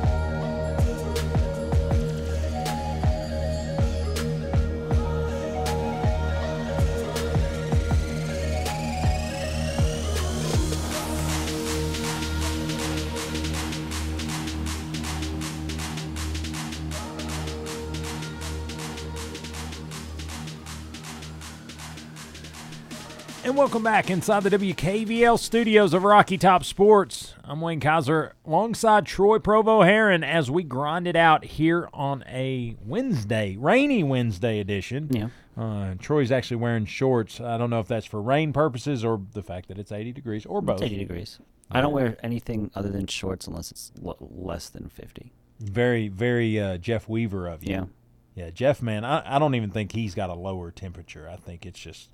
And 23.51 23.57
welcome 23.57 23.83
back 23.83 24.09
inside 24.09 24.43
the 24.43 24.49
WKVL 24.49 25.37
studios 25.37 25.93
of 25.93 26.05
Rocky 26.05 26.37
Top 26.37 26.63
Sports. 26.63 27.33
I'm 27.43 27.59
Wayne 27.59 27.81
Kiser 27.81 28.31
alongside 28.45 29.05
Troy 29.05 29.39
Provost-Heron 29.39 30.23
as 30.23 30.49
we 30.49 30.63
grind 30.63 31.05
it 31.05 31.17
out 31.17 31.43
here 31.43 31.89
on 31.91 32.23
a 32.29 32.77
Wednesday, 32.85 33.57
rainy 33.59 34.03
Wednesday 34.03 34.61
edition. 34.61 35.09
Yeah. 35.11 35.27
Uh, 35.61 35.95
Troy's 35.99 36.31
actually 36.31 36.55
wearing 36.61 36.85
shorts. 36.85 37.41
I 37.41 37.57
don't 37.57 37.69
know 37.69 37.81
if 37.81 37.89
that's 37.89 38.05
for 38.05 38.21
rain 38.21 38.53
purposes 38.53 39.03
or 39.03 39.19
the 39.33 39.43
fact 39.43 39.67
that 39.67 39.77
it's 39.77 39.91
80 39.91 40.13
degrees 40.13 40.45
or 40.45 40.61
both. 40.61 40.81
It's 40.81 40.83
80 40.83 40.97
degrees. 40.99 41.39
I 41.69 41.81
don't 41.81 41.91
wear 41.91 42.15
anything 42.23 42.71
other 42.73 42.89
than 42.89 43.05
shorts 43.07 43.47
unless 43.47 43.69
it's 43.69 43.91
l- 44.01 44.15
less 44.21 44.69
than 44.69 44.87
50. 44.87 45.33
Very, 45.59 46.07
very 46.07 46.57
uh, 46.57 46.77
Jeff 46.77 47.09
Weaver 47.09 47.49
of 47.49 47.65
you. 47.65 47.73
Yeah. 47.73 47.85
Yeah, 48.33 48.49
Jeff, 48.49 48.81
man, 48.81 49.03
I, 49.03 49.35
I 49.35 49.39
don't 49.39 49.55
even 49.55 49.71
think 49.71 49.91
he's 49.91 50.15
got 50.15 50.29
a 50.29 50.35
lower 50.35 50.71
temperature. 50.71 51.27
I 51.29 51.35
think 51.35 51.65
it's 51.65 51.77
just 51.81 52.07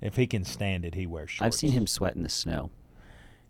if 0.00 0.16
he 0.16 0.26
can 0.26 0.44
stand 0.44 0.84
it, 0.84 0.94
he 0.94 1.06
wears 1.06 1.30
shorts. 1.30 1.46
I've 1.46 1.58
seen 1.58 1.72
him 1.72 1.86
sweat 1.86 2.14
in 2.16 2.22
the 2.22 2.28
snow. 2.28 2.70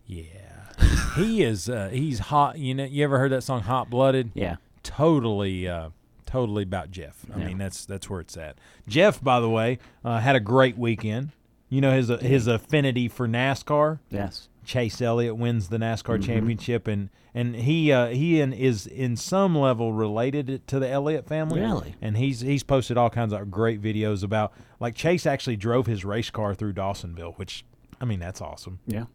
Yeah, 0.06 0.72
he 1.16 1.42
is. 1.42 1.68
Uh, 1.68 1.90
he's 1.92 2.18
hot. 2.18 2.58
You 2.58 2.74
know, 2.74 2.84
you 2.84 3.04
ever 3.04 3.18
heard 3.18 3.32
that 3.32 3.42
song 3.42 3.60
"Hot 3.62 3.90
Blooded"? 3.90 4.30
Yeah. 4.34 4.56
Totally, 4.82 5.68
uh, 5.68 5.90
totally 6.24 6.62
about 6.62 6.90
Jeff. 6.90 7.26
I 7.34 7.40
Yeah. 7.40 7.46
mean, 7.48 7.58
that's 7.58 7.84
that's 7.84 8.08
where 8.08 8.20
it's 8.20 8.36
at. 8.36 8.56
Jeff, 8.86 9.22
by 9.22 9.38
the 9.40 9.50
way, 9.50 9.78
uh, 10.04 10.18
had 10.20 10.34
a 10.36 10.40
great 10.40 10.78
weekend. 10.78 11.30
You 11.68 11.82
know 11.82 11.92
his 11.92 12.08
his 12.08 12.46
affinity 12.46 13.08
for 13.08 13.28
NASCAR. 13.28 13.98
Yes. 14.10 14.48
Chase 14.68 15.00
Elliott 15.00 15.36
wins 15.38 15.70
the 15.70 15.78
NASCAR 15.78 16.18
Mm-hmm. 16.18 16.22
championship, 16.22 16.86
and 16.86 17.08
and 17.34 17.56
he 17.56 17.90
uh, 17.90 18.08
he 18.08 18.38
in, 18.40 18.52
is 18.52 18.86
in 18.86 19.16
some 19.16 19.56
level 19.56 19.94
related 19.94 20.66
to 20.68 20.78
the 20.78 20.88
Elliott 20.88 21.26
family. 21.26 21.60
Really? 21.60 21.94
and 22.02 22.18
he's 22.18 22.40
he's 22.42 22.62
posted 22.62 22.98
all 22.98 23.08
kinds 23.08 23.32
of 23.32 23.50
great 23.50 23.80
videos 23.80 24.22
about 24.22 24.52
like 24.78 24.94
Chase 24.94 25.24
actually 25.24 25.56
drove 25.56 25.86
his 25.86 26.04
race 26.04 26.28
car 26.30 26.54
through 26.54 26.74
Dawsonville, 26.74 27.38
which 27.38 27.64
I 27.98 28.04
mean 28.04 28.20
that's 28.20 28.42
awesome. 28.42 28.78
Yeah. 28.86 29.06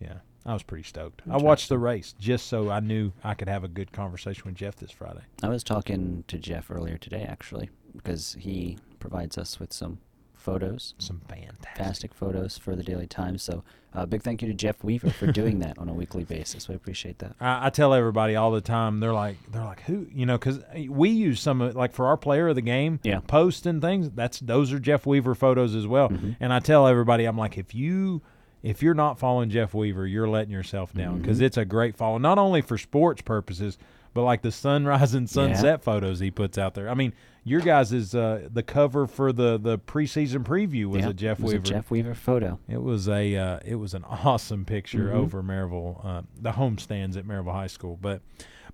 Yeah, 0.00 0.14
I 0.46 0.54
was 0.54 0.62
pretty 0.62 0.84
stoked. 0.84 1.20
I 1.30 1.36
watched 1.36 1.68
the 1.68 1.78
race 1.78 2.14
just 2.18 2.46
so 2.46 2.70
I 2.70 2.80
knew 2.80 3.12
I 3.22 3.34
could 3.34 3.48
have 3.48 3.62
a 3.64 3.68
good 3.68 3.92
conversation 3.92 4.44
with 4.46 4.54
Jeff 4.54 4.76
this 4.76 4.90
Friday. 4.90 5.20
I 5.42 5.48
was 5.48 5.62
talking 5.62 6.24
to 6.26 6.38
Jeff 6.38 6.70
earlier 6.70 6.96
today, 6.98 7.22
actually, 7.28 7.68
because 7.94 8.34
he 8.40 8.78
provides 8.98 9.36
us 9.38 9.60
with 9.60 9.72
some 9.74 9.98
photos, 10.42 10.94
Some 10.98 11.20
fantastic. 11.28 11.68
fantastic 11.76 12.14
photos 12.14 12.58
for 12.58 12.76
the 12.76 12.82
Daily 12.82 13.06
Times. 13.06 13.42
So, 13.42 13.64
uh, 13.94 14.04
big 14.06 14.22
thank 14.22 14.42
you 14.42 14.48
to 14.48 14.54
Jeff 14.54 14.82
Weaver 14.84 15.10
for 15.10 15.26
doing 15.32 15.58
that 15.60 15.78
on 15.78 15.88
a 15.88 15.94
weekly 15.94 16.24
basis. 16.24 16.68
We 16.68 16.74
appreciate 16.74 17.18
that. 17.20 17.34
I, 17.40 17.66
I 17.66 17.70
tell 17.70 17.94
everybody 17.94 18.36
all 18.36 18.50
the 18.50 18.60
time. 18.60 19.00
They're 19.00 19.12
like, 19.12 19.36
they're 19.52 19.64
like, 19.64 19.82
who? 19.82 20.06
You 20.12 20.26
know, 20.26 20.36
because 20.38 20.60
we 20.88 21.08
use 21.10 21.40
some 21.40 21.60
of 21.60 21.74
like 21.76 21.92
for 21.92 22.06
our 22.06 22.16
player 22.16 22.48
of 22.48 22.54
the 22.56 22.62
game 22.62 23.00
Yeah. 23.02 23.20
post 23.20 23.64
and 23.66 23.80
things. 23.80 24.10
That's 24.10 24.40
those 24.40 24.72
are 24.72 24.78
Jeff 24.78 25.06
Weaver 25.06 25.34
photos 25.34 25.74
as 25.74 25.86
well. 25.86 26.08
Mm-hmm. 26.10 26.32
And 26.40 26.52
I 26.52 26.58
tell 26.60 26.86
everybody, 26.86 27.24
I'm 27.24 27.38
like, 27.38 27.56
if 27.58 27.74
you 27.74 28.22
if 28.62 28.82
you're 28.82 28.94
not 28.94 29.18
following 29.18 29.50
Jeff 29.50 29.74
Weaver, 29.74 30.06
you're 30.06 30.28
letting 30.28 30.52
yourself 30.52 30.92
down 30.94 31.20
because 31.20 31.38
Mm-hmm. 31.38 31.44
it's 31.46 31.56
a 31.56 31.64
great 31.64 31.96
follow, 31.96 32.18
not 32.18 32.38
only 32.38 32.60
for 32.62 32.78
sports 32.78 33.20
purposes, 33.22 33.76
but 34.14 34.22
like 34.22 34.42
the 34.42 34.52
sunrise 34.52 35.14
and 35.14 35.28
sunset 35.28 35.82
photos 35.82 36.20
he 36.20 36.30
puts 36.30 36.56
out 36.58 36.74
there. 36.74 36.88
I 36.88 36.94
mean, 36.94 37.12
your 37.44 37.60
guys 37.60 37.92
is 37.92 38.14
uh, 38.14 38.48
the 38.52 38.62
cover 38.62 39.06
for 39.06 39.32
the 39.32 39.58
the 39.58 39.78
preseason 39.78 40.44
preview 40.44 40.86
was 40.86 41.02
Yeah, 41.02 41.10
a 41.10 41.12
Jeff 41.12 41.40
was 41.40 41.52
Weaver. 41.52 41.62
A 41.62 41.66
Jeff 41.66 41.90
Weaver 41.90 42.14
photo. 42.14 42.58
It 42.68 42.82
was 42.82 43.08
a 43.08 43.36
uh, 43.36 43.58
it 43.64 43.76
was 43.76 43.94
an 43.94 44.04
awesome 44.04 44.64
picture 44.64 45.08
Mm-hmm. 45.08 45.16
over 45.18 45.42
Maryville, 45.42 46.04
uh, 46.04 46.22
the 46.40 46.52
home 46.52 46.78
stands 46.78 47.16
at 47.16 47.24
Maryville 47.24 47.52
High 47.52 47.66
School. 47.66 47.98
But 48.00 48.22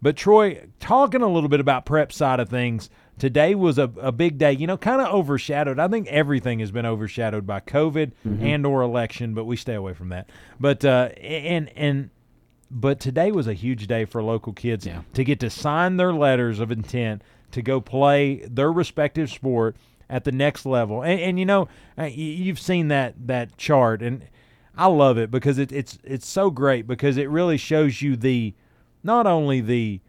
but 0.01 0.17
Troy, 0.17 0.67
talking 0.81 1.23
a 1.23 1.29
little 1.29 1.49
bit 1.49 1.61
about 1.61 1.85
prep 1.87 2.13
side 2.13 2.39
of 2.39 2.49
things, 2.49 2.89
today 3.19 3.55
was 3.57 3.79
a, 3.79 3.91
a 4.01 4.13
big 4.13 4.39
day. 4.39 4.53
You 4.53 4.67
know, 4.67 4.77
kind 4.77 5.01
of 5.01 5.13
overshadowed. 5.13 5.79
I 5.81 5.89
think 5.89 6.07
everything 6.09 6.61
has 6.61 6.71
been 6.71 6.87
overshadowed 6.87 7.47
by 7.47 7.61
COVID 7.61 8.13
Mm-hmm. 8.27 8.45
and 8.47 8.67
or 8.67 8.83
election, 8.83 9.35
but 9.35 9.45
we 9.47 9.57
stay 9.57 9.75
away 9.75 9.95
from 9.95 10.11
that. 10.11 10.31
But 10.61 10.85
uh, 10.85 11.09
and 11.21 11.71
and 11.75 12.11
but 12.71 13.01
today 13.01 13.33
was 13.33 13.47
a 13.49 13.55
huge 13.55 13.87
day 13.87 14.05
for 14.05 14.23
local 14.23 14.53
kids 14.53 14.87
Yeah. 14.87 15.01
to 15.15 15.25
get 15.25 15.41
to 15.41 15.49
sign 15.49 15.97
their 15.97 16.13
letters 16.13 16.61
of 16.61 16.71
intent 16.71 17.23
to 17.53 17.63
go 17.63 17.81
play 17.81 18.37
their 18.47 18.71
respective 18.73 19.31
sport 19.31 19.77
at 20.11 20.25
the 20.25 20.33
next 20.33 20.65
level. 20.67 21.03
And, 21.03 21.21
and 21.21 21.39
you 21.39 21.47
know, 21.47 21.69
uh, 21.99 22.05
you've 22.05 22.59
seen 22.61 22.89
that 22.89 23.15
that 23.27 23.57
chart, 23.57 24.03
and 24.03 24.27
I 24.77 24.87
love 24.87 25.19
it 25.19 25.31
because 25.31 25.59
it, 25.59 25.73
it's 25.73 25.99
it's 26.05 26.27
so 26.27 26.51
great 26.51 26.87
because 26.87 27.17
it 27.17 27.29
really 27.29 27.57
shows 27.57 28.01
you 28.03 28.17
the 28.17 28.55
not 29.03 29.27
only 29.27 29.61
the 29.61 30.01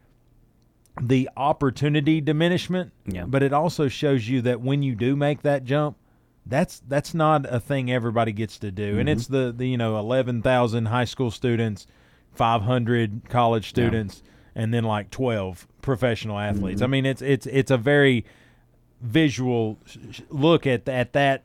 the 1.01 1.29
opportunity 1.37 2.19
diminishment, 2.19 2.91
Yeah. 3.05 3.23
but 3.25 3.41
it 3.41 3.53
also 3.53 3.87
shows 3.87 4.27
you 4.27 4.41
that 4.41 4.59
when 4.61 4.83
you 4.83 4.95
do 4.95 5.15
make 5.15 5.43
that 5.43 5.63
jump, 5.63 5.97
that's 6.45 6.81
that's 6.87 7.13
not 7.13 7.45
a 7.53 7.59
thing 7.59 7.91
everybody 7.91 8.31
gets 8.31 8.57
to 8.59 8.71
do, 8.71 8.99
and 8.99 9.07
it's 9.07 9.27
the, 9.27 9.53
the 9.55 9.67
you 9.67 9.77
know 9.77 9.97
eleven 9.97 10.41
thousand 10.41 10.87
high 10.87 11.05
school 11.05 11.31
students, 11.31 11.87
five 12.33 12.63
hundred 12.63 13.21
college 13.29 13.69
students, 13.69 14.23
and 14.55 14.73
then 14.73 14.83
like 14.83 15.11
twelve 15.11 15.67
professional 15.81 16.37
athletes. 16.37 16.81
I 16.81 16.87
mean, 16.87 17.05
it's 17.05 17.21
it's 17.21 17.45
it's 17.45 17.71
a 17.71 17.77
very 17.77 18.25
visual 19.01 19.77
look 20.29 20.67
at 20.67 20.87
at 20.89 21.13
that 21.13 21.43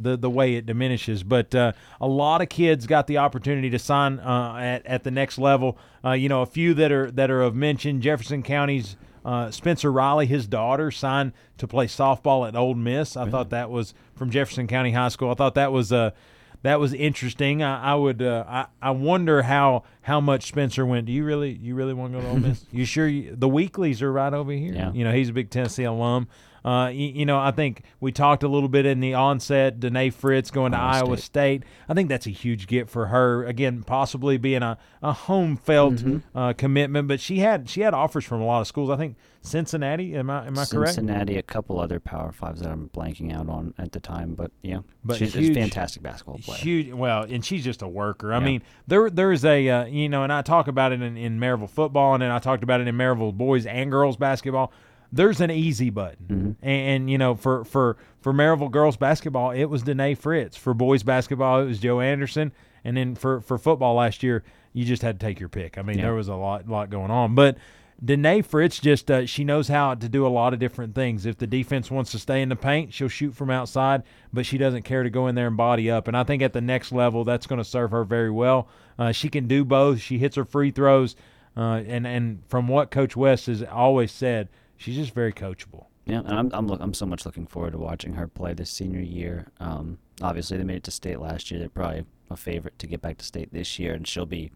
the 0.00 0.16
the 0.16 0.30
way 0.30 0.54
it 0.54 0.66
diminishes. 0.66 1.22
But 1.22 1.54
uh, 1.54 1.72
a 2.00 2.08
lot 2.08 2.42
of 2.42 2.48
kids 2.48 2.86
got 2.86 3.06
the 3.06 3.18
opportunity 3.18 3.70
to 3.70 3.78
sign 3.78 4.18
uh, 4.20 4.56
at 4.56 4.86
at 4.86 5.04
the 5.04 5.10
next 5.10 5.38
level. 5.38 5.78
Uh, 6.04 6.12
you 6.12 6.28
know, 6.28 6.42
a 6.42 6.46
few 6.46 6.74
that 6.74 6.92
are 6.92 7.10
that 7.10 7.30
are 7.30 7.42
of 7.42 7.54
mention. 7.54 8.00
Jefferson 8.00 8.42
County's 8.42 8.96
uh, 9.24 9.50
Spencer 9.50 9.90
Riley, 9.90 10.26
his 10.26 10.46
daughter, 10.46 10.90
signed 10.90 11.32
to 11.58 11.66
play 11.66 11.86
softball 11.86 12.46
at 12.46 12.54
Ole 12.54 12.74
Miss. 12.74 13.16
I 13.16 13.28
thought 13.30 13.50
that 13.50 13.70
was 13.70 13.94
from 14.14 14.30
Jefferson 14.30 14.66
County 14.66 14.92
High 14.92 15.08
School. 15.08 15.30
I 15.30 15.34
thought 15.34 15.54
that 15.54 15.72
was 15.72 15.92
uh, 15.92 16.10
that 16.64 16.80
was 16.80 16.94
interesting. 16.94 17.62
I, 17.62 17.92
I 17.92 17.94
would 17.94 18.22
uh, 18.22 18.44
I, 18.48 18.66
I 18.80 18.90
wonder 18.90 19.42
how 19.42 19.84
how 20.00 20.20
much 20.20 20.48
Spencer 20.48 20.84
went. 20.84 21.04
Do 21.06 21.12
you 21.12 21.22
really 21.22 21.52
you 21.52 21.74
really 21.74 21.92
want 21.92 22.14
to 22.14 22.18
go 22.18 22.24
to 22.24 22.30
Ole 22.30 22.38
Miss? 22.38 22.64
you 22.72 22.86
sure 22.86 23.06
you, 23.06 23.36
the 23.36 23.48
weeklies 23.48 24.00
are 24.00 24.10
right 24.10 24.32
over 24.32 24.50
here? 24.50 24.72
Yeah. 24.72 24.90
You 24.92 25.04
know, 25.04 25.12
he's 25.12 25.28
a 25.28 25.34
big 25.34 25.50
Tennessee 25.50 25.84
alum. 25.84 26.26
Uh, 26.64 26.88
you, 26.88 27.08
you 27.08 27.26
know, 27.26 27.38
I 27.38 27.50
think 27.50 27.82
we 28.00 28.10
talked 28.10 28.42
a 28.42 28.48
little 28.48 28.68
bit 28.70 28.86
in 28.86 29.00
the 29.00 29.14
onset. 29.14 29.80
Danae 29.80 30.10
Fritz 30.10 30.50
going 30.50 30.72
to 30.72 30.78
Iowa 30.78 31.04
Iowa 31.08 31.16
State. 31.18 31.62
I 31.88 31.94
think 31.94 32.08
that's 32.08 32.26
a 32.26 32.30
huge 32.30 32.66
get 32.66 32.88
for 32.88 33.06
her. 33.06 33.44
Again, 33.44 33.82
possibly 33.82 34.38
being 34.38 34.62
a, 34.62 34.78
a 35.02 35.12
home 35.12 35.56
felt 35.56 35.94
Mm-hmm. 35.96 36.36
uh, 36.38 36.52
commitment, 36.54 37.08
but 37.08 37.20
she 37.20 37.38
had 37.40 37.68
she 37.68 37.82
had 37.82 37.92
offers 37.94 38.24
from 38.24 38.40
a 38.40 38.46
lot 38.46 38.60
of 38.62 38.66
schools. 38.66 38.88
I 38.90 38.96
think 38.96 39.16
Cincinnati. 39.42 40.16
Am 40.16 40.30
I 40.30 40.46
am 40.46 40.58
I 40.58 40.64
correct? 40.64 40.94
Cincinnati, 40.94 41.36
a 41.36 41.42
couple 41.42 41.78
other 41.78 42.00
Power 42.00 42.32
Fives 42.32 42.60
that 42.62 42.70
I'm 42.72 42.88
blanking 42.88 43.30
out 43.32 43.48
on 43.50 43.74
at 43.78 43.92
the 43.92 44.00
time, 44.00 44.34
but 44.34 44.50
yeah, 44.62 44.78
But 45.04 45.18
she's 45.18 45.34
huge- 45.34 45.50
a 45.56 45.60
fantastic 45.60 46.02
basketball 46.02 46.38
player. 46.38 46.58
Huge. 46.58 46.92
Well, 46.92 47.24
and 47.24 47.44
she's 47.44 47.62
just 47.62 47.82
a 47.82 47.88
worker. 47.88 48.32
I 48.32 48.38
Yeah. 48.38 48.44
mean, 48.44 48.62
there 48.86 49.10
there's 49.10 49.44
a 49.44 49.68
uh, 49.68 49.84
you 49.84 50.08
know, 50.08 50.22
and 50.22 50.32
I 50.32 50.40
talk 50.42 50.66
about 50.66 50.92
it 50.92 51.02
in, 51.02 51.16
in 51.18 51.38
Maryville 51.38 51.68
football, 51.68 52.14
and 52.14 52.22
then 52.22 52.30
I 52.30 52.38
talked 52.38 52.62
about 52.64 52.80
it 52.80 52.88
in 52.88 52.96
Maryville 52.96 53.34
boys 53.34 53.66
and 53.66 53.90
girls 53.90 54.16
basketball. 54.16 54.72
There's 55.14 55.40
an 55.40 55.50
easy 55.50 55.90
button, 55.90 56.26
Mm-hmm. 56.26 56.66
and, 56.66 56.88
and, 56.88 57.10
you 57.10 57.18
know, 57.18 57.34
for 57.34 57.64
for 57.64 57.96
for 58.20 58.32
Maryville 58.32 58.70
girls 58.70 58.96
basketball, 58.96 59.50
it 59.52 59.64
was 59.66 59.82
Danae 59.82 60.14
Fritz. 60.14 60.56
For 60.56 60.74
boys 60.74 61.02
basketball, 61.02 61.60
it 61.60 61.66
was 61.66 61.78
Joe 61.78 62.00
Anderson, 62.00 62.52
and 62.84 62.96
then 62.96 63.14
for 63.14 63.40
for 63.40 63.58
football 63.58 63.94
last 63.94 64.22
year, 64.22 64.42
you 64.72 64.84
just 64.84 65.02
had 65.02 65.20
to 65.20 65.26
take 65.26 65.38
your 65.40 65.48
pick. 65.48 65.78
I 65.78 65.82
mean, 65.82 65.98
Yeah. 65.98 66.04
there 66.04 66.14
was 66.14 66.28
a 66.28 66.34
lot 66.34 66.68
lot 66.68 66.90
going 66.90 67.10
on, 67.10 67.34
but. 67.34 67.56
Danae 68.04 68.42
Fritz 68.42 68.80
just 68.80 69.08
uh, 69.08 69.24
she 69.24 69.44
knows 69.44 69.68
how 69.68 69.94
to 69.94 70.08
do 70.08 70.26
a 70.26 70.28
lot 70.28 70.52
of 70.52 70.58
different 70.58 70.96
things. 70.96 71.26
If 71.26 71.38
the 71.38 71.46
defense 71.46 71.92
wants 71.92 72.10
to 72.10 72.18
stay 72.18 72.42
in 72.42 72.48
the 72.48 72.56
paint, 72.56 72.92
she'll 72.92 73.06
shoot 73.08 73.34
from 73.36 73.50
outside, 73.50 74.02
but 74.32 74.44
she 74.44 74.58
doesn't 74.58 74.82
care 74.82 75.04
to 75.04 75.10
go 75.10 75.28
in 75.28 75.36
there 75.36 75.46
and 75.46 75.56
body 75.56 75.88
up. 75.92 76.08
And 76.08 76.16
I 76.16 76.24
think 76.24 76.42
at 76.42 76.52
the 76.52 76.60
next 76.60 76.90
level, 76.90 77.22
that's 77.22 77.46
going 77.46 77.60
to 77.60 77.64
serve 77.64 77.92
her 77.92 78.02
very 78.02 78.32
well. 78.32 78.68
Uh, 78.98 79.12
she 79.12 79.28
can 79.28 79.46
do 79.46 79.64
both. 79.64 80.00
She 80.00 80.18
hits 80.18 80.34
her 80.34 80.44
free 80.44 80.72
throws, 80.72 81.14
uh, 81.56 81.82
and 81.86 82.04
and 82.04 82.42
from 82.48 82.66
what 82.66 82.90
Coach 82.90 83.14
West 83.16 83.46
has 83.46 83.62
always 83.62 84.10
said, 84.10 84.48
she's 84.76 84.96
just 84.96 85.14
very 85.14 85.32
coachable. 85.32 85.86
Yeah, 86.06 86.18
and 86.20 86.32
I'm 86.32 86.50
I'm, 86.52 86.66
look, 86.66 86.80
I'm 86.80 86.94
so 86.94 87.06
much 87.06 87.24
looking 87.24 87.46
forward 87.46 87.72
to 87.72 87.78
watching 87.78 88.14
her 88.14 88.28
play 88.28 88.52
this 88.52 88.70
senior 88.70 89.00
year. 89.00 89.46
Um, 89.58 89.98
obviously 90.20 90.58
they 90.58 90.64
made 90.64 90.76
it 90.76 90.84
to 90.84 90.90
state 90.90 91.18
last 91.18 91.50
year. 91.50 91.58
They're 91.60 91.68
probably 91.68 92.04
a 92.30 92.36
favorite 92.36 92.78
to 92.78 92.86
get 92.86 93.00
back 93.00 93.18
to 93.18 93.24
state 93.24 93.52
this 93.52 93.78
year, 93.78 93.94
and 93.94 94.06
she'll 94.06 94.26
be 94.26 94.50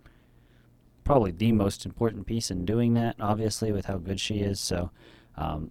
probably 1.05 1.31
the 1.31 1.53
most 1.53 1.87
important 1.87 2.27
piece 2.27 2.51
in 2.51 2.65
doing 2.65 2.95
that. 2.95 3.17
Obviously, 3.19 3.73
with 3.73 3.87
how 3.87 3.97
good 3.97 4.21
she 4.21 4.41
is. 4.41 4.61
So, 4.61 4.91
um, 5.37 5.71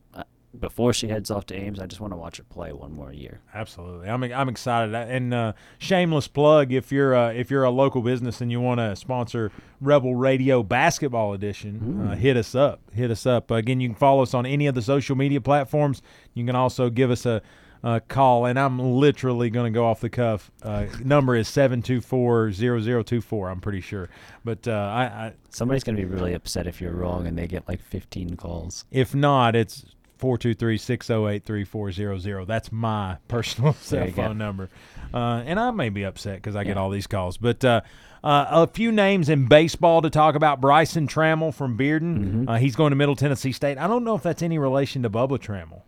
before 0.58 0.94
she 0.94 1.08
heads 1.08 1.30
off 1.30 1.46
to 1.48 1.56
Ames, 1.56 1.80
I 1.80 1.86
just 1.86 2.02
want 2.02 2.14
to 2.14 2.18
watch 2.18 2.38
her 2.38 2.44
play 2.44 2.72
one 2.74 2.94
more 2.94 3.12
year. 3.12 3.42
Absolutely, 3.54 4.10
I'm 4.10 4.24
I'm 4.24 4.50
excited. 4.50 4.96
And 4.96 5.34
uh, 5.34 5.54
shameless 5.78 6.28
plug: 6.28 6.72
if 6.72 6.92
you're 6.92 7.16
uh, 7.16 7.32
if 7.32 7.52
you're 7.52 7.64
a 7.64 7.70
local 7.70 8.02
business 8.02 8.42
and 8.42 8.52
you 8.52 8.60
want 8.62 8.80
to 8.80 8.96
sponsor 8.96 9.52
Rebel 9.82 10.16
Radio 10.16 10.64
Basketball 10.64 11.34
Edition, 11.34 12.08
uh, 12.08 12.16
hit 12.16 12.38
us 12.38 12.56
up. 12.56 12.82
Hit 12.94 13.12
us 13.12 13.26
up. 13.26 13.52
Again, 13.52 13.80
you 13.80 13.90
can 13.90 13.96
follow 13.96 14.24
us 14.24 14.34
on 14.34 14.46
any 14.46 14.68
of 14.68 14.76
the 14.76 14.82
social 14.82 15.16
media 15.16 15.42
platforms. 15.42 16.02
You 16.34 16.46
can 16.46 16.56
also 16.56 16.90
give 16.90 17.12
us 17.12 17.26
a. 17.26 17.42
Uh, 17.84 18.00
call 18.08 18.48
and 18.48 18.58
I'm 18.58 18.80
literally 18.80 19.52
going 19.52 19.72
to 19.72 19.78
go 19.78 19.86
off 19.86 20.02
the 20.02 20.10
cuff. 20.10 20.50
Uh, 20.64 20.88
number 21.06 21.36
is 21.36 21.48
seven 21.48 21.84
two 21.84 22.02
four 22.02 22.52
zero 22.52 22.82
zero 22.82 23.04
two 23.04 23.22
four. 23.22 23.50
I'm 23.52 23.62
pretty 23.62 23.82
sure, 23.82 24.10
but 24.44 24.68
uh, 24.68 24.72
I, 24.72 25.04
I 25.04 25.34
Somebody's 25.52 25.84
gonna 25.84 25.98
be 26.00 26.04
really 26.04 26.34
upset 26.34 26.66
if 26.66 26.82
you're 26.82 26.92
wrong 26.92 27.28
and 27.28 27.38
they 27.38 27.46
get 27.46 27.68
like 27.68 27.80
15 27.80 28.36
calls. 28.36 28.84
if 28.90 29.14
not, 29.14 29.56
it's 29.56 29.86
423-608-3400. 30.20 32.48
That's 32.48 32.72
my 32.72 33.18
personal 33.28 33.74
cell 33.74 34.10
phone 34.12 34.38
number. 34.38 34.70
Uh, 35.14 35.44
and 35.46 35.60
I 35.60 35.72
may 35.72 35.90
be 35.90 36.04
upset 36.04 36.38
because 36.38 36.56
I 36.56 36.64
get 36.64 36.78
all 36.78 36.90
these 36.90 37.08
calls. 37.08 37.36
But 37.38 37.66
uh, 37.66 37.82
uh, 38.24 38.46
a 38.50 38.68
few 38.68 38.92
names 38.92 39.30
in 39.30 39.48
baseball 39.48 40.02
to 40.02 40.10
talk 40.10 40.36
about. 40.36 40.62
Bryson 40.62 41.08
Trammell 41.08 41.54
from 41.54 41.78
Bearden. 41.78 42.18
Mm-hmm. 42.18 42.50
Uh, 42.50 42.58
he's 42.58 42.76
going 42.76 42.92
to 42.92 42.96
Middle 42.96 43.16
Tennessee 43.16 43.52
State. 43.52 43.78
I 43.78 43.88
don't 43.88 44.04
know 44.04 44.16
if 44.16 44.24
that's 44.24 44.42
any 44.42 44.58
relation 44.58 45.04
to 45.04 45.10
Bubba 45.10 45.40
Trammell. 45.40 45.82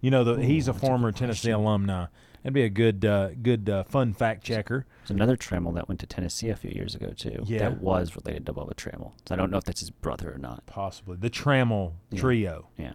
You 0.00 0.10
know, 0.10 0.24
the, 0.24 0.42
he's 0.42 0.68
a 0.68 0.72
former 0.72 1.12
Tennessee 1.12 1.50
alumni. 1.50 2.06
That'd 2.42 2.54
be 2.54 2.62
a 2.62 2.70
good, 2.70 3.04
uh, 3.04 3.30
good 3.42 3.68
uh, 3.68 3.84
fun 3.84 4.14
fact 4.14 4.44
checker. 4.44 4.86
There's 5.02 5.10
another 5.10 5.36
Trammell 5.36 5.74
that 5.74 5.88
went 5.88 6.00
to 6.00 6.06
Tennessee 6.06 6.48
a 6.48 6.56
few 6.56 6.70
years 6.70 6.94
ago 6.94 7.12
too. 7.14 7.42
Yeah. 7.44 7.58
That 7.58 7.82
was 7.82 8.16
related 8.16 8.46
to 8.46 8.54
Bubba 8.54 8.74
Trammell. 8.74 9.12
So 9.28 9.34
I 9.34 9.36
don't 9.36 9.50
know 9.50 9.58
if 9.58 9.64
that's 9.64 9.80
his 9.80 9.90
brother 9.90 10.32
or 10.32 10.38
not. 10.38 10.64
Possibly 10.64 11.18
the 11.18 11.28
Trammell 11.28 11.92
trio. 12.14 12.68
Yeah. 12.78 12.94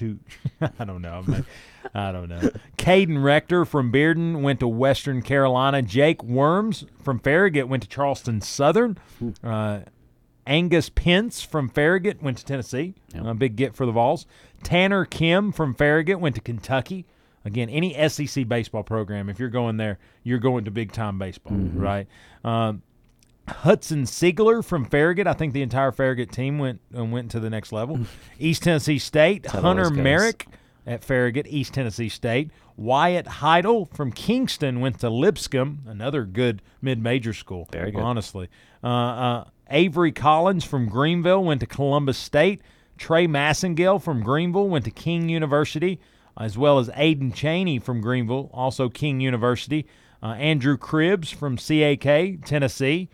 I 0.78 0.84
don't 0.84 1.02
know. 1.02 1.22
Not- 1.26 1.44
I 1.94 2.12
don't 2.12 2.28
know. 2.28 2.50
Caden 2.76 3.22
Rector 3.22 3.64
from 3.64 3.90
Bearden 3.92 4.42
went 4.42 4.60
to 4.60 4.68
Western 4.68 5.22
Carolina. 5.22 5.80
Jake 5.82 6.22
Worms 6.22 6.84
from 7.02 7.18
Farragut 7.18 7.68
went 7.68 7.82
to 7.82 7.88
Charleston 7.88 8.40
Southern. 8.40 8.98
Uh, 9.42 9.80
Angus 10.46 10.88
Pence 10.88 11.42
from 11.42 11.68
Farragut 11.68 12.22
went 12.22 12.38
to 12.38 12.44
Tennessee. 12.44 12.94
Yep. 13.14 13.24
A 13.24 13.34
big 13.34 13.56
get 13.56 13.74
for 13.74 13.86
the 13.86 13.92
Vols. 13.92 14.26
Tanner 14.62 15.04
Kim 15.04 15.52
from 15.52 15.74
Farragut 15.74 16.20
went 16.20 16.34
to 16.34 16.40
Kentucky. 16.40 17.06
Again, 17.44 17.68
any 17.70 17.94
SEC 18.08 18.48
baseball 18.48 18.82
program, 18.82 19.28
if 19.28 19.38
you're 19.38 19.48
going 19.48 19.76
there, 19.76 19.98
you're 20.24 20.38
going 20.38 20.64
to 20.64 20.70
big 20.70 20.92
time 20.92 21.18
baseball, 21.18 21.56
right? 21.56 22.06
Um, 22.44 22.82
Hudson 23.50 24.04
Siegler 24.04 24.64
from 24.64 24.84
Farragut. 24.84 25.26
I 25.26 25.32
think 25.32 25.52
the 25.52 25.62
entire 25.62 25.92
Farragut 25.92 26.32
team 26.32 26.58
went 26.58 26.80
and 26.92 27.12
went 27.12 27.30
to 27.32 27.40
the 27.40 27.50
next 27.50 27.72
level. 27.72 28.00
East 28.38 28.62
Tennessee 28.62 28.98
State. 28.98 29.46
Hunter. 29.46 29.90
Merrick 29.90 30.46
at 30.88 31.04
Farragut, 31.04 31.46
East 31.48 31.74
Tennessee 31.74 32.08
State. 32.08 32.50
Wyatt 32.76 33.26
Heidel 33.26 33.84
from 33.86 34.10
Kingston 34.10 34.80
went 34.80 35.00
to 35.00 35.10
Lipscomb, 35.10 35.80
another 35.86 36.24
good 36.24 36.62
mid-major 36.80 37.34
school. 37.34 37.68
Very 37.70 37.90
good. 37.90 38.00
honestly. 38.00 38.48
Uh, 38.82 38.86
uh, 38.86 39.44
Avery 39.70 40.12
Collins 40.12 40.64
from 40.64 40.88
Greeneville 40.88 41.44
went 41.44 41.60
to 41.60 41.66
Columbus 41.66 42.16
State. 42.16 42.62
Trey 42.96 43.26
Massengale 43.26 44.02
from 44.02 44.24
Greeneville 44.24 44.68
went 44.68 44.84
to 44.86 44.90
King 44.90 45.28
University, 45.28 46.00
as 46.38 46.56
well 46.56 46.78
as 46.78 46.88
Aiden 46.90 47.34
Cheney 47.34 47.78
from 47.78 48.02
Greeneville, 48.02 48.48
also 48.52 48.88
King 48.88 49.20
University. 49.20 49.86
Uh, 50.22 50.32
Andrew 50.32 50.76
Cribbs 50.78 51.32
from 51.32 51.56
CAK, 51.56 52.44
Tennessee. 52.44 53.08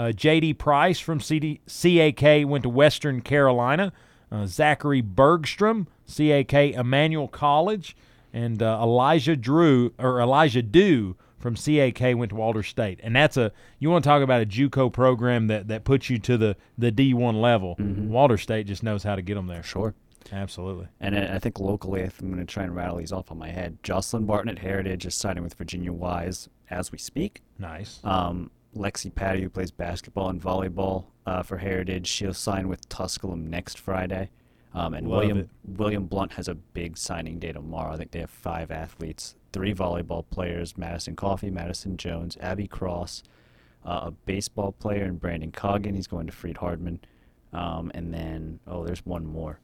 Uh, 0.00 0.12
J.D. 0.12 0.54
Price 0.54 0.98
from 0.98 1.20
CD, 1.20 1.60
CAK 1.66 2.48
went 2.48 2.62
to 2.62 2.70
Western 2.70 3.20
Carolina. 3.20 3.92
Uh, 4.32 4.46
Zachary 4.46 5.02
Bergstrom, 5.02 5.88
CAK 6.06 6.54
Emmanuel 6.54 7.28
College, 7.28 7.94
and 8.32 8.62
uh, 8.62 8.78
Elijah 8.80 9.36
Drew 9.36 9.92
or 9.98 10.20
Elijah 10.22 10.62
Dew 10.62 11.16
from 11.38 11.54
CAK 11.54 12.16
went 12.16 12.30
to 12.30 12.36
Walters 12.36 12.68
State. 12.68 12.98
And 13.02 13.14
that's 13.14 13.36
a 13.36 13.52
you 13.78 13.90
want 13.90 14.02
to 14.02 14.08
talk 14.08 14.22
about 14.22 14.40
a 14.40 14.46
JUCO 14.46 14.90
program 14.90 15.48
that 15.48 15.68
that 15.68 15.84
puts 15.84 16.08
you 16.08 16.18
to 16.20 16.38
the 16.38 16.56
the 16.78 16.90
D1 16.90 17.38
level. 17.38 17.76
Walters 17.78 18.40
State 18.40 18.68
just 18.68 18.82
knows 18.82 19.02
how 19.02 19.16
to 19.16 19.22
get 19.22 19.34
them 19.34 19.48
there. 19.48 19.62
Sure. 19.62 19.94
Absolutely. 20.32 20.86
And 21.00 21.18
I 21.18 21.38
think 21.38 21.60
locally, 21.60 22.02
I'm 22.02 22.28
going 22.32 22.38
to 22.38 22.50
try 22.50 22.62
and 22.62 22.74
rattle 22.74 22.96
these 22.96 23.12
off 23.12 23.30
on 23.30 23.38
my 23.38 23.50
head, 23.50 23.78
Jocelyn 23.82 24.24
Barton 24.24 24.48
at 24.48 24.60
Heritage 24.60 25.04
is 25.04 25.14
signing 25.14 25.42
with 25.42 25.54
Virginia 25.54 25.92
Wise 25.92 26.48
as 26.70 26.90
we 26.92 26.98
speak. 26.98 27.42
Nice. 27.58 28.00
Um, 28.04 28.50
Lexi 28.76 29.12
Patty, 29.14 29.42
who 29.42 29.48
plays 29.48 29.70
basketball 29.70 30.28
and 30.28 30.40
volleyball 30.40 31.06
uh, 31.26 31.42
for 31.42 31.58
Heritage, 31.58 32.06
she'll 32.06 32.34
sign 32.34 32.68
with 32.68 32.88
Tusculum 32.88 33.48
next 33.48 33.78
Friday. 33.78 34.30
Um, 34.72 34.94
and 34.94 35.08
Love 35.08 35.20
William 35.20 35.38
it. 35.38 35.48
William 35.64 36.06
Blount 36.06 36.32
has 36.34 36.46
a 36.46 36.54
big 36.54 36.96
signing 36.96 37.40
day 37.40 37.50
tomorrow. 37.52 37.92
I 37.92 37.96
think 37.96 38.12
they 38.12 38.20
have 38.20 38.30
five 38.30 38.70
athletes, 38.70 39.34
three 39.52 39.74
volleyball 39.74 40.24
players: 40.30 40.78
Madison 40.78 41.16
Coffee, 41.16 41.50
Madison 41.50 41.96
Jones, 41.96 42.36
Abby 42.40 42.68
Cross, 42.68 43.24
uh, 43.84 44.02
a 44.04 44.10
baseball 44.12 44.70
player, 44.70 45.04
and 45.04 45.18
Brandon 45.18 45.50
Coggin. 45.50 45.96
He's 45.96 46.06
going 46.06 46.26
to 46.26 46.32
Freed-Hardeman, 46.32 47.00
um, 47.52 47.90
and 47.94 48.14
then 48.14 48.60
oh, 48.68 48.84
there's 48.84 49.04
one 49.04 49.26
more, 49.26 49.58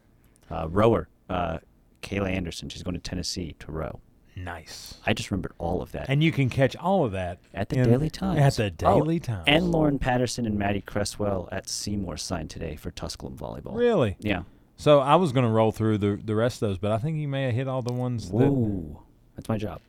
uh, 0.50 0.66
rower, 0.68 1.08
uh, 1.30 1.58
Kayla 2.02 2.32
Anderson. 2.32 2.68
She's 2.68 2.82
going 2.82 2.94
to 2.94 3.00
Tennessee 3.00 3.54
to 3.60 3.70
row. 3.70 4.00
Nice. 4.36 4.94
I 5.06 5.14
just 5.14 5.30
remembered 5.30 5.52
all 5.58 5.80
of 5.82 5.92
that. 5.92 6.06
And 6.10 6.22
you 6.22 6.30
can 6.30 6.50
catch 6.50 6.76
all 6.76 7.04
of 7.04 7.12
that 7.12 7.38
At 7.54 7.70
the 7.70 7.78
in- 7.78 7.88
Daily 7.88 8.10
Times. 8.10 8.38
At 8.60 8.78
the 8.78 8.86
Oh, 8.86 9.00
Daily 9.00 9.18
Times. 9.18 9.44
And 9.46 9.70
Lauren 9.72 9.98
Patterson 9.98 10.44
and 10.46 10.58
Maddie 10.58 10.82
Cresswell 10.82 11.48
at 11.50 11.68
Seymour 11.68 12.18
signed 12.18 12.50
today 12.50 12.76
for 12.76 12.90
Tusculum 12.90 13.36
volleyball. 13.36 13.74
Really? 13.76 14.16
Yeah. 14.20 14.42
So 14.76 15.00
I 15.00 15.16
was 15.16 15.32
going 15.32 15.46
to 15.46 15.50
roll 15.50 15.72
through 15.72 15.98
the 15.98 16.20
the 16.22 16.34
rest 16.34 16.60
of 16.62 16.68
those, 16.68 16.76
but 16.78 16.92
I 16.92 16.98
think 16.98 17.16
you 17.16 17.28
may 17.28 17.44
have 17.44 17.54
hit 17.54 17.66
all 17.66 17.80
the 17.80 17.94
ones 17.94 18.28
that 18.30 18.36
Whoa. 18.36 19.02
That's 19.34 19.48
my 19.48 19.56
job. 19.56 19.80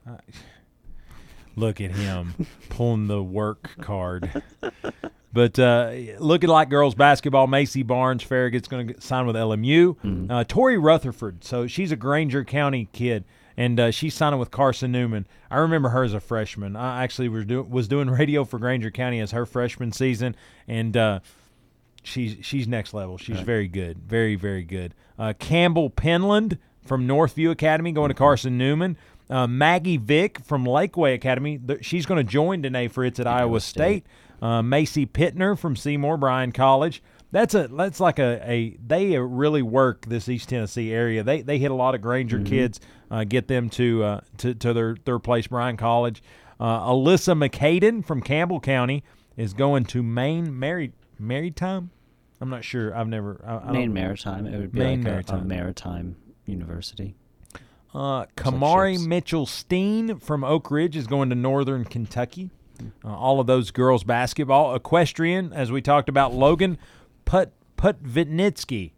Look 1.55 1.81
at 1.81 1.91
him 1.91 2.45
pulling 2.69 3.07
the 3.07 3.21
work 3.23 3.71
card. 3.81 4.43
But 5.33 5.59
uh, 5.59 5.91
looking 6.19 6.49
like 6.49 6.69
girls 6.69 6.95
basketball, 6.95 7.47
Macy 7.47 7.83
Barnes 7.83 8.23
Farragut's 8.23 8.67
going 8.67 8.87
to 8.93 9.01
sign 9.01 9.27
with 9.27 9.35
LMU. 9.35 10.29
Uh, 10.31 10.43
Tori 10.47 10.77
Rutherford, 10.77 11.43
so 11.43 11.67
she's 11.67 11.91
a 11.91 11.95
Grainger 11.95 12.43
County 12.43 12.87
kid, 12.93 13.23
and 13.57 13.79
uh, 13.79 13.91
she's 13.91 14.13
signing 14.13 14.39
with 14.39 14.51
Carson 14.51 14.91
Newman. 14.91 15.27
I 15.51 15.57
remember 15.57 15.89
her 15.89 16.03
as 16.03 16.13
a 16.13 16.19
freshman. 16.19 16.75
I 16.75 17.03
actually 17.03 17.27
was, 17.29 17.45
do- 17.45 17.63
was 17.63 17.87
doing 17.87 18.09
radio 18.09 18.43
for 18.45 18.59
Grainger 18.59 18.91
County 18.91 19.19
as 19.19 19.31
her 19.31 19.45
freshman 19.45 19.91
season, 19.91 20.35
and 20.67 20.95
uh, 20.95 21.19
she's 22.03 22.37
she's 22.41 22.67
next 22.67 22.93
level. 22.93 23.17
She's 23.17 23.39
very 23.39 23.67
good, 23.67 23.97
very 24.03 24.35
very 24.35 24.63
good. 24.63 24.93
Uh, 25.19 25.33
Campbell 25.37 25.89
Penland 25.89 26.57
from 26.85 27.07
Northview 27.07 27.51
Academy 27.51 27.91
going 27.91 28.09
to 28.09 28.13
Carson 28.15 28.57
Newman. 28.57 28.97
Uh, 29.29 29.45
Maggie 29.45 29.97
Vick 29.97 30.39
from 30.45 30.63
Lakeway 30.63 31.13
Academy. 31.13 31.57
th- 31.57 31.83
she's 31.83 32.05
going 32.05 32.23
to 32.25 32.31
join 32.31 32.61
Danae 32.61 32.87
Fritz 32.87 33.19
at 33.19 33.27
Iowa 33.27 33.59
State. 33.59 34.05
Uh, 34.41 34.61
Macy 34.61 35.05
Pittner 35.05 35.57
from 35.59 35.75
Seymour 35.75 36.15
Bryan 36.15 36.53
College. 36.53 37.03
That's 37.31 37.53
a 37.53 37.67
that's 37.67 37.99
like 37.99 38.19
a, 38.19 38.39
a 38.49 38.77
they 38.85 39.17
really 39.17 39.61
work 39.61 40.05
this 40.05 40.29
East 40.29 40.47
Tennessee 40.47 40.93
area. 40.93 41.23
They 41.23 41.41
they 41.41 41.57
hit 41.57 41.71
a 41.71 41.73
lot 41.73 41.93
of 41.93 42.01
Grainger 42.01 42.39
kids, 42.41 42.79
uh, 43.09 43.23
get 43.23 43.47
them 43.47 43.69
to 43.71 44.03
uh, 44.03 44.21
to 44.37 44.53
to 44.55 44.73
their 44.73 44.95
their 45.05 45.19
place 45.19 45.47
Bryan 45.47 45.77
College. 45.77 46.21
Uh, 46.59 46.87
Alyssa 46.87 47.37
McCaden 47.37 48.05
from 48.05 48.21
Campbell 48.21 48.59
County 48.59 49.03
is 49.35 49.53
going 49.53 49.85
to 49.85 50.01
Maine 50.01 50.57
Mary 50.57 50.91
Maritime. 51.19 51.91
I'm 52.39 52.49
not 52.49 52.63
sure. 52.63 52.95
I've 52.95 53.07
never. 53.07 53.41
I, 53.45 53.69
I 53.69 53.71
Maine 53.71 53.93
Maritime. 53.93 54.45
It 54.47 54.57
would 54.59 54.71
be 54.71 54.79
Maine 54.79 55.01
like 55.01 55.11
Maritime. 55.11 55.41
A, 55.41 55.45
maritime 55.45 56.15
university. 56.45 57.15
Uh, 57.93 58.25
Kamari. 58.35 59.03
Mitchell 59.05 59.45
Steen 59.45 60.19
from 60.19 60.43
Oak 60.43 60.69
Ridge 60.69 60.95
is 60.95 61.07
going 61.07 61.29
to 61.29 61.35
Northern 61.35 61.83
Kentucky. 61.85 62.51
Uh, 63.03 63.15
all 63.15 63.39
of 63.39 63.47
those 63.47 63.71
girls 63.71 64.03
basketball. 64.03 64.75
Equestrian, 64.75 65.51
as 65.51 65.71
we 65.71 65.81
talked 65.81 66.09
about, 66.09 66.33
Logan 66.33 66.77
Put 67.25 67.51
Putvitnitsky. 67.77 68.91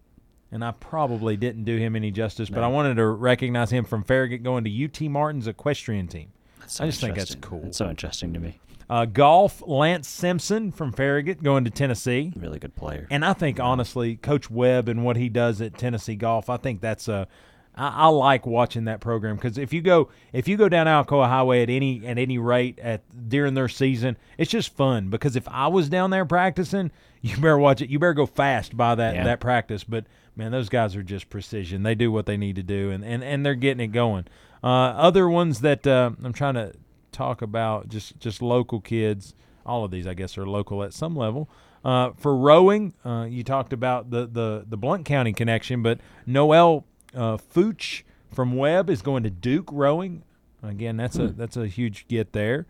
And 0.51 0.63
I 0.63 0.71
probably 0.71 1.37
didn't 1.37 1.63
do 1.65 1.77
him 1.77 1.95
any 1.95 2.09
justice, 2.09 2.49
but 2.49 2.63
I 2.63 2.67
wanted 2.67 2.95
to 2.95 3.05
recognize 3.07 3.71
him 3.71 3.85
from 3.85 4.03
Farragut 4.03 4.41
going 4.41 4.63
to 4.63 4.85
UT 4.85 4.99
Martin's 5.09 5.47
equestrian 5.47 6.07
team. 6.07 6.31
So 6.65 6.83
I 6.83 6.87
just 6.87 7.01
think 7.01 7.15
that's 7.15 7.35
cool. 7.35 7.65
It's 7.65 7.77
so 7.77 7.89
interesting 7.89 8.33
to 8.33 8.39
me. 8.39 8.59
Uh, 8.89 9.05
golf, 9.05 9.61
Lance 9.67 10.07
Simpson 10.07 10.71
from 10.71 10.91
Farragut 10.91 11.43
going 11.43 11.63
to 11.65 11.69
Tennessee. 11.69 12.33
Really 12.35 12.57
good 12.57 12.75
player. 12.75 13.05
And 13.11 13.23
I 13.23 13.33
think 13.33 13.59
honestly, 13.59 14.15
Coach 14.15 14.49
Webb 14.49 14.89
and 14.89 15.05
what 15.05 15.15
he 15.15 15.29
does 15.29 15.61
at 15.61 15.77
Tennessee 15.77 16.15
Golf, 16.15 16.49
I 16.49 16.57
think 16.57 16.81
that's 16.81 17.07
a. 17.07 17.27
I, 17.75 17.87
I 17.87 18.07
like 18.07 18.47
watching 18.47 18.85
that 18.85 18.99
program 18.99 19.35
because 19.35 19.59
if 19.59 19.71
you 19.73 19.81
go 19.81 20.09
if 20.33 20.47
you 20.47 20.57
go 20.57 20.67
down 20.67 20.87
Alcoa 20.87 21.27
Highway 21.27 21.61
at 21.61 21.69
any 21.69 22.03
at 22.05 22.17
any 22.17 22.39
rate 22.39 22.79
at 22.79 23.03
during 23.29 23.53
their 23.53 23.69
season, 23.69 24.17
it's 24.39 24.49
just 24.49 24.75
fun 24.75 25.09
because 25.09 25.35
if 25.35 25.47
I 25.47 25.67
was 25.67 25.87
down 25.87 26.09
there 26.09 26.25
practicing, 26.25 26.89
you 27.21 27.35
better 27.35 27.59
watch 27.59 27.81
it. 27.81 27.91
You 27.91 27.99
better 27.99 28.15
go 28.15 28.25
fast 28.25 28.75
by 28.75 28.95
that 28.95 29.13
Yeah. 29.13 29.23
that 29.25 29.39
practice. 29.39 29.83
But 29.83 30.05
man, 30.39 30.51
those 30.51 30.69
guys 30.69 30.95
are 30.95 31.03
just 31.03 31.29
precision. 31.29 31.83
They 31.83 31.93
do 31.93 32.11
what 32.11 32.25
they 32.25 32.37
need 32.37 32.55
to 32.55 32.63
do, 32.63 32.89
and 32.89 33.03
and, 33.03 33.23
and 33.23 33.45
they're 33.45 33.53
getting 33.53 33.83
it 33.83 33.91
going. 33.91 34.25
Uh, 34.63 34.67
other 34.67 35.29
ones 35.29 35.59
that 35.61 35.85
uh, 35.85 36.11
I'm 36.23 36.33
trying 36.33 36.55
to 36.55 36.73
talk 37.11 37.43
about 37.43 37.89
just 37.89 38.19
just 38.19 38.41
local 38.41 38.79
kids. 38.79 39.35
All 39.65 39.83
of 39.83 39.91
these, 39.91 40.07
I 40.07 40.15
guess, 40.15 40.37
are 40.37 40.47
local 40.47 40.81
at 40.81 40.93
some 40.93 41.15
level. 41.15 41.49
Uh, 41.85 42.11
for 42.17 42.35
rowing, 42.35 42.93
uh, 43.05 43.27
you 43.29 43.43
talked 43.43 43.73
about 43.73 44.09
the, 44.09 44.25
the 44.25 44.65
the 44.67 44.77
Blount 44.77 45.05
County 45.05 45.33
connection, 45.33 45.83
but 45.83 45.99
Noel 46.25 46.85
uh, 47.13 47.37
Fooch 47.37 48.03
from 48.33 48.55
Webb 48.55 48.89
is 48.89 49.01
going 49.01 49.23
to 49.23 49.29
Duke 49.29 49.69
rowing. 49.71 50.23
Again, 50.63 50.97
that's 50.97 51.17
a 51.19 51.27
that's 51.27 51.57
a 51.57 51.67
huge 51.67 52.07
get 52.07 52.31
there. 52.31 52.65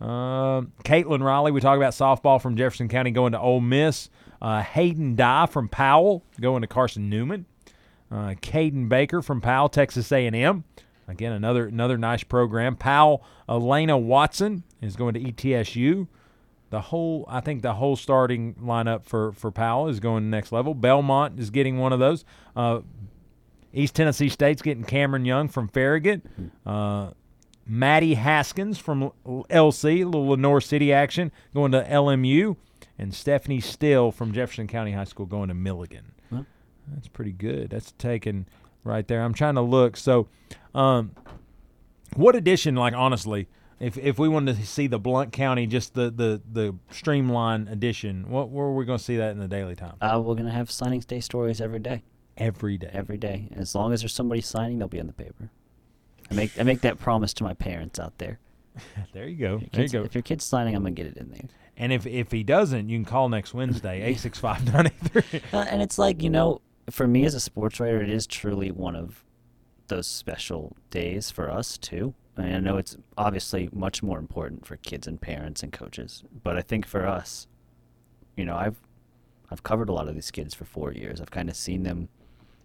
Um, 0.00 0.72
Caitlin 0.84 1.22
Riley, 1.22 1.50
we 1.50 1.60
talk 1.60 1.76
about 1.76 1.92
softball 1.92 2.40
from 2.40 2.56
Jefferson 2.56 2.88
County 2.88 3.10
going 3.10 3.32
to 3.32 3.40
Ole 3.40 3.60
Miss. 3.60 4.08
Uh, 4.40 4.62
Hayden 4.62 5.16
Dye 5.16 5.46
from 5.46 5.68
Powell 5.68 6.24
going 6.40 6.62
to 6.62 6.66
Carson 6.68 7.08
Newman. 7.08 7.46
Uh, 8.10 8.34
Caden 8.40 8.88
Baker 8.88 9.20
from 9.20 9.40
Powell, 9.40 9.68
Texas 9.68 10.10
A&M. 10.10 10.64
Again, 11.06 11.32
another 11.32 11.66
another 11.66 11.96
nice 11.98 12.22
program. 12.22 12.76
Powell, 12.76 13.24
Elena 13.48 13.96
Watson 13.96 14.62
is 14.80 14.94
going 14.96 15.14
to 15.14 15.20
ETSU. 15.20 16.06
The 16.70 16.80
whole, 16.82 17.24
I 17.28 17.40
think, 17.40 17.62
the 17.62 17.74
whole 17.74 17.96
starting 17.96 18.54
lineup 18.54 19.04
for 19.04 19.32
for 19.32 19.50
Powell 19.50 19.88
is 19.88 20.00
going 20.00 20.28
next 20.28 20.52
level. 20.52 20.74
Belmont 20.74 21.38
is 21.40 21.48
getting 21.50 21.78
one 21.78 21.92
of 21.94 21.98
those. 21.98 22.24
Uh, 22.54 22.80
East 23.72 23.94
Tennessee 23.94 24.28
State's 24.28 24.62
getting 24.62 24.84
Cameron 24.84 25.24
Young 25.24 25.48
from 25.48 25.68
Farragut. 25.68 26.22
Uh, 26.64 27.10
Maddie 27.66 28.14
Haskins 28.14 28.78
from 28.78 29.12
LC, 29.26 30.04
little 30.04 30.28
Lenoir 30.28 30.60
City 30.60 30.92
action, 30.92 31.30
going 31.54 31.72
to 31.72 31.82
LMU, 31.84 32.56
and 32.98 33.14
Stephanie 33.14 33.60
Still 33.60 34.10
from 34.10 34.32
Jefferson 34.32 34.66
County 34.66 34.92
High 34.92 35.04
School 35.04 35.26
going 35.26 35.48
to 35.48 35.54
Milligan. 35.54 36.12
Huh. 36.32 36.42
That's 36.92 37.08
pretty 37.08 37.32
good. 37.32 37.70
That's 37.70 37.92
taken 37.92 38.46
right 38.84 39.06
there. 39.06 39.22
I'm 39.22 39.34
trying 39.34 39.54
to 39.54 39.60
look. 39.60 39.96
So, 39.96 40.28
um, 40.74 41.12
what 42.14 42.34
edition? 42.34 42.74
Like 42.74 42.94
honestly, 42.94 43.48
if 43.80 43.96
if 43.98 44.18
we 44.18 44.28
wanted 44.28 44.56
to 44.56 44.66
see 44.66 44.86
the 44.86 44.98
Blount 44.98 45.32
County, 45.32 45.66
just 45.66 45.94
the 45.94 46.10
the 46.10 46.40
the 46.50 46.74
streamline 46.90 47.68
edition, 47.68 48.28
what 48.28 48.50
where 48.50 48.66
are 48.66 48.74
we 48.74 48.84
going 48.84 48.98
to 48.98 49.04
see 49.04 49.16
that 49.16 49.30
in 49.32 49.38
the 49.38 49.48
Daily 49.48 49.76
Time? 49.76 49.94
Uh, 50.00 50.20
we're 50.24 50.34
gonna 50.34 50.50
have 50.50 50.70
signing 50.70 51.00
day 51.00 51.20
stories 51.20 51.60
every 51.60 51.78
day. 51.78 52.02
Every 52.36 52.78
day. 52.78 52.90
Every 52.92 53.18
day. 53.18 53.48
As 53.54 53.74
long 53.74 53.92
as 53.92 54.00
there's 54.00 54.14
somebody 54.14 54.40
signing, 54.40 54.78
they'll 54.78 54.88
be 54.88 54.98
in 54.98 55.06
the 55.06 55.12
paper. 55.12 55.50
I 56.30 56.34
make 56.34 56.58
I 56.58 56.62
make 56.62 56.80
that 56.82 56.98
promise 56.98 57.32
to 57.34 57.44
my 57.44 57.54
parents 57.54 57.98
out 57.98 58.18
there. 58.18 58.38
There 59.12 59.26
you 59.26 59.36
go. 59.36 59.50
Your 59.58 59.68
There 59.72 59.82
you 59.82 59.88
go. 59.88 60.04
If 60.04 60.14
your 60.14 60.22
kid's 60.22 60.44
signing, 60.44 60.74
I'm 60.76 60.82
gonna 60.82 60.92
get 60.94 61.06
it 61.06 61.16
in 61.16 61.30
there. 61.30 61.48
And 61.78 61.92
if 61.92 62.06
if 62.06 62.32
he 62.32 62.42
doesn't, 62.42 62.88
you 62.88 62.98
can 62.98 63.04
call 63.04 63.28
next 63.28 63.54
Wednesday 63.54 64.02
eight 64.04 64.18
six 64.18 64.38
five 64.38 64.72
nine 64.72 64.88
eight 64.88 65.22
three. 65.22 65.40
Uh, 65.52 65.64
and 65.70 65.80
it's 65.80 65.96
like 65.96 66.22
you 66.22 66.28
know, 66.28 66.60
for 66.90 67.06
me 67.06 67.24
as 67.24 67.34
a 67.34 67.40
sports 67.40 67.80
writer, 67.80 68.02
it 68.02 68.10
is 68.10 68.26
truly 68.26 68.70
one 68.70 68.96
of 68.96 69.24
those 69.86 70.06
special 70.06 70.76
days 70.90 71.30
for 71.30 71.50
us 71.50 71.78
too. 71.78 72.14
And 72.36 72.54
I 72.54 72.60
know 72.60 72.76
it's 72.76 72.96
obviously 73.16 73.70
much 73.72 74.02
more 74.02 74.18
important 74.18 74.66
for 74.66 74.76
kids 74.76 75.06
and 75.06 75.20
parents 75.20 75.62
and 75.62 75.72
coaches, 75.72 76.24
but 76.42 76.56
I 76.56 76.62
think 76.62 76.86
for 76.86 77.06
us, 77.06 77.46
you 78.36 78.44
know, 78.44 78.56
I've 78.56 78.80
I've 79.50 79.62
covered 79.62 79.88
a 79.88 79.92
lot 79.92 80.08
of 80.08 80.14
these 80.14 80.30
kids 80.30 80.54
for 80.54 80.64
four 80.64 80.92
years. 80.92 81.20
I've 81.20 81.30
kind 81.30 81.48
of 81.48 81.56
seen 81.56 81.84
them 81.84 82.08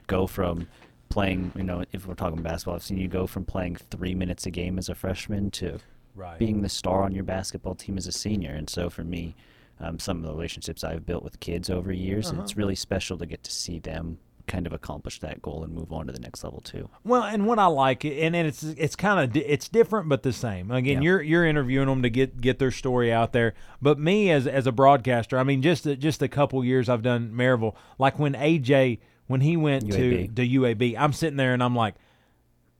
go 0.07 0.27
from 0.27 0.67
playing, 1.09 1.51
you 1.55 1.63
know, 1.63 1.83
if 1.91 2.07
we're 2.07 2.15
talking 2.15 2.41
basketball, 2.41 2.75
I've 2.75 2.83
seen 2.83 2.97
you 2.97 3.07
go 3.07 3.27
from 3.27 3.45
playing 3.45 3.75
three 3.75 4.15
minutes 4.15 4.45
a 4.47 4.51
game 4.51 4.77
as 4.77 4.89
a 4.89 4.95
freshman 4.95 5.51
to 5.51 5.79
Right. 6.15 6.37
being 6.39 6.61
the 6.61 6.69
star 6.69 7.03
on 7.03 7.13
your 7.13 7.23
basketball 7.23 7.75
team 7.75 7.97
as 7.97 8.07
a 8.07 8.11
senior. 8.11 8.51
And 8.51 8.69
so 8.69 8.89
for 8.89 9.03
me, 9.03 9.35
um, 9.79 9.97
some 9.99 10.17
of 10.17 10.23
the 10.23 10.29
relationships 10.29 10.83
I've 10.83 11.05
built 11.05 11.23
with 11.23 11.39
kids 11.39 11.69
over 11.69 11.91
years, 11.91 12.31
Uh-huh. 12.31 12.41
it's 12.41 12.55
really 12.55 12.75
special 12.75 13.17
to 13.17 13.25
get 13.25 13.43
to 13.43 13.51
see 13.51 13.79
them 13.79 14.19
kind 14.45 14.67
of 14.67 14.73
accomplish 14.73 15.19
that 15.21 15.41
goal 15.41 15.63
and 15.63 15.73
move 15.73 15.91
on 15.93 16.05
to 16.05 16.11
the 16.13 16.19
next 16.19 16.43
level 16.43 16.59
too. 16.59 16.89
Well, 17.05 17.23
and 17.23 17.47
what 17.47 17.59
I 17.59 17.65
like, 17.67 18.03
and, 18.03 18.35
and 18.35 18.45
it's 18.45 18.61
it's 18.61 18.95
kind 18.95 19.19
of 19.23 19.35
it's 19.37 19.69
different 19.69 20.09
but 20.09 20.21
the 20.23 20.33
same. 20.33 20.69
Again, 20.69 20.97
Yeah. 20.97 21.01
you're 21.03 21.21
you're 21.21 21.45
interviewing 21.45 21.87
them 21.87 22.01
to 22.03 22.09
get 22.09 22.41
get 22.41 22.59
their 22.59 22.69
story 22.71 23.11
out 23.11 23.31
there. 23.31 23.53
But 23.81 23.97
me 23.99 24.29
as 24.31 24.45
as 24.45 24.67
a 24.67 24.71
broadcaster, 24.73 25.39
I 25.39 25.43
mean, 25.43 25.61
just 25.61 25.85
just 25.97 26.21
a 26.21 26.27
couple 26.27 26.63
years 26.65 26.89
I've 26.89 27.01
done 27.01 27.31
Maryville. 27.33 27.73
Like 27.97 28.19
when 28.19 28.33
AJ 28.33 28.99
when 29.27 29.39
he 29.41 29.55
went 29.55 29.85
UAB. 29.85 30.35
to 30.35 30.45
to 30.45 30.59
UAB, 30.59 30.95
I'm 30.99 31.13
sitting 31.13 31.37
there 31.37 31.53
and 31.53 31.63
I'm 31.63 31.75
like. 31.75 31.95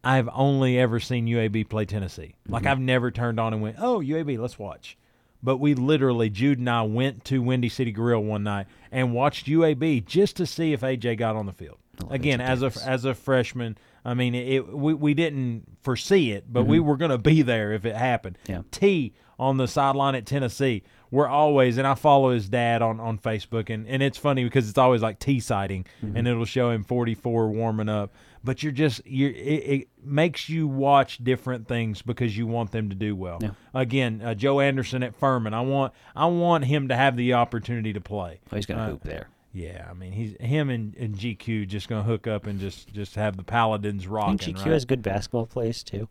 I've 0.03 0.29
only 0.33 0.77
ever 0.77 0.99
seen 0.99 1.27
UAB 1.27 1.69
play 1.69 1.85
Tennessee. 1.85 2.35
Like 2.47 2.65
I've 2.65 2.79
never 2.79 3.11
turned 3.11 3.39
on 3.39 3.53
and 3.53 3.61
went, 3.61 3.77
"Oh, 3.79 3.99
UAB, 3.99 4.37
let's 4.37 4.59
watch." 4.59 4.97
But 5.41 5.57
we 5.57 5.75
literally, 5.75 6.29
Jude 6.29 6.59
and 6.59 6.69
I 6.69 6.83
went 6.83 7.25
to 7.25 7.41
Windy 7.41 7.67
City 7.69 7.91
Grill 7.91 8.23
one 8.23 8.43
night 8.43 8.67
and 8.91 9.13
watched 9.13 9.47
UAB 9.47 10.05
just 10.05 10.37
to 10.37 10.45
see 10.45 10.71
if 10.71 10.81
AJ 10.81 11.17
got 11.17 11.35
on 11.35 11.45
the 11.45 11.51
field. 11.51 11.77
Again, 12.09 12.41
as 12.41 12.63
a 12.63 12.71
as 12.85 13.05
a 13.05 13.13
freshman, 13.13 13.77
I 14.03 14.13
mean, 14.13 14.33
it 14.35 14.67
we, 14.67 14.93
we 14.93 15.13
didn't 15.13 15.65
foresee 15.81 16.31
it, 16.31 16.51
but 16.51 16.65
we 16.65 16.79
were 16.79 16.97
going 16.97 17.11
to 17.11 17.17
be 17.17 17.41
there 17.41 17.71
if 17.73 17.85
it 17.85 17.95
happened. 17.95 18.37
Yeah. 18.47 18.63
T 18.71 19.13
on 19.37 19.57
the 19.57 19.67
sideline 19.67 20.15
at 20.15 20.25
Tennessee, 20.25 20.83
we're 21.13 21.27
always, 21.27 21.77
and 21.77 21.85
I 21.85 21.93
follow 21.93 22.31
his 22.31 22.49
dad 22.49 22.81
on, 22.81 22.99
on 22.99 23.19
Facebook, 23.19 23.69
and, 23.69 23.87
and 23.87 24.01
it's 24.01 24.17
funny 24.17 24.43
because 24.43 24.67
it's 24.67 24.79
always 24.79 25.03
like 25.03 25.19
T 25.19 25.39
sighting, 25.39 25.85
and 26.01 26.27
it'll 26.27 26.43
show 26.43 26.71
him 26.71 26.83
44 26.83 27.51
warming 27.51 27.87
up. 27.87 28.11
But 28.43 28.63
you're 28.63 28.71
just 28.71 29.05
you 29.05 29.27
it, 29.29 29.31
it 29.31 29.87
makes 30.03 30.49
you 30.49 30.67
watch 30.67 31.23
different 31.23 31.67
things 31.67 32.01
because 32.01 32.35
you 32.35 32.47
want 32.47 32.71
them 32.71 32.89
to 32.89 32.95
do 32.95 33.15
well. 33.15 33.37
Yeah. 33.41 33.51
Again, 33.75 34.23
uh, 34.25 34.33
Joe 34.33 34.59
Anderson 34.59 35.03
at 35.03 35.15
Furman, 35.15 35.53
I 35.53 35.61
want 35.61 35.93
I 36.15 36.25
want 36.25 36.65
him 36.65 36.87
to 36.87 36.95
have 36.95 37.15
the 37.15 37.33
opportunity 37.33 37.93
to 37.93 38.01
play. 38.01 38.41
Oh, 38.51 38.55
he's 38.55 38.65
going 38.65 38.79
to 38.79 38.83
Uh, 38.85 38.89
hoop 38.89 39.03
there. 39.03 39.29
Yeah, 39.53 39.87
I 39.87 39.93
mean 39.93 40.13
he's 40.13 40.35
him 40.39 40.71
and, 40.71 40.95
and 40.95 41.15
GQ 41.15 41.67
just 41.67 41.87
gonna 41.87 42.01
hook 42.01 42.25
up 42.25 42.47
and 42.47 42.59
just 42.59 42.91
just 42.91 43.13
have 43.15 43.37
the 43.37 43.43
Paladins 43.43 44.07
rocking. 44.07 44.39
think 44.39 44.57
GQ 44.57 44.65
right? 44.65 44.73
has 44.73 44.85
good 44.85 45.03
basketball 45.03 45.45
plays 45.45 45.83
too. 45.83 46.09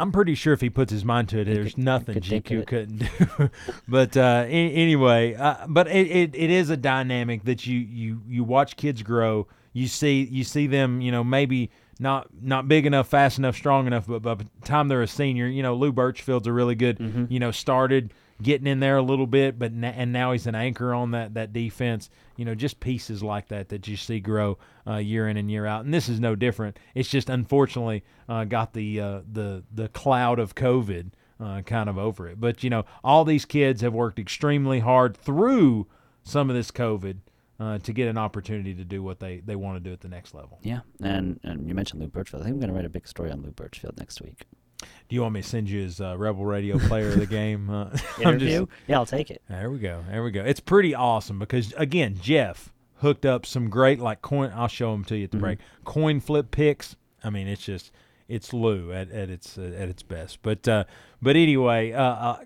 I'm 0.00 0.12
pretty 0.12 0.34
sure 0.34 0.52
if 0.52 0.60
he 0.60 0.70
puts 0.70 0.90
his 0.92 1.04
mind 1.04 1.28
to 1.30 1.40
it, 1.40 1.44
there's 1.44 1.74
could- 1.74 1.84
nothing 1.84 2.14
GQ 2.20 2.66
couldn't 2.66 2.98
do. 2.98 3.50
but 3.88 4.16
uh, 4.16 4.44
a- 4.46 4.72
anyway, 4.72 5.34
uh, 5.34 5.66
but 5.68 5.86
it, 5.88 6.06
it, 6.08 6.34
it 6.34 6.50
is 6.50 6.70
a 6.70 6.76
dynamic 6.76 7.44
that 7.44 7.66
you, 7.66 7.78
you 7.78 8.22
you 8.26 8.44
watch 8.44 8.76
kids 8.76 9.02
grow. 9.02 9.46
You 9.72 9.86
see 9.86 10.22
you 10.24 10.44
see 10.44 10.66
them, 10.66 11.00
you 11.00 11.12
know, 11.12 11.22
maybe 11.22 11.70
not 11.98 12.28
not 12.40 12.66
big 12.66 12.86
enough, 12.86 13.08
fast 13.08 13.38
enough, 13.38 13.54
strong 13.56 13.86
enough, 13.86 14.06
but 14.06 14.22
by 14.22 14.34
the 14.34 14.46
time 14.64 14.88
they're 14.88 15.02
a 15.02 15.06
senior, 15.08 15.46
you 15.46 15.62
know, 15.62 15.74
Lou 15.76 15.92
Birchfield's 15.92 16.46
a 16.48 16.52
really 16.52 16.74
good, 16.74 16.98
Mm-hmm. 16.98 17.26
you 17.28 17.38
know, 17.38 17.50
started 17.50 18.12
getting 18.42 18.66
in 18.66 18.80
there 18.80 18.96
a 18.96 19.02
little 19.02 19.26
bit, 19.26 19.58
but 19.58 19.72
and 19.72 20.12
now 20.12 20.32
he's 20.32 20.46
an 20.46 20.54
anchor 20.54 20.94
on 20.94 21.12
that 21.12 21.34
that 21.34 21.52
defense. 21.52 22.10
You 22.36 22.44
know, 22.44 22.54
just 22.54 22.80
pieces 22.80 23.22
like 23.22 23.48
that 23.48 23.68
that 23.68 23.86
you 23.86 23.96
see 23.96 24.20
grow 24.20 24.58
uh, 24.86 24.96
year 24.96 25.28
in 25.28 25.36
and 25.36 25.50
year 25.50 25.66
out. 25.66 25.84
And 25.84 25.92
this 25.92 26.08
is 26.08 26.20
no 26.20 26.34
different. 26.34 26.78
It's 26.94 27.08
just 27.08 27.28
unfortunately 27.28 28.04
uh, 28.28 28.44
got 28.44 28.72
the 28.72 29.00
uh, 29.00 29.20
the 29.30 29.64
the 29.72 29.88
cloud 29.88 30.38
of 30.38 30.54
COVID 30.54 31.10
uh, 31.40 31.62
kind 31.62 31.88
of 31.88 31.98
over 31.98 32.28
it. 32.28 32.40
But 32.40 32.62
you 32.62 32.70
know, 32.70 32.84
all 33.02 33.24
these 33.24 33.44
kids 33.44 33.80
have 33.82 33.92
worked 33.92 34.18
extremely 34.18 34.80
hard 34.80 35.16
through 35.16 35.86
some 36.22 36.50
of 36.50 36.56
this 36.56 36.70
COVID 36.70 37.18
uh, 37.58 37.78
to 37.78 37.92
get 37.92 38.08
an 38.08 38.18
opportunity 38.18 38.74
to 38.74 38.84
do 38.84 39.02
what 39.02 39.20
they 39.20 39.40
they 39.40 39.56
want 39.56 39.76
to 39.76 39.80
do 39.80 39.92
at 39.92 40.00
the 40.00 40.08
next 40.08 40.34
level. 40.34 40.58
Yeah, 40.62 40.80
and 41.02 41.38
and 41.42 41.68
you 41.68 41.74
mentioned 41.74 42.00
Lou 42.00 42.08
Birchfield. 42.08 42.42
I 42.42 42.44
think 42.46 42.54
I'm 42.54 42.60
going 42.60 42.70
to 42.70 42.74
write 42.74 42.86
a 42.86 42.90
big 42.90 43.06
story 43.06 43.30
on 43.30 43.42
Lou 43.42 43.50
Birchfield 43.50 43.98
next 43.98 44.20
week. 44.20 44.46
Do 44.80 45.16
you 45.16 45.22
want 45.22 45.34
me 45.34 45.42
to 45.42 45.48
send 45.48 45.68
you 45.68 45.82
his 45.82 46.00
uh, 46.00 46.16
Rebel 46.16 46.44
Radio 46.44 46.78
Player 46.78 47.08
of 47.08 47.18
the 47.18 47.26
Game 47.40 47.68
uh, 47.70 47.84
I'm 47.84 47.98
just- 47.98 48.20
Interview? 48.20 48.66
yeah, 48.86 48.96
I'll 48.96 49.06
take 49.06 49.30
it. 49.30 49.42
There 49.48 49.70
we 49.70 49.78
go. 49.78 50.04
There 50.08 50.22
we 50.22 50.30
go. 50.30 50.42
It's 50.44 50.60
pretty 50.60 50.94
awesome 50.94 51.38
because 51.38 51.72
again, 51.76 52.16
Jeff 52.20 52.72
hooked 52.96 53.24
up 53.26 53.44
some 53.46 53.68
great 53.70 53.98
like 53.98 54.22
coin. 54.22 54.52
I'll 54.54 54.68
show 54.68 54.92
them 54.92 55.04
to 55.06 55.16
you 55.16 55.24
at 55.24 55.30
the 55.32 55.38
break. 55.38 55.58
Coin 55.84 56.20
flip 56.20 56.50
picks. 56.50 56.96
I 57.24 57.30
mean, 57.30 57.48
it's 57.48 57.64
just 57.64 57.90
it's 58.28 58.52
Lou 58.52 58.92
at, 58.92 59.10
at 59.10 59.28
its 59.30 59.58
uh, 59.58 59.72
at 59.76 59.88
its 59.88 60.02
best. 60.02 60.40
But 60.42 60.66
uh, 60.68 60.84
but 61.20 61.34
anyway, 61.36 61.92
uh, 61.92 62.02
uh, 62.02 62.38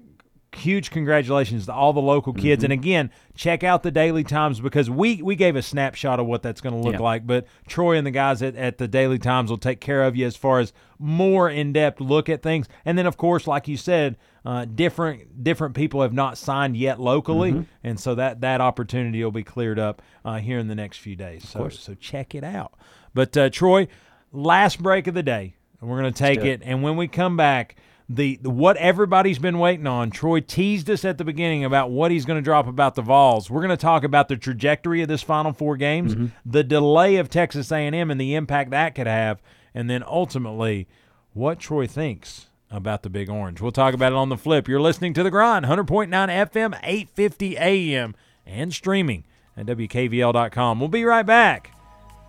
huge 0.55 0.91
congratulations 0.91 1.67
to 1.67 1.73
all 1.73 1.93
the 1.93 2.01
local 2.01 2.33
kids. 2.33 2.65
And 2.65 2.73
again, 2.73 3.11
check 3.35 3.63
out 3.65 3.83
the 3.83 3.91
Daily 3.91 4.25
Times 4.25 4.61
because 4.61 4.89
we 4.91 5.23
we 5.23 5.37
gave 5.37 5.57
a 5.57 5.63
snapshot 5.63 6.21
of 6.21 6.27
what 6.27 6.43
that's 6.43 6.61
going 6.61 6.75
to 6.75 6.81
look 6.81 6.95
Yeah. 6.95 7.01
like. 7.01 7.27
But 7.27 7.47
Troy 7.67 7.97
and 7.97 8.07
the 8.07 8.11
guys 8.11 8.43
at, 8.43 8.55
at 8.57 8.79
the 8.79 8.89
Daily 8.89 9.19
Times 9.19 9.51
will 9.51 9.59
take 9.59 9.81
care 9.81 10.03
of 10.03 10.17
you 10.17 10.27
as 10.27 10.37
far 10.37 10.61
as 10.61 10.73
more 10.99 11.51
in 11.51 11.73
depth 11.73 12.01
look 12.01 12.29
at 12.29 12.43
things. 12.43 12.69
And 12.85 12.97
then 12.97 13.07
of 13.07 13.17
course, 13.17 13.47
like 13.47 13.69
you 13.69 13.77
said, 13.77 14.17
uh, 14.45 14.65
different 14.67 15.43
different 15.43 15.75
people 15.75 16.03
have 16.03 16.13
not 16.13 16.37
signed 16.39 16.77
yet 16.77 17.01
locally, 17.01 17.65
and 17.83 17.99
so 17.99 18.15
that 18.15 18.41
that 18.43 18.61
opportunity 18.61 19.23
will 19.25 19.31
be 19.31 19.43
cleared 19.43 19.79
up 19.79 20.03
uh, 20.25 20.37
here 20.39 20.59
in 20.59 20.69
the 20.69 20.75
next 20.75 20.99
few 20.99 21.17
days. 21.17 21.49
so 21.49 21.69
so 21.69 21.95
check 21.95 22.35
it 22.35 22.45
out. 22.45 22.75
But 23.15 23.37
uh, 23.37 23.49
Troy, 23.51 23.89
last 24.33 24.83
break 24.83 25.07
of 25.07 25.15
the 25.15 25.23
day, 25.23 25.55
we're 25.81 26.01
going 26.01 26.13
to 26.13 26.19
take 26.19 26.41
do 26.41 26.47
it. 26.47 26.63
And 26.65 26.83
when 26.83 26.97
we 26.97 27.09
come 27.09 27.37
back, 27.37 27.77
the, 28.09 28.37
the 28.43 28.51
what 28.51 28.77
everybody's 28.77 29.39
been 29.39 29.59
waiting 29.59 29.87
on. 29.87 30.11
Troy 30.11 30.41
teased 30.41 30.91
us 30.91 31.05
at 31.05 31.19
the 31.19 31.25
beginning 31.25 31.65
about 31.65 31.91
what 31.91 32.11
he's 32.11 32.25
going 32.25 32.39
to 32.39 32.45
drop 32.45 32.67
about 32.67 32.95
the 32.95 33.03
Vols. 33.03 33.51
We're 33.51 33.63
going 33.63 33.71
to 33.71 33.77
talk 33.77 34.05
about 34.05 34.29
the 34.29 34.37
trajectory 34.37 35.03
of 35.03 35.09
this 35.09 35.23
Final 35.23 35.53
Four 35.53 35.77
games, 35.77 36.15
mm-hmm. 36.15 36.27
the 36.45 36.65
delay 36.65 37.17
of 37.17 37.29
Texas 37.31 37.73
A&M, 37.73 38.11
and 38.11 38.21
the 38.21 38.35
impact 38.35 38.71
that 38.71 38.95
could 38.95 39.07
have, 39.07 39.41
and 39.75 39.89
then 39.89 40.03
ultimately 40.07 40.87
what 41.33 41.59
Troy 41.59 41.87
thinks 41.87 42.47
about 42.71 43.03
the 43.03 43.11
Big 43.11 43.31
Orange. 43.31 43.61
We'll 43.61 43.73
talk 43.73 43.95
about 43.95 44.13
it 44.13 44.17
on 44.17 44.29
the 44.29 44.37
flip. 44.37 44.69
You're 44.69 44.81
listening 44.81 45.15
to 45.15 45.23
the 45.23 45.31
Grind, 45.31 45.65
100.9 45.65 46.09
FM, 46.09 46.79
850 46.83 47.57
AM, 47.57 48.15
and 48.45 48.73
streaming 48.73 49.25
at 49.57 49.67
WKVL.com. 49.67 50.81
We'll 50.81 50.89
be 50.89 51.05
right 51.05 51.25
back. 51.25 51.71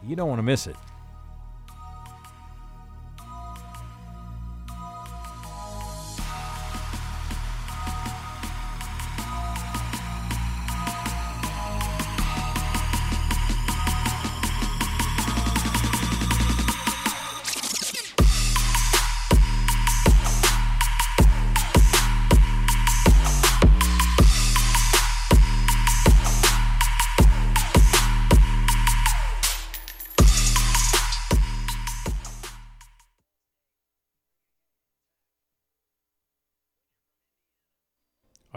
You 0.06 0.16
don't 0.16 0.30
want 0.30 0.40
to 0.40 0.44
miss 0.44 0.68
it. 0.68 0.76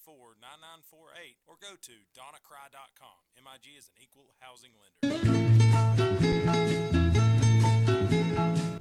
865-984-9948 0.05 1.41
or 1.49 1.57
go 1.57 1.77
to 1.77 1.95
donnacry.com. 2.13 3.21
MIG 3.41 3.81
is 3.81 3.89
an 3.89 3.97
equal 4.01 4.37
housing 4.41 4.73
lender. 4.77 5.25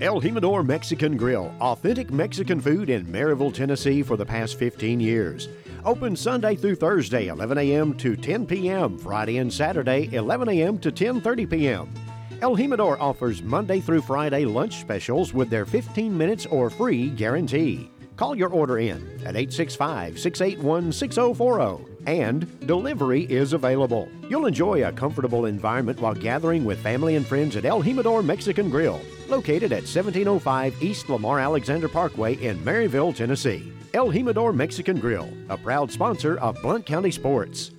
El 0.02 0.20
Jimador 0.20 0.66
Mexican 0.66 1.16
Grill, 1.16 1.54
authentic 1.62 2.12
Mexican 2.12 2.60
food 2.60 2.90
in 2.90 3.06
Maryville, 3.06 3.54
Tennessee 3.54 4.04
for 4.04 4.18
the 4.18 4.26
past 4.26 4.60
15 4.60 5.00
years. 5.00 5.48
Open 5.86 6.16
Sunday 6.16 6.56
through 6.56 6.76
Thursday, 6.76 7.28
11 7.28 7.58
a.m. 7.58 7.94
to 7.96 8.16
10 8.16 8.46
p.m. 8.46 8.98
Friday 8.98 9.38
and 9.38 9.52
Saturday, 9.52 10.10
11 10.14 10.50
a.m. 10.50 10.78
to 10.80 10.92
10:30 10.92 11.50
p.m. 11.50 11.94
El 12.42 12.58
Jimador 12.58 13.00
offers 13.00 13.42
Monday 13.42 13.80
through 13.80 14.02
Friday 14.02 14.44
lunch 14.44 14.82
specials 14.82 15.34
with 15.34 15.50
their 15.50 15.66
15 15.66 16.18
minutes 16.18 16.46
or 16.48 16.70
free 16.70 17.10
guarantee. 17.10 17.90
Call 18.18 18.36
your 18.36 18.50
order 18.50 18.80
in 18.80 19.02
at 19.26 19.38
865 19.38 20.20
681 20.20 20.92
6040 20.92 21.93
and 22.06 22.60
delivery 22.68 23.24
is 23.24 23.54
available. 23.54 24.10
You'll 24.30 24.46
enjoy 24.46 24.88
a 24.88 24.92
comfortable 24.92 25.46
environment 25.46 26.00
while 26.00 26.14
gathering 26.14 26.66
with 26.66 26.80
family 26.80 27.16
and 27.16 27.26
friends 27.26 27.56
at 27.56 27.66
El 27.66 27.82
Jimador 27.84 28.24
Mexican 28.24 28.70
Grill, 28.70 29.02
located 29.28 29.72
at 29.72 29.84
1705 29.84 30.82
East 30.82 31.10
Lamar 31.10 31.40
Alexander 31.40 31.88
Parkway 31.88 32.36
in 32.36 32.58
Maryville, 32.60 33.16
Tennessee. 33.16 33.72
El 33.94 34.10
Jimador 34.10 34.56
Mexican 34.56 35.00
Grill, 35.00 35.30
a 35.50 35.58
proud 35.58 35.92
sponsor 35.92 36.38
of 36.40 36.60
Blount 36.62 36.86
County 36.86 37.12
Sports. 37.12 37.72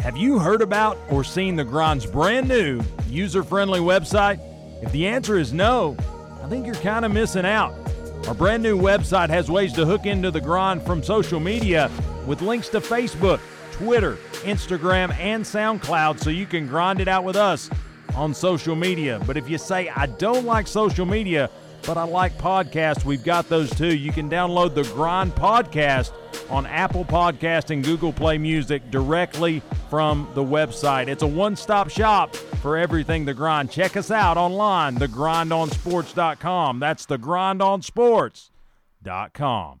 Have 0.00 0.16
you 0.16 0.38
heard 0.38 0.62
about 0.62 0.96
or 1.10 1.22
seen 1.22 1.56
the 1.56 1.64
Grind's 1.64 2.06
brand 2.06 2.48
new 2.48 2.80
user 3.08 3.42
friendly 3.42 3.80
website? 3.80 4.40
If 4.82 4.90
the 4.92 5.06
answer 5.06 5.38
is 5.38 5.52
no, 5.52 5.96
I 6.48 6.50
think 6.50 6.64
you're 6.64 6.76
kind 6.76 7.04
of 7.04 7.12
missing 7.12 7.44
out. 7.44 7.74
Our 8.26 8.32
brand 8.32 8.62
new 8.62 8.78
website 8.78 9.28
has 9.28 9.50
ways 9.50 9.74
to 9.74 9.84
hook 9.84 10.06
into 10.06 10.30
the 10.30 10.40
Grind 10.40 10.82
from 10.82 11.02
social 11.02 11.40
media 11.40 11.90
with 12.26 12.40
links 12.40 12.70
to 12.70 12.80
Facebook, 12.80 13.38
Twitter, 13.70 14.16
Instagram, 14.44 15.14
and 15.18 15.44
SoundCloud 15.44 16.18
so 16.18 16.30
you 16.30 16.46
can 16.46 16.66
grind 16.66 17.00
it 17.00 17.06
out 17.06 17.22
with 17.24 17.36
us 17.36 17.68
on 18.14 18.32
social 18.32 18.74
media. 18.74 19.20
But 19.26 19.36
if 19.36 19.46
you 19.46 19.58
say, 19.58 19.90
I 19.90 20.06
don't 20.06 20.46
like 20.46 20.66
social 20.66 21.04
media, 21.04 21.50
but 21.82 21.98
I 21.98 22.04
like 22.04 22.38
podcasts, 22.38 23.04
we've 23.04 23.22
got 23.22 23.50
those 23.50 23.68
too. 23.68 23.94
You 23.94 24.10
can 24.10 24.30
download 24.30 24.74
the 24.74 24.84
Grind 24.94 25.34
Podcast 25.34 26.12
on 26.50 26.66
Apple 26.66 27.04
Podcast 27.04 27.70
and 27.70 27.84
Google 27.84 28.12
Play 28.12 28.38
Music 28.38 28.90
directly 28.90 29.62
from 29.90 30.28
the 30.34 30.44
website. 30.44 31.08
It's 31.08 31.22
a 31.22 31.26
one-stop 31.26 31.90
shop 31.90 32.34
for 32.36 32.76
everything 32.76 33.24
The 33.24 33.34
Grind. 33.34 33.70
Check 33.70 33.96
us 33.96 34.10
out 34.10 34.36
online, 34.36 34.96
thegrindonsports.com. 34.96 36.80
That's 36.80 37.06
thegrindonsports.com. 37.06 39.80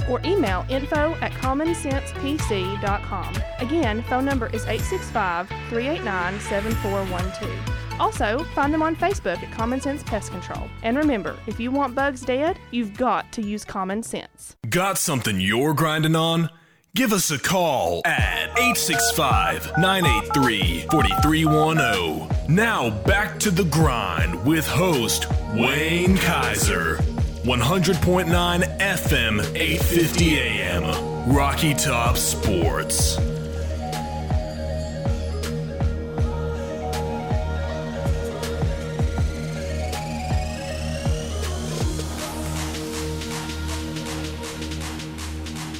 or 0.09 0.19
email 0.25 0.65
info 0.69 1.13
at 1.21 1.31
commonsensepc.com. 1.33 3.35
Again, 3.59 4.01
phone 4.03 4.25
number 4.25 4.47
is 4.47 4.65
865 4.65 5.47
389 5.69 6.39
7412. 6.39 7.77
Also, 7.99 8.43
find 8.55 8.73
them 8.73 8.81
on 8.81 8.95
Facebook 8.95 9.43
at 9.43 9.51
Common 9.51 9.79
Sense 9.79 10.01
Pest 10.03 10.31
Control. 10.31 10.67
And 10.81 10.97
remember, 10.97 11.37
if 11.45 11.59
you 11.59 11.69
want 11.69 11.93
bugs 11.93 12.21
dead, 12.21 12.57
you've 12.71 12.97
got 12.97 13.31
to 13.33 13.43
use 13.43 13.63
common 13.63 14.01
sense. 14.01 14.55
Got 14.69 14.97
something 14.97 15.39
you're 15.39 15.75
grinding 15.75 16.15
on? 16.15 16.49
Give 16.93 17.13
us 17.13 17.31
a 17.31 17.39
call 17.39 18.01
at 18.03 18.49
865 18.57 19.77
983 19.77 20.87
4310. 20.91 22.53
Now 22.53 22.89
back 22.89 23.39
to 23.39 23.51
the 23.51 23.63
grind 23.63 24.45
with 24.45 24.67
host 24.67 25.27
Wayne 25.53 26.17
Kiser. 26.17 26.97
100.9 27.43 28.77
FM, 28.77 29.39
850 29.55 30.39
AM. 30.39 31.33
Rocky 31.33 31.73
Top 31.73 32.15
Sports. 32.15 33.17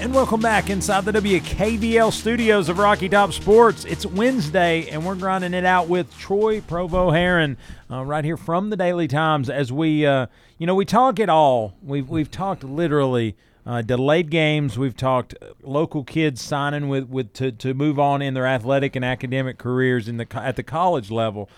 And 0.02 0.12
welcome 0.16 0.42
back 0.42 0.72
inside 0.72 1.06
the 1.06 1.12
WKVL 1.12 2.12
studios 2.12 2.70
of 2.70 2.80
Rocky 2.80 3.08
Top 3.08 3.34
Sports. 3.34 3.86
It's 3.86 4.04
Wednesday, 4.04 4.90
and 4.90 5.06
we're 5.06 5.14
grinding 5.14 5.54
it 5.54 5.64
out 5.64 5.88
with 5.88 6.12
Troy 6.18 6.60
Provost-Heron 6.62 7.56
uh, 7.92 8.04
right 8.04 8.26
here 8.26 8.36
from 8.36 8.72
the 8.72 8.76
Daily 8.76 9.08
Times. 9.08 9.48
As 9.48 9.72
we, 9.72 10.08
uh, 10.08 10.26
you 10.62 10.68
know, 10.68 10.76
we 10.76 10.86
talk 10.86 11.18
it 11.18 11.28
all. 11.28 11.74
We've 11.82 12.08
we've 12.08 12.30
talked 12.30 12.64
literally 12.64 13.36
uh, 13.66 13.82
delayed 13.82 14.30
games. 14.30 14.78
We've 14.78 14.96
talked 14.96 15.34
local 15.64 16.04
kids 16.04 16.40
signing 16.40 16.88
with 16.88 17.06
with 17.06 17.34
to 17.34 17.52
to 17.52 17.74
move 17.74 17.98
on 17.98 18.22
in 18.22 18.36
their 18.36 18.46
athletic 18.46 18.96
and 18.96 19.04
academic 19.04 19.58
careers 19.58 20.08
in 20.08 20.18
the 20.18 20.28
at 20.36 20.58
the 20.58 20.62
college 20.62 21.10
level, 21.10 21.50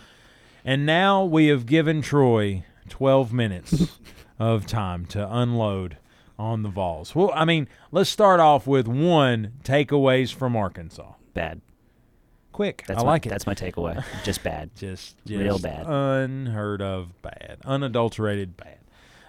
and 0.64 0.86
now 0.86 1.26
we 1.26 1.48
have 1.48 1.66
given 1.66 2.02
Troy 2.02 2.64
12 2.88 3.34
minutes 3.34 4.00
of 4.40 4.66
time 4.66 5.06
to 5.08 5.28
unload 5.30 5.98
on 6.40 6.64
the 6.64 6.70
Vols. 6.70 7.14
Well, 7.14 7.30
I 7.36 7.44
mean, 7.44 7.68
let's 7.92 8.10
start 8.10 8.40
off 8.40 8.66
with 8.66 8.88
one 8.88 9.52
takeaways 9.66 10.34
from 10.34 10.56
Arkansas. 10.56 11.12
Bad. 11.34 11.60
Quick, 12.54 12.86
That's 12.88 13.02
I 13.02 13.04
my, 13.04 13.12
like 13.12 13.26
it. 13.26 13.30
That's 13.30 13.48
my 13.48 13.56
takeaway. 13.56 14.02
Just 14.24 14.44
bad. 14.44 14.70
just, 14.78 15.16
real 15.28 15.60
bad. 15.60 15.88
unheard 15.88 16.82
of 16.82 17.22
bad, 17.22 17.58
unadulterated 17.66 18.56
bad. 18.56 18.78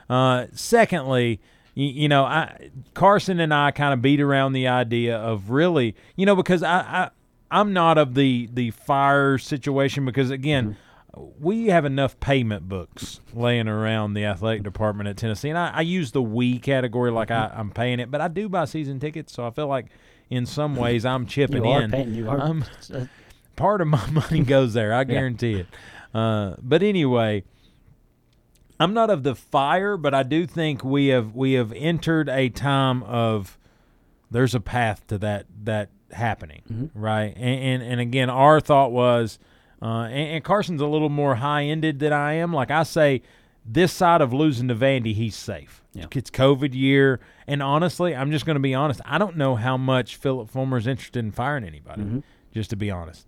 Uh, 0.09 0.47
secondly, 0.53 1.41
you, 1.75 1.87
you 1.87 2.09
know, 2.09 2.25
I 2.25 2.71
Carson 2.95 3.41
and 3.41 3.53
I 3.53 3.71
kind 3.71 3.93
of 3.95 4.03
beat 4.03 4.21
around 4.21 4.53
the 4.53 4.69
idea 4.69 5.17
of 5.17 5.51
really, 5.51 5.95
you 6.17 6.27
know, 6.27 6.37
because 6.37 6.63
I, 6.63 6.79
I 6.81 7.11
I'm 7.51 7.73
not 7.73 7.99
of 7.99 8.15
the 8.15 8.49
the 8.53 8.71
fire 8.71 9.39
situation 9.39 10.05
because 10.05 10.31
again. 10.31 10.65
Mm-hmm. 10.65 10.81
We 11.39 11.69
have 11.69 11.85
enough 11.85 12.19
payment 12.19 12.69
books 12.69 13.21
laying 13.33 13.69
around 13.69 14.15
the 14.15 14.25
athletic 14.25 14.65
department 14.65 15.09
at 15.09 15.17
Tennessee, 15.17 15.49
and 15.49 15.57
I, 15.57 15.71
I 15.73 15.81
use 15.83 16.11
the 16.11 16.21
we 16.21 16.59
category 16.59 17.13
like 17.13 17.31
I, 17.31 17.47
Mm-hmm. 17.47 17.61
I'm 17.61 17.71
paying 17.71 18.01
it, 18.01 18.11
but 18.11 18.21
I 18.21 18.27
do 18.27 18.49
buy 18.49 18.65
season 18.65 18.99
tickets, 18.99 19.33
so 19.33 19.47
I 19.47 19.51
feel 19.53 19.69
like 19.69 19.87
in 20.29 20.45
some 20.45 20.75
ways 20.75 21.07
I'm 21.07 21.27
chipping 21.27 21.65
You 21.65 21.71
are 21.71 21.83
in. 21.83 21.91
paying. 21.93 22.27
Uh, 22.29 23.07
part 23.57 23.81
of 23.81 23.87
my 23.87 24.05
money 24.11 24.41
goes 24.41 24.75
there. 24.75 24.93
I 24.93 25.05
guarantee 25.05 25.61
it. 25.61 25.67
Uh, 26.13 26.57
but 26.61 26.83
anyway, 26.83 27.45
I'm 28.85 28.95
not 28.95 29.11
of 29.11 29.23
the 29.23 29.35
fire, 29.35 29.97
but 29.97 30.15
I 30.15 30.23
do 30.23 30.47
think 30.47 30.85
we 30.85 31.07
have 31.09 31.35
we 31.35 31.55
have 31.55 31.73
entered 31.73 32.29
a 32.29 32.51
time 32.51 33.03
of 33.05 33.59
there's 34.31 34.55
a 34.55 34.61
path 34.61 35.07
to 35.09 35.19
that 35.19 35.47
that 35.65 35.91
happening, 36.13 36.91
right? 36.95 37.33
And, 37.37 37.83
and 37.83 37.83
and 37.83 38.01
again, 38.01 38.29
our 38.31 38.61
thought 38.61 38.93
was, 38.93 39.39
uh, 39.83 40.03
and, 40.05 40.37
and 40.37 40.45
Carson's 40.45 40.81
a 40.81 40.87
little 40.87 41.09
more 41.09 41.37
high 41.37 41.65
ended 41.65 41.99
than 41.99 42.13
I 42.13 42.35
am. 42.35 42.53
Like 42.53 42.71
I 42.71 42.83
say, 42.83 43.23
this 43.65 43.93
side 43.93 44.21
of 44.21 44.33
losing 44.33 44.69
to 44.69 44.75
Vandy, 44.75 45.15
he's 45.15 45.35
safe. 45.35 45.83
Yeah. 45.95 46.07
It's 46.13 46.31
COVID 46.31 46.75
year, 46.75 47.21
and 47.47 47.63
honestly, 47.63 48.15
I'm 48.15 48.31
just 48.33 48.45
going 48.45 48.57
to 48.57 48.61
be 48.61 48.75
honest. 48.75 49.01
I 49.07 49.17
don't 49.17 49.37
know 49.37 49.57
how 49.57 49.77
much 49.77 50.17
Phillip 50.17 50.51
Fulmer's 50.51 50.87
interested 50.87 51.21
in 51.25 51.33
firing 51.33 51.65
anybody. 51.65 52.23
Just 52.53 52.71
to 52.71 52.77
be 52.77 52.91
honest, 52.91 53.27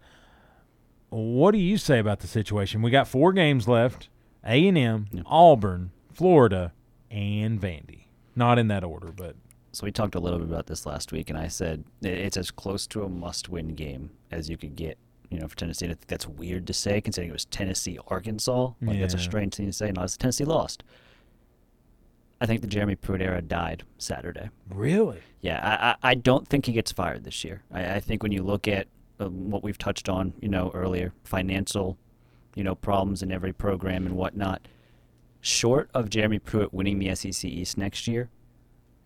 what 1.09 1.53
do 1.53 1.59
you 1.59 1.79
say 1.79 1.99
about 1.99 2.21
the 2.21 2.27
situation? 2.27 2.83
We 2.83 2.91
got 2.91 3.09
four 3.09 3.33
games 3.33 3.67
left: 3.69 4.09
A 4.47 4.69
and 4.69 4.79
M, 4.79 5.09
Auburn, 5.27 5.91
Florida, 6.13 6.73
and 7.11 7.61
Vandy. 7.61 8.05
Not 8.35 8.59
in 8.59 8.69
that 8.69 8.85
order, 8.85 9.13
but 9.13 9.37
So 9.73 9.85
we 9.85 9.93
talked 9.93 10.15
a 10.15 10.21
little 10.21 10.39
bit 10.39 10.49
about 10.49 10.67
this 10.67 10.87
last 10.87 11.13
week, 11.13 11.29
and 11.29 11.39
I 11.39 11.49
said 11.49 11.85
it's 12.03 12.37
as 12.37 12.51
close 12.51 12.87
to 12.89 13.03
a 13.03 13.09
must-win 13.09 13.75
game 13.75 14.11
as 14.31 14.49
you 14.49 14.57
could 14.57 14.77
get. 14.77 14.99
You 15.31 15.41
know, 15.41 15.49
for 15.49 15.57
Tennessee, 15.57 15.87
And 15.87 15.93
I 15.93 15.95
think 15.97 16.07
that's 16.07 16.29
weird 16.29 16.69
to 16.69 16.73
say, 16.73 17.01
considering 17.01 17.31
it 17.31 17.33
was 17.33 17.47
Tennessee 17.47 17.99
Arkansas. 18.07 18.71
Like 18.81 19.01
that's 19.01 19.15
a 19.15 19.19
strange 19.19 19.57
thing 19.57 19.67
to 19.67 19.73
say. 19.73 19.91
No, 19.91 20.05
it's 20.05 20.17
Tennessee 20.17 20.45
lost. 20.45 20.85
I 22.41 22.47
think 22.47 22.61
the 22.61 22.69
Jeremy 22.69 22.95
Pruitt 22.95 23.21
era 23.21 23.43
died 23.43 23.83
Saturday. 23.99 24.51
really, 24.71 25.21
Yeah, 25.41 25.61
I, 25.63 25.89
I, 25.89 26.11
I 26.11 26.15
don't 26.15 26.47
think 26.47 26.67
he 26.67 26.73
gets 26.73 26.93
fired 26.93 27.25
this 27.25 27.43
year. 27.45 27.63
I, 27.73 27.95
I 27.97 28.01
think 28.01 28.23
when 28.23 28.31
you 28.31 28.43
look 28.43 28.69
at 28.69 28.87
um, 29.19 29.51
what 29.51 29.63
we've 29.65 29.79
touched 29.79 30.09
on, 30.09 30.35
you 30.41 30.49
know, 30.49 30.71
earlier, 30.75 31.13
financial, 31.25 31.99
you 32.57 32.65
know, 32.65 32.75
problems 32.75 33.23
in 33.23 33.31
every 33.31 33.53
program 33.53 34.05
and 34.07 34.17
whatnot, 34.17 34.67
short 35.41 35.89
of 35.95 36.11
Jeremy 36.11 36.41
Pruitt 36.41 36.75
winning 36.75 36.99
the 36.99 37.15
SEC 37.15 37.45
East 37.45 37.79
next 37.79 38.09
year, 38.09 38.29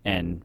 and 0.03 0.41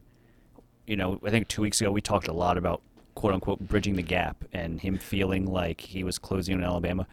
you 0.85 0.95
know, 0.95 1.19
I 1.25 1.31
think 1.31 1.47
two 1.47 1.61
weeks 1.61 1.81
ago 1.81 1.91
we 1.91 2.01
talked 2.01 2.27
a 2.27 2.33
lot 2.33 2.57
about 2.57 2.81
quote 3.15 3.33
unquote 3.33 3.59
bridging 3.59 3.95
the 3.95 4.03
gap 4.03 4.45
and 4.53 4.79
him 4.79 4.97
feeling 4.97 5.45
like 5.45 5.81
he 5.81 6.03
was 6.03 6.19
closing 6.19 6.55
on 6.55 6.63
Alabama. 6.63 7.07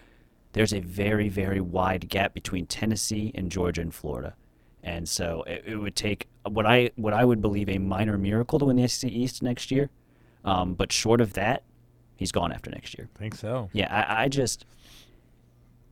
There's 0.53 0.75
a 0.75 0.81
very, 0.81 1.29
very 1.29 1.61
wide 1.61 2.09
gap 2.09 2.35
between 2.35 2.67
Tennessee 2.67 3.33
and 3.35 3.51
Georgia 3.51 3.81
and 3.81 3.93
Florida. 3.93 4.35
And 4.83 5.09
so 5.09 5.43
it, 5.47 5.65
it 5.67 5.77
would 5.77 5.97
take 5.97 6.29
what 6.45 6.67
I 6.67 6.91
what 6.97 7.15
I 7.15 7.25
would 7.25 7.41
believe 7.41 7.69
a 7.69 7.79
minor 7.79 8.19
miracle 8.19 8.59
to 8.59 8.67
win 8.67 8.77
the 8.77 8.87
SEC 8.87 9.11
East 9.11 9.43
next 9.43 9.71
year. 9.71 9.91
Um, 10.45 10.75
but 10.75 10.93
short 10.93 11.23
of 11.23 11.33
that, 11.33 11.63
he's 12.17 12.31
gone 12.31 12.53
after 12.53 12.71
next 12.71 12.97
year. 12.99 13.09
I 13.17 13.19
think 13.19 13.35
so. 13.35 13.71
Yeah, 13.73 13.89
I, 13.91 14.25
I 14.25 14.29
just 14.29 14.67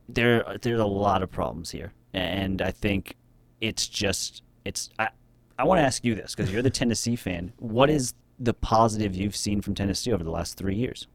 there 0.09 0.57
there's 0.61 0.79
a 0.79 0.85
lot 0.85 1.23
of 1.23 1.31
problems 1.31 1.71
here, 1.71 1.93
and 2.13 2.61
I 2.61 2.71
think 2.71 3.15
it's 3.61 3.87
just 3.87 4.43
it's 4.65 4.89
I 4.99 5.09
I 5.57 5.63
want 5.65 5.79
to 5.79 5.83
ask 5.83 6.03
you 6.03 6.15
this 6.15 6.35
because 6.35 6.51
you're 6.51 6.61
the 6.61 6.69
Tennessee 6.81 7.15
fan. 7.15 7.53
What 7.57 7.89
is 7.89 8.13
the 8.39 8.53
positive 8.53 9.15
you've 9.15 9.35
seen 9.35 9.61
from 9.61 9.75
Tennessee 9.75 10.11
over 10.11 10.23
the 10.23 10.31
last 10.31 10.57
three 10.57 10.75
years? 10.75 11.07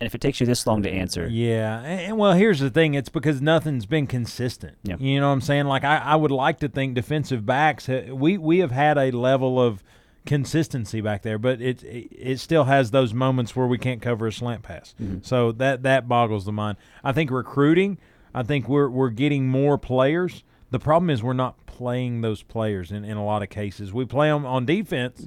And 0.00 0.06
if 0.06 0.14
it 0.14 0.20
takes 0.20 0.38
you 0.38 0.46
this 0.46 0.64
long 0.64 0.84
to 0.84 0.90
answer, 0.90 1.26
Yeah, 1.26 1.80
and, 1.80 2.16
well, 2.16 2.32
here's 2.34 2.60
the 2.60 2.70
thing: 2.70 2.94
it's 2.94 3.08
because 3.08 3.42
nothing's 3.42 3.84
been 3.84 4.06
consistent. 4.06 4.76
Yeah. 4.84 4.96
You 5.00 5.18
know 5.18 5.26
what 5.26 5.32
I'm 5.32 5.40
saying? 5.40 5.66
Like 5.66 5.82
I, 5.82 5.96
I 5.96 6.14
would 6.14 6.30
like 6.30 6.60
to 6.60 6.68
think 6.68 6.94
defensive 6.94 7.44
backs. 7.44 7.88
We 7.88 8.38
we 8.38 8.58
have 8.60 8.70
had 8.70 8.96
a 8.96 9.10
level 9.10 9.60
of 9.60 9.82
consistency 10.28 11.00
back 11.00 11.22
there, 11.22 11.38
but 11.38 11.60
it 11.60 11.82
it, 11.82 12.08
it 12.12 12.38
still 12.40 12.64
has 12.64 12.90
those 12.92 13.12
moments 13.14 13.56
where 13.56 13.66
we 13.66 13.78
can't 13.78 14.00
cover 14.02 14.26
a 14.28 14.32
slant 14.32 14.62
pass. 14.62 14.94
So 15.22 15.50
that 15.52 15.82
that 15.82 16.06
boggles 16.06 16.44
the 16.44 16.52
mind. 16.52 16.76
I 17.02 17.12
think 17.12 17.30
recruiting. 17.30 17.98
I 18.34 18.42
think 18.44 18.68
we're 18.68 18.88
we're 18.88 19.08
getting 19.10 19.48
more 19.48 19.78
players. 19.78 20.44
The 20.70 20.78
problem 20.78 21.08
is 21.10 21.22
we're 21.22 21.32
not 21.32 21.64
playing 21.66 22.20
those 22.20 22.42
players 22.42 22.92
in, 22.92 23.02
in 23.04 23.16
a 23.16 23.24
lot 23.24 23.42
of 23.42 23.48
cases. 23.48 23.92
We 23.92 24.04
play 24.04 24.28
them 24.28 24.44
on 24.44 24.66
defense, 24.66 25.26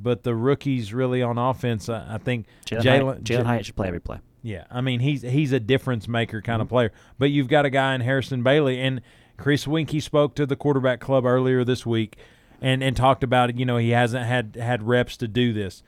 but 0.00 0.22
the 0.22 0.34
rookies 0.36 0.94
really 0.94 1.22
on 1.22 1.36
offense. 1.38 1.88
I, 1.88 2.14
I 2.14 2.18
think 2.18 2.46
Jalin 2.66 3.22
Jalin 3.22 3.44
Hyatt, 3.44 3.66
should 3.66 3.74
play 3.76 3.88
every 3.88 4.00
play. 4.00 4.18
yeah, 4.42 4.64
I 4.70 4.80
mean 4.80 5.00
he's 5.00 5.22
he's 5.22 5.52
a 5.52 5.60
difference 5.60 6.06
maker 6.06 6.40
kind 6.40 6.62
of 6.62 6.66
Mm-hmm. 6.68 6.74
player. 6.74 6.92
But 7.18 7.30
you've 7.30 7.48
got 7.48 7.64
a 7.66 7.70
guy 7.70 7.94
in 7.96 8.00
Harrison 8.00 8.42
Bailey 8.44 8.80
and 8.80 9.00
Chris 9.36 9.64
Weinke 9.66 10.00
spoke 10.02 10.34
to 10.36 10.46
the 10.46 10.54
quarterback 10.56 11.00
club 11.00 11.26
earlier 11.26 11.64
this 11.64 11.84
week 11.84 12.16
and 12.60 12.82
and 12.82 12.96
talked 12.96 13.22
about 13.24 13.50
it. 13.50 13.58
You 13.58 13.64
know 13.66 13.76
he 13.76 13.90
hasn't 13.90 14.26
had 14.26 14.56
had 14.60 14.82
reps 14.82 15.16
to 15.18 15.28
do 15.28 15.52
this. 15.52 15.82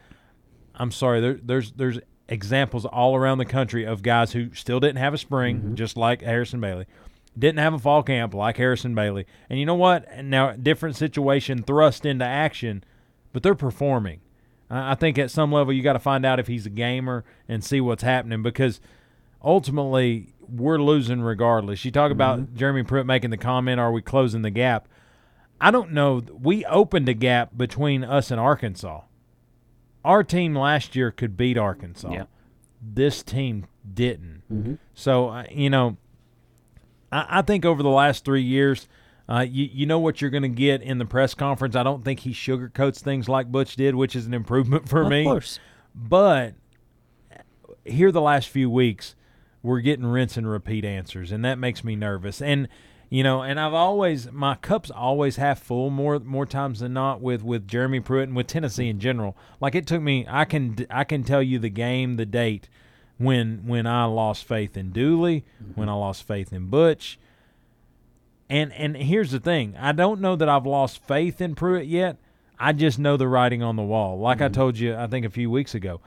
I'm 0.74 0.90
sorry, 0.90 1.20
there, 1.20 1.38
there's 1.42 1.72
there's 1.72 1.98
examples 2.28 2.86
all 2.86 3.14
around 3.14 3.38
the 3.38 3.44
country 3.44 3.84
of 3.84 4.02
guys 4.02 4.32
who 4.32 4.54
still 4.54 4.80
didn't 4.80 4.96
have 4.98 5.12
a 5.14 5.18
spring, 5.18 5.58
Mm-hmm. 5.58 5.74
just 5.74 5.96
like 5.96 6.22
Harrison 6.22 6.60
Bailey, 6.60 6.86
didn't 7.38 7.58
have 7.58 7.74
a 7.74 7.78
fall 7.78 8.02
camp 8.02 8.32
like 8.32 8.56
Harrison 8.56 8.94
Bailey. 8.94 9.26
And 9.50 9.58
you 9.58 9.66
know 9.66 9.74
what? 9.74 10.06
Now 10.24 10.52
different 10.52 10.96
situation 10.96 11.62
thrust 11.62 12.06
into 12.06 12.24
action, 12.24 12.84
but 13.32 13.42
they're 13.42 13.54
performing. 13.54 14.20
I 14.70 14.92
I 14.92 14.94
think 14.94 15.18
at 15.18 15.30
some 15.30 15.52
level 15.52 15.72
you 15.74 15.82
got 15.82 15.92
to 15.92 15.98
find 15.98 16.24
out 16.24 16.40
if 16.40 16.46
he's 16.46 16.64
a 16.64 16.70
gamer 16.70 17.24
and 17.48 17.62
see 17.62 17.80
what's 17.82 18.02
happening 18.02 18.42
because 18.42 18.80
ultimately 19.44 20.28
we're 20.48 20.78
losing 20.78 21.20
regardless. 21.20 21.84
You 21.84 21.90
talk 21.90 22.10
about 22.12 22.54
Jeremy 22.54 22.82
Pruitt 22.82 23.06
making 23.06 23.30
the 23.30 23.36
comment, 23.36 23.80
"Are 23.80 23.92
we 23.92 24.02
closing 24.02 24.42
the 24.42 24.50
gap?" 24.50 24.88
I 25.62 25.70
don't 25.70 25.92
know. 25.92 26.20
We 26.42 26.64
opened 26.64 27.08
a 27.08 27.14
gap 27.14 27.56
between 27.56 28.02
us 28.02 28.32
and 28.32 28.40
Arkansas. 28.40 29.02
Our 30.04 30.24
team 30.24 30.56
last 30.56 30.96
year 30.96 31.12
could 31.12 31.36
beat 31.36 31.56
Arkansas. 31.56 32.12
Yeah. 32.12 32.24
This 32.82 33.22
team 33.22 33.66
didn't. 33.94 34.42
So 34.94 35.28
uh, 35.28 35.44
you 35.52 35.70
know, 35.70 35.96
I, 37.12 37.38
I 37.38 37.42
think 37.42 37.64
over 37.64 37.80
the 37.80 37.88
last 37.88 38.24
three 38.24 38.42
years, 38.42 38.88
uh, 39.28 39.46
you 39.48 39.68
you 39.72 39.86
know 39.86 40.00
what 40.00 40.20
you're 40.20 40.30
going 40.32 40.42
to 40.42 40.48
get 40.48 40.82
in 40.82 40.98
the 40.98 41.04
press 41.06 41.32
conference. 41.32 41.76
I 41.76 41.84
don't 41.84 42.04
think 42.04 42.20
he 42.20 42.32
sugarcoats 42.32 43.00
things 43.00 43.28
like 43.28 43.52
Butch 43.52 43.76
did, 43.76 43.94
which 43.94 44.16
is 44.16 44.26
an 44.26 44.34
improvement 44.34 44.88
for 44.88 45.04
me. 45.04 45.20
Of 45.20 45.24
me. 45.24 45.24
course. 45.24 45.60
But 45.94 46.54
here 47.84 48.10
the 48.10 48.20
last 48.20 48.48
few 48.48 48.68
weeks, 48.68 49.14
we're 49.62 49.80
getting 49.80 50.06
rinse 50.06 50.36
and 50.36 50.50
repeat 50.50 50.84
answers, 50.84 51.30
and 51.30 51.44
that 51.44 51.56
makes 51.56 51.84
me 51.84 51.94
nervous. 51.94 52.42
And 52.42 52.66
you 53.12 53.22
know, 53.22 53.42
and 53.42 53.60
I've 53.60 53.74
always 53.74 54.32
my 54.32 54.54
cup's 54.54 54.90
always 54.90 55.36
half 55.36 55.60
full 55.60 55.90
more 55.90 56.18
more 56.20 56.46
times 56.46 56.80
than 56.80 56.94
not 56.94 57.20
with 57.20 57.44
with 57.44 57.68
Jeremy 57.68 58.00
Pruitt 58.00 58.28
and 58.28 58.34
with 58.34 58.46
Tennessee 58.46 58.88
in 58.88 59.00
general. 59.00 59.36
Like 59.60 59.74
it 59.74 59.86
took 59.86 60.00
me, 60.00 60.24
I 60.26 60.46
can 60.46 60.86
I 60.88 61.04
can 61.04 61.22
tell 61.22 61.42
you 61.42 61.58
the 61.58 61.68
game, 61.68 62.16
the 62.16 62.24
date 62.24 62.70
when 63.18 63.66
when 63.66 63.86
I 63.86 64.06
lost 64.06 64.46
faith 64.46 64.78
in 64.78 64.92
Dooley, 64.92 65.44
mm-hmm. 65.62 65.78
when 65.78 65.90
I 65.90 65.92
lost 65.92 66.26
faith 66.26 66.54
in 66.54 66.68
Butch. 66.68 67.18
And 68.48 68.72
and 68.72 68.96
here's 68.96 69.30
the 69.30 69.40
thing, 69.40 69.76
I 69.78 69.92
don't 69.92 70.22
know 70.22 70.34
that 70.34 70.48
I've 70.48 70.64
lost 70.64 71.06
faith 71.06 71.42
in 71.42 71.54
Pruitt 71.54 71.88
yet. 71.88 72.16
I 72.58 72.72
just 72.72 72.98
know 72.98 73.18
the 73.18 73.28
writing 73.28 73.62
on 73.62 73.76
the 73.76 73.82
wall. 73.82 74.18
Like 74.20 74.40
I 74.40 74.46
mm-hmm. 74.46 74.54
told 74.54 74.78
you, 74.78 74.96
I 74.96 75.06
think 75.06 75.26
a 75.26 75.30
few 75.30 75.50
weeks 75.50 75.74
ago, 75.74 76.00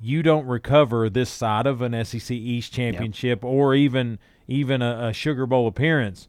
you 0.00 0.22
don't 0.22 0.46
recover 0.46 1.10
this 1.10 1.30
side 1.30 1.66
of 1.66 1.82
an 1.82 2.04
SEC 2.04 2.30
East 2.30 2.72
championship 2.72 3.44
or 3.44 3.74
even 3.74 4.20
even 4.46 4.82
a, 4.82 5.08
a 5.08 5.12
Sugar 5.12 5.46
Bowl 5.46 5.66
appearance 5.66 6.28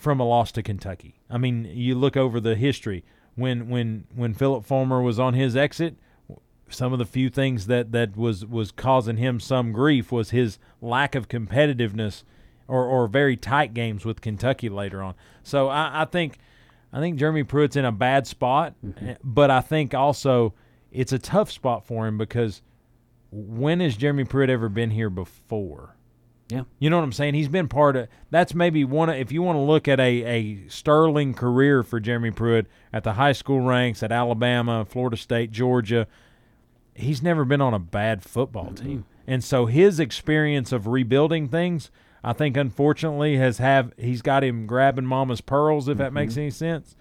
from 0.00 0.18
a 0.18 0.24
loss 0.24 0.50
to 0.52 0.62
Kentucky. 0.62 1.20
I 1.28 1.38
mean, 1.38 1.70
you 1.72 1.94
look 1.94 2.16
over 2.16 2.40
the 2.40 2.56
history 2.56 3.04
when 3.34 3.68
when 3.68 4.06
when 4.14 4.34
Phillip 4.34 4.64
Fulmer 4.64 5.02
was 5.02 5.18
on 5.18 5.34
his 5.34 5.56
exit. 5.56 5.96
Some 6.68 6.92
of 6.92 7.00
the 7.00 7.04
few 7.04 7.30
things 7.30 7.66
that, 7.66 7.90
that 7.90 8.16
was, 8.16 8.46
was 8.46 8.70
causing 8.70 9.16
him 9.16 9.40
some 9.40 9.72
grief 9.72 10.12
was 10.12 10.30
his 10.30 10.56
lack 10.80 11.16
of 11.16 11.26
competitiveness 11.26 12.22
or, 12.68 12.84
or 12.84 13.08
very 13.08 13.36
tight 13.36 13.74
games 13.74 14.04
with 14.04 14.20
Kentucky 14.20 14.68
later 14.68 15.02
on. 15.02 15.16
So 15.42 15.66
I, 15.66 16.02
I 16.02 16.04
think 16.04 16.38
I 16.92 17.00
think 17.00 17.18
Jeremy 17.18 17.42
Pruitt's 17.42 17.76
in 17.76 17.84
a 17.84 17.92
bad 17.92 18.26
spot, 18.26 18.74
eh, 19.00 19.16
but 19.22 19.50
I 19.50 19.60
think 19.60 19.94
also 19.94 20.54
it's 20.92 21.12
a 21.12 21.18
tough 21.18 21.50
spot 21.50 21.84
for 21.84 22.06
him 22.06 22.16
because 22.18 22.62
when 23.30 23.80
has 23.80 23.96
Jeremy 23.96 24.24
Pruitt 24.24 24.50
ever 24.50 24.68
been 24.68 24.90
here 24.90 25.10
before? 25.10 25.96
Yeah. 26.50 26.62
You 26.78 26.90
know 26.90 26.96
what 26.96 27.04
I'm 27.04 27.12
saying? 27.12 27.34
He's 27.34 27.48
been 27.48 27.68
part 27.68 27.96
of 27.96 28.08
that's 28.30 28.54
maybe 28.54 28.84
one 28.84 29.08
of, 29.08 29.16
if 29.16 29.30
you 29.30 29.42
want 29.42 29.56
to 29.56 29.60
look 29.60 29.86
at 29.88 30.00
a, 30.00 30.24
a 30.24 30.68
sterling 30.68 31.34
career 31.34 31.82
for 31.82 32.00
Jeremy 32.00 32.30
Pruitt 32.30 32.66
at 32.92 33.04
the 33.04 33.14
high 33.14 33.32
school 33.32 33.60
ranks 33.60 34.02
at 34.02 34.12
Alabama, 34.12 34.84
Florida 34.84 35.16
State, 35.16 35.52
Georgia, 35.52 36.06
he's 36.94 37.22
never 37.22 37.44
been 37.44 37.60
on 37.60 37.74
a 37.74 37.78
bad 37.78 38.22
football 38.22 38.66
mm-hmm. 38.66 38.86
team. 38.86 39.04
And 39.26 39.44
so 39.44 39.66
his 39.66 40.00
experience 40.00 40.72
of 40.72 40.86
rebuilding 40.86 41.48
things, 41.48 41.90
I 42.24 42.32
think 42.32 42.56
unfortunately 42.56 43.36
has 43.36 43.58
have 43.58 43.92
he's 43.96 44.22
got 44.22 44.42
him 44.42 44.66
grabbing 44.66 45.06
mama's 45.06 45.40
pearls 45.40 45.88
if 45.88 45.98
that 45.98 46.12
makes 46.12 46.32
mm-hmm. 46.32 46.40
any 46.40 46.50
sense. 46.50 46.96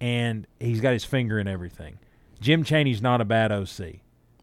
And 0.00 0.46
he's 0.58 0.80
got 0.80 0.92
his 0.92 1.04
finger 1.04 1.38
in 1.38 1.46
everything. 1.46 1.98
Jim 2.40 2.64
Chaney's 2.64 3.00
not 3.00 3.20
a 3.20 3.24
bad 3.24 3.52
OC. 3.52 4.00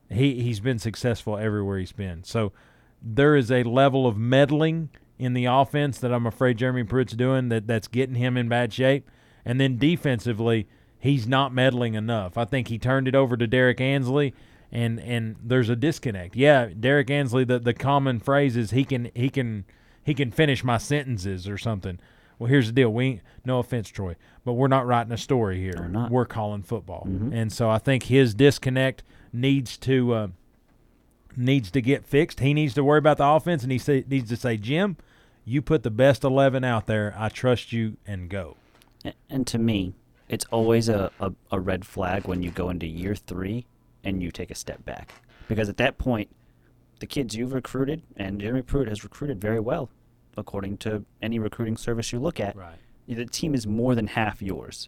He 0.10 0.42
he's 0.42 0.60
been 0.60 0.80
successful 0.80 1.38
everywhere 1.38 1.78
he's 1.78 1.92
been. 1.92 2.24
So 2.24 2.52
there 3.02 3.36
is 3.36 3.52
a 3.52 3.64
level 3.64 4.08
of 4.08 4.18
meddling 4.18 4.90
in 5.18 5.34
the 5.34 5.46
offense 5.46 6.00
that 6.00 6.14
I'm 6.14 6.26
afraid 6.26 6.58
Jeremy 6.58 6.84
Pruitt's 6.84 7.14
doing 7.14 7.50
that 7.50 7.68
that's 7.68 7.88
getting 7.88 8.16
him 8.16 8.38
in 8.38 8.50
bad 8.50 8.74
shape. 8.74 9.10
And 9.46 9.60
then 9.60 9.78
defensively, 9.78 10.68
he's 11.00 11.28
not 11.28 11.54
meddling 11.54 11.96
enough. 11.96 12.38
I 12.38 12.46
think 12.46 12.68
he 12.68 12.78
turned 12.78 13.08
it 13.08 13.16
over 13.16 13.36
to 13.36 13.48
Derrick 13.48 13.82
Ansley, 13.82 14.34
and 14.72 15.00
and 15.00 15.36
there's 15.44 15.70
a 15.70 15.76
disconnect. 15.76 16.36
Yeah, 16.36 16.70
Derrick 16.80 17.10
Ansley. 17.10 17.44
The 17.44 17.60
the 17.60 17.74
common 17.74 18.20
phrase 18.20 18.56
is 18.56 18.72
he 18.72 18.86
can 18.86 19.12
he 19.14 19.30
can 19.30 19.66
he 20.04 20.14
can 20.14 20.32
finish 20.32 20.64
my 20.64 20.78
sentences 20.78 21.48
or 21.48 21.58
something. 21.58 22.00
Well, 22.40 22.50
here's 22.50 22.68
the 22.68 22.74
deal. 22.74 22.92
We 22.92 23.22
no 23.46 23.60
offense, 23.60 23.90
Troy, 23.90 24.16
but 24.46 24.54
we're 24.54 24.68
not 24.68 24.88
writing 24.88 25.12
a 25.12 25.18
story 25.18 25.60
here. 25.60 25.76
We're 25.78 25.88
not. 25.88 26.12
We're 26.12 26.26
calling 26.26 26.64
football, 26.64 27.04
and 27.34 27.52
so 27.52 27.70
I 27.70 27.78
think 27.78 28.04
his 28.04 28.34
disconnect 28.34 29.04
needs 29.34 29.78
to 29.80 30.14
uh, 30.14 30.28
needs 31.36 31.72
to 31.72 31.82
get 31.82 32.06
fixed. 32.06 32.40
He 32.40 32.54
needs 32.54 32.74
to 32.76 32.84
worry 32.84 33.00
about 33.00 33.18
the 33.18 33.26
offense, 33.26 33.64
and 33.64 33.72
he 33.72 33.78
say, 33.78 34.04
needs 34.08 34.30
to 34.30 34.38
say, 34.38 34.58
Jim, 34.58 34.98
you 35.46 35.62
put 35.62 35.84
the 35.84 35.92
best 35.92 36.24
eleven 36.24 36.64
out 36.64 36.88
there. 36.88 37.16
I 37.18 37.30
trust 37.30 37.72
you, 37.72 37.98
and 38.06 38.30
go. 38.30 38.58
And 39.30 39.48
to 39.48 39.58
me, 39.58 39.94
it's 40.30 40.46
always 40.52 40.88
a, 40.88 41.12
a, 41.20 41.32
a 41.52 41.60
red 41.60 41.86
flag 41.86 42.26
when 42.26 42.44
you 42.44 42.52
go 42.52 42.70
into 42.70 42.86
year 42.86 43.16
three 43.16 43.66
and 44.04 44.22
you 44.22 44.32
take 44.32 44.52
a 44.52 44.56
step 44.56 44.86
back. 44.86 45.12
Because 45.48 45.70
at 45.70 45.78
that 45.78 45.98
point, 45.98 46.30
the 47.00 47.08
kids 47.08 47.36
you've 47.36 47.54
recruited, 47.54 48.04
and 48.16 48.40
Jeremy 48.40 48.62
Pruitt 48.62 48.88
has 48.88 49.04
recruited 49.04 49.42
very 49.42 49.60
well, 49.60 49.90
according 50.38 50.78
to 50.78 51.04
any 51.22 51.40
recruiting 51.40 51.78
service 51.78 52.12
you 52.14 52.20
look 52.20 52.40
at. 52.40 52.56
Right. 52.56 52.78
The 53.08 53.26
team 53.26 53.54
is 53.54 53.68
more 53.68 53.96
than 53.96 54.08
half 54.08 54.42
yours. 54.42 54.88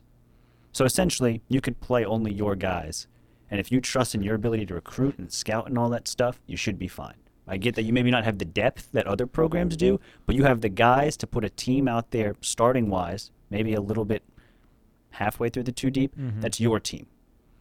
So 0.71 0.85
essentially, 0.85 1.41
you 1.49 1.59
could 1.59 1.81
play 1.81 2.05
only 2.05 2.31
your 2.31 2.55
guys. 2.55 3.07
And 3.53 3.59
if 3.59 3.71
you 3.71 3.79
trust 3.79 4.15
in 4.15 4.23
your 4.23 4.33
ability 4.33 4.65
to 4.65 4.73
recruit 4.73 5.19
and 5.19 5.31
scout 5.31 5.67
and 5.67 5.77
all 5.77 5.87
that 5.91 6.07
stuff, 6.07 6.41
you 6.47 6.57
should 6.57 6.79
be 6.79 6.87
fine. 6.87 7.13
I 7.47 7.57
get 7.57 7.75
that 7.75 7.83
you 7.83 7.93
maybe 7.93 8.09
not 8.09 8.23
have 8.23 8.39
the 8.39 8.45
depth 8.45 8.89
that 8.93 9.05
other 9.05 9.27
programs 9.27 9.77
do, 9.77 9.99
but 10.25 10.35
you 10.35 10.45
have 10.45 10.61
the 10.61 10.69
guys 10.69 11.15
to 11.17 11.27
put 11.27 11.45
a 11.45 11.51
team 11.51 11.87
out 11.87 12.09
there 12.09 12.35
starting 12.41 12.89
wise, 12.89 13.29
maybe 13.51 13.75
a 13.75 13.79
little 13.79 14.05
bit 14.05 14.23
halfway 15.11 15.49
through 15.49 15.65
the 15.65 15.71
two 15.71 15.91
deep. 15.91 16.17
Mm-hmm. 16.17 16.41
That's 16.41 16.59
your 16.59 16.79
team. 16.79 17.05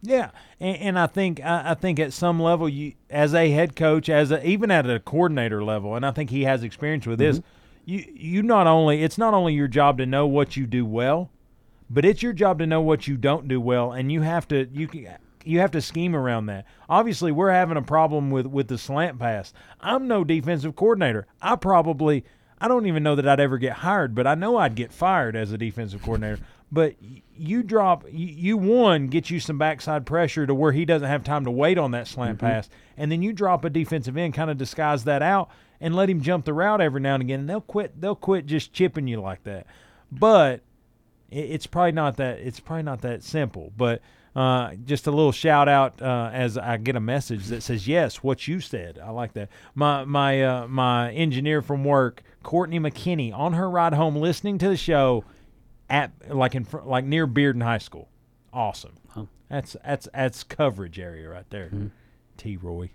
Yeah, 0.01 0.31
and, 0.59 0.79
and 0.79 0.99
I 0.99 1.07
think 1.09 1.45
I, 1.45 1.73
I 1.73 1.75
think 1.75 2.01
at 2.01 2.15
some 2.15 2.41
level, 2.41 2.71
you 2.71 2.95
as 3.11 3.35
a 3.35 3.51
head 3.51 3.77
coach, 3.77 4.09
as 4.09 4.31
a, 4.31 4.43
even 4.49 4.71
at 4.71 4.89
a 4.89 4.99
coordinator 4.99 5.63
level, 5.63 5.95
and 5.95 6.07
I 6.07 6.11
think 6.11 6.31
he 6.31 6.45
has 6.45 6.63
experience 6.63 7.07
with 7.07 7.19
this. 7.19 7.41
Mm-hmm. 7.41 7.49
You 7.85 8.05
you 8.15 8.43
not 8.43 8.67
only 8.67 9.03
it's 9.03 9.19
not 9.19 9.35
only 9.35 9.53
your 9.53 9.69
job 9.69 9.99
to 9.99 10.07
know 10.07 10.27
what 10.27 10.57
you 10.57 10.67
do 10.67 10.87
well, 10.87 11.31
but 11.91 12.07
it's 12.07 12.23
your 12.23 12.33
job 12.33 12.61
to 12.61 12.67
know 12.67 12.81
what 12.81 13.07
you 13.07 13.19
don't 13.19 13.47
do 13.47 13.61
well, 13.61 13.93
and 13.93 14.11
you 14.11 14.23
have 14.23 14.49
to 14.49 14.67
you 14.73 14.89
can, 14.89 15.19
you 15.45 15.61
have 15.61 15.71
to 15.73 15.81
scheme 15.81 16.15
around 16.15 16.47
that. 16.47 16.67
Obviously, 16.89 17.33
we're 17.33 17.51
having 17.51 17.77
a 17.77 17.83
problem 17.83 18.31
with 18.31 18.47
with 18.47 18.69
the 18.69 18.79
slant 18.79 19.19
pass. 19.19 19.53
I'm 19.81 20.09
no 20.09 20.25
defensive 20.25 20.77
coordinator. 20.77 21.27
I 21.41 21.57
probably 21.57 22.25
I 22.61 22.69
don't 22.69 22.87
even 22.87 23.03
know 23.03 23.15
that 23.17 23.27
I'd 23.27 23.41
ever 23.41 23.59
get 23.59 23.73
hired, 23.73 24.15
but 24.15 24.27
I 24.27 24.35
know 24.35 24.57
I'd 24.57 24.75
get 24.75 24.93
fired 24.93 25.35
as 25.35 25.53
a 25.53 25.59
defensive 25.59 26.03
coordinator. 26.03 26.43
But 26.71 26.95
you 27.37 27.63
drop 27.63 28.05
you, 28.11 28.27
you 28.27 28.57
one 28.57 29.09
get 29.09 29.31
you 29.31 29.41
some 29.41 29.59
backside 29.59 30.07
pressure 30.07 30.47
to 30.47 30.55
where 30.55 30.73
he 30.73 30.85
doesn't 30.85 31.09
have 31.09 31.25
time 31.25 31.45
to 31.45 31.51
wait 31.51 31.77
on 31.77 31.91
that 31.91 32.09
slant 32.09 32.39
mm-hmm. 32.39 32.47
pass, 32.47 32.69
and 32.97 33.13
then 33.13 33.23
you 33.23 33.33
drop 33.33 33.65
a 33.65 33.71
defensive 33.71 34.17
end, 34.17 34.35
kind 34.35 34.51
of 34.51 34.57
disguise 34.57 35.05
that 35.05 35.23
out, 35.23 35.51
and 35.81 35.95
let 35.95 36.09
him 36.09 36.23
jump 36.23 36.45
the 36.45 36.55
route 36.55 36.81
every 36.81 37.01
now 37.01 37.15
and 37.15 37.23
again. 37.23 37.41
And 37.41 37.49
they'll 37.49 37.61
quit. 37.61 38.01
They'll 38.01 38.15
quit 38.15 38.47
just 38.47 38.73
chipping 38.73 39.07
you 39.07 39.21
like 39.21 39.43
that. 39.45 39.67
But 40.11 40.63
it's 41.33 41.67
probably 41.67 41.93
not 41.93 42.17
that 42.19 42.39
it's 42.41 42.61
probably 42.61 42.83
not 42.83 43.01
that 43.01 43.23
simple 43.23 43.73
but 43.77 44.03
uh, 44.35 44.75
just 44.85 45.07
a 45.07 45.11
little 45.11 45.33
shout 45.33 45.69
out 45.69 46.01
uh, 46.01 46.31
as 46.33 46.57
I 46.57 46.77
get 46.79 46.97
a 46.97 47.01
message 47.01 47.47
that 47.47 47.63
says 47.63 47.87
yes 47.87 48.17
what 48.23 48.49
you 48.49 48.61
said 48.61 48.99
I 48.99 49.11
like 49.11 49.35
that 49.35 49.49
my 49.75 50.05
my 50.05 50.43
uh, 50.43 50.69
my 50.69 51.13
engineer 51.13 51.61
from 51.63 51.85
work 51.85 52.23
Courtney 52.43 52.81
McKinney 52.81 53.33
on 53.33 53.53
her 53.53 53.69
ride 53.69 53.93
home 53.95 54.17
listening 54.17 54.59
to 54.59 54.69
the 54.69 54.77
show 54.77 55.25
at 55.91 56.13
like 56.35 56.55
in 56.55 56.65
fr- 56.65 56.81
like 56.81 57.05
near 57.05 57.27
Bearden 57.27 57.63
High 57.63 57.79
School 57.79 58.09
awesome 58.53 58.93
Huh. 59.09 59.25
that's 59.49 59.77
that's 59.85 60.09
that's 60.15 60.43
coverage 60.45 60.99
area 60.99 61.29
right 61.29 61.49
there 61.51 61.71
T 62.39 62.57
Roy 62.57 62.89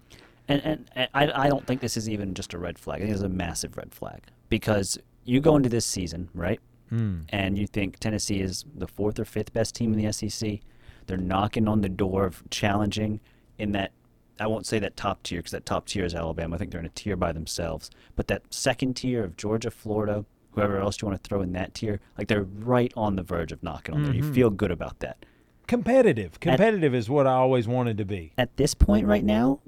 And, 0.47 0.61
and, 0.63 0.89
and 0.95 1.09
I, 1.13 1.45
I 1.45 1.49
don't 1.49 1.65
think 1.67 1.81
this 1.81 1.97
is 1.97 2.09
even 2.09 2.33
just 2.33 2.53
a 2.53 2.57
red 2.57 2.79
flag. 2.79 3.01
I 3.01 3.05
think 3.05 3.13
it's 3.13 3.21
a 3.21 3.29
massive 3.29 3.77
red 3.77 3.93
flag 3.93 4.21
because 4.49 4.97
you 5.25 5.39
go 5.41 5.55
into 5.57 5.67
this 5.69 5.85
season, 5.85 6.29
right? 6.33 6.59
Mm. 6.91 7.25
And 7.29 7.57
you 7.57 7.67
think 7.67 7.99
Tennessee 7.99 8.39
is 8.39 8.63
the 8.73 8.87
fourth 8.87 9.19
or 9.19 9.25
fifth 9.25 9.51
best 9.53 9.75
team 9.75 9.93
in 9.93 10.03
the 10.03 10.11
SEC. 10.11 10.61
They're 11.07 11.17
knocking 11.17 11.67
on 11.67 11.81
the 11.81 11.89
door 11.89 12.25
of 12.25 12.43
challenging 12.49 13.19
in 13.57 13.71
that. 13.71 13.91
I 14.39 14.45
won't 14.45 14.67
say 14.67 14.77
that 14.79 14.95
top 14.95 15.23
tier 15.23 15.39
because 15.39 15.51
that 15.53 15.65
top 15.65 15.87
tier 15.87 16.05
is 16.05 16.13
Alabama. 16.13 16.55
I 16.55 16.59
think 16.59 16.69
they're 16.71 16.79
in 16.79 16.85
a 16.85 16.89
tier 16.89 17.15
by 17.15 17.31
themselves. 17.31 17.89
But 18.15 18.27
that 18.27 18.43
second 18.53 18.93
tier 18.95 19.23
of 19.23 19.35
Georgia, 19.35 19.71
Florida, 19.71 20.25
whoever 20.51 20.79
else 20.79 21.01
you 21.01 21.07
want 21.07 21.21
to 21.21 21.27
throw 21.27 21.41
in 21.41 21.53
that 21.53 21.73
tier, 21.73 21.99
like 22.17 22.27
they're 22.27 22.43
right 22.43 22.93
on 22.95 23.15
the 23.15 23.23
verge 23.23 23.51
of 23.51 23.63
knocking 23.63 23.95
on 23.95 24.03
there. 24.03 24.13
You 24.13 24.31
feel 24.33 24.49
good 24.51 24.71
about 24.71 24.99
that. 24.99 25.25
competitive 25.65 26.39
competitive 26.39 26.93
is 26.95 27.09
what 27.09 27.27
I 27.27 27.33
always 27.33 27.67
wanted 27.67 27.97
to 27.97 28.05
be 28.05 28.31
At 28.37 28.55
this 28.57 28.73
point 28.73 29.05
right 29.05 29.23
now, 29.23 29.59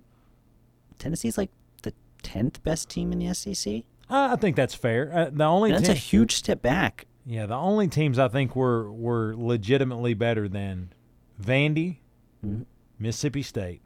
Tennessee's 0.97 1.37
like 1.37 1.49
the 1.83 1.93
tenth 2.21 2.61
best 2.63 2.89
team 2.89 3.11
in 3.11 3.19
the 3.19 3.33
SEC. 3.33 3.83
I 4.09 4.35
think 4.35 4.55
that's 4.55 4.73
fair 4.73 5.11
uh, 5.13 5.29
the 5.31 5.43
only 5.43 5.71
And 5.71 5.85
that's 5.85 5.89
a 5.89 5.99
huge 5.99 6.35
step 6.35 6.61
back. 6.61 7.05
Yeah, 7.25 7.45
the 7.45 7.55
only 7.55 7.87
teams 7.87 8.17
I 8.17 8.27
think 8.27 8.55
were 8.55 8.91
were 8.91 9.35
legitimately 9.35 10.15
better 10.15 10.47
than 10.49 10.91
Vandy, 11.41 11.97
Mm-hmm. 12.45 12.63
Mississippi 12.99 13.41
State. 13.41 13.81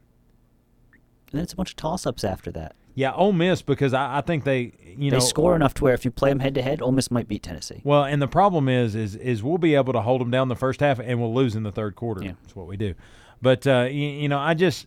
And 1.31 1.39
then 1.39 1.43
it's 1.43 1.53
a 1.53 1.55
bunch 1.55 1.71
of 1.71 1.75
toss-ups 1.75 2.23
after 2.23 2.51
that. 2.51 2.75
Yeah, 2.93 3.11
Ole 3.13 3.33
Miss 3.33 3.63
because 3.63 3.91
I, 3.91 4.19
I 4.19 4.21
think 4.21 4.43
they 4.43 4.73
you 4.85 5.09
they 5.09 5.17
know 5.17 5.19
score 5.19 5.55
enough 5.55 5.73
to 5.75 5.83
where 5.83 5.95
if 5.95 6.05
you 6.05 6.11
play 6.11 6.29
them 6.29 6.39
head 6.39 6.53
to 6.53 6.61
head, 6.61 6.79
Ole 6.79 6.91
Miss 6.91 7.09
might 7.09 7.27
beat 7.27 7.41
Tennessee. 7.41 7.81
Well, 7.83 8.03
and 8.03 8.21
the 8.21 8.27
problem 8.27 8.69
is 8.69 8.93
is 8.93 9.15
is 9.15 9.41
we'll 9.41 9.57
be 9.57 9.73
able 9.73 9.93
to 9.93 10.01
hold 10.01 10.21
them 10.21 10.29
down 10.29 10.47
the 10.47 10.55
first 10.55 10.79
half 10.79 10.99
and 10.99 11.19
we'll 11.19 11.33
lose 11.33 11.55
in 11.55 11.63
the 11.63 11.71
third 11.71 11.95
quarter. 11.95 12.23
Yeah. 12.23 12.33
That's 12.43 12.55
what 12.55 12.67
we 12.67 12.77
do. 12.77 12.93
But 13.41 13.65
uh, 13.65 13.87
you, 13.89 14.07
you 14.07 14.29
know, 14.29 14.37
I 14.37 14.53
just 14.53 14.85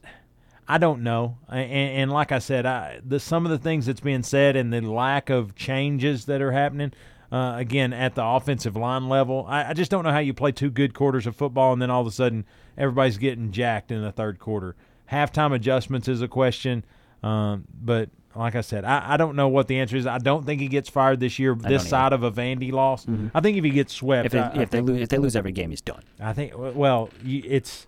I 0.68 0.78
don't 0.78 1.02
know. 1.02 1.38
And, 1.48 1.70
and 1.72 2.12
like 2.12 2.30
I 2.30 2.38
said, 2.38 2.64
I 2.64 3.00
the 3.04 3.18
some 3.18 3.44
of 3.44 3.50
the 3.50 3.58
things 3.58 3.86
that's 3.86 4.00
being 4.00 4.22
said 4.22 4.54
and 4.54 4.72
the 4.72 4.82
lack 4.82 5.28
of 5.28 5.56
changes 5.56 6.26
that 6.26 6.40
are 6.40 6.52
happening. 6.52 6.92
Uh, 7.36 7.58
again, 7.58 7.92
at 7.92 8.14
the 8.14 8.24
offensive 8.24 8.76
line 8.76 9.10
level, 9.10 9.44
I, 9.46 9.70
I 9.70 9.72
just 9.74 9.90
don't 9.90 10.04
know 10.04 10.10
how 10.10 10.20
you 10.20 10.32
play 10.32 10.52
two 10.52 10.70
good 10.70 10.94
quarters 10.94 11.26
of 11.26 11.36
football 11.36 11.74
and 11.74 11.82
then 11.82 11.90
all 11.90 12.00
of 12.00 12.06
a 12.06 12.10
sudden 12.10 12.46
everybody's 12.78 13.18
getting 13.18 13.52
jacked 13.52 13.90
in 13.90 14.00
the 14.00 14.10
third 14.10 14.38
quarter. 14.38 14.74
Halftime 15.12 15.54
adjustments 15.54 16.08
is 16.08 16.22
a 16.22 16.28
question, 16.28 16.82
um, 17.22 17.64
but 17.78 18.08
like 18.34 18.54
I 18.54 18.62
said, 18.62 18.86
I, 18.86 19.14
I 19.14 19.16
don't 19.18 19.36
know 19.36 19.48
what 19.48 19.68
the 19.68 19.78
answer 19.78 19.98
is. 19.98 20.06
I 20.06 20.16
don't 20.16 20.46
think 20.46 20.62
he 20.62 20.68
gets 20.68 20.88
fired 20.88 21.20
this 21.20 21.38
year. 21.38 21.54
This 21.54 21.82
either. 21.82 21.88
side 21.88 22.12
of 22.14 22.22
a 22.22 22.32
Vandy 22.32 22.72
loss, 22.72 23.06
I 23.34 23.40
think 23.40 23.58
if 23.58 23.64
he 23.64 23.70
gets 23.70 23.92
swept, 23.92 24.26
If 24.26 24.32
they, 24.32 24.38
I, 24.38 24.48
I 24.48 24.62
if 24.62 24.70
they 24.70 24.80
lose 24.80 25.02
if 25.02 25.10
they 25.10 25.18
lose 25.18 25.36
every 25.36 25.52
game, 25.52 25.68
he's 25.68 25.82
done. 25.82 26.04
I 26.18 26.32
think 26.32 26.54
well, 26.56 27.10
it's 27.22 27.86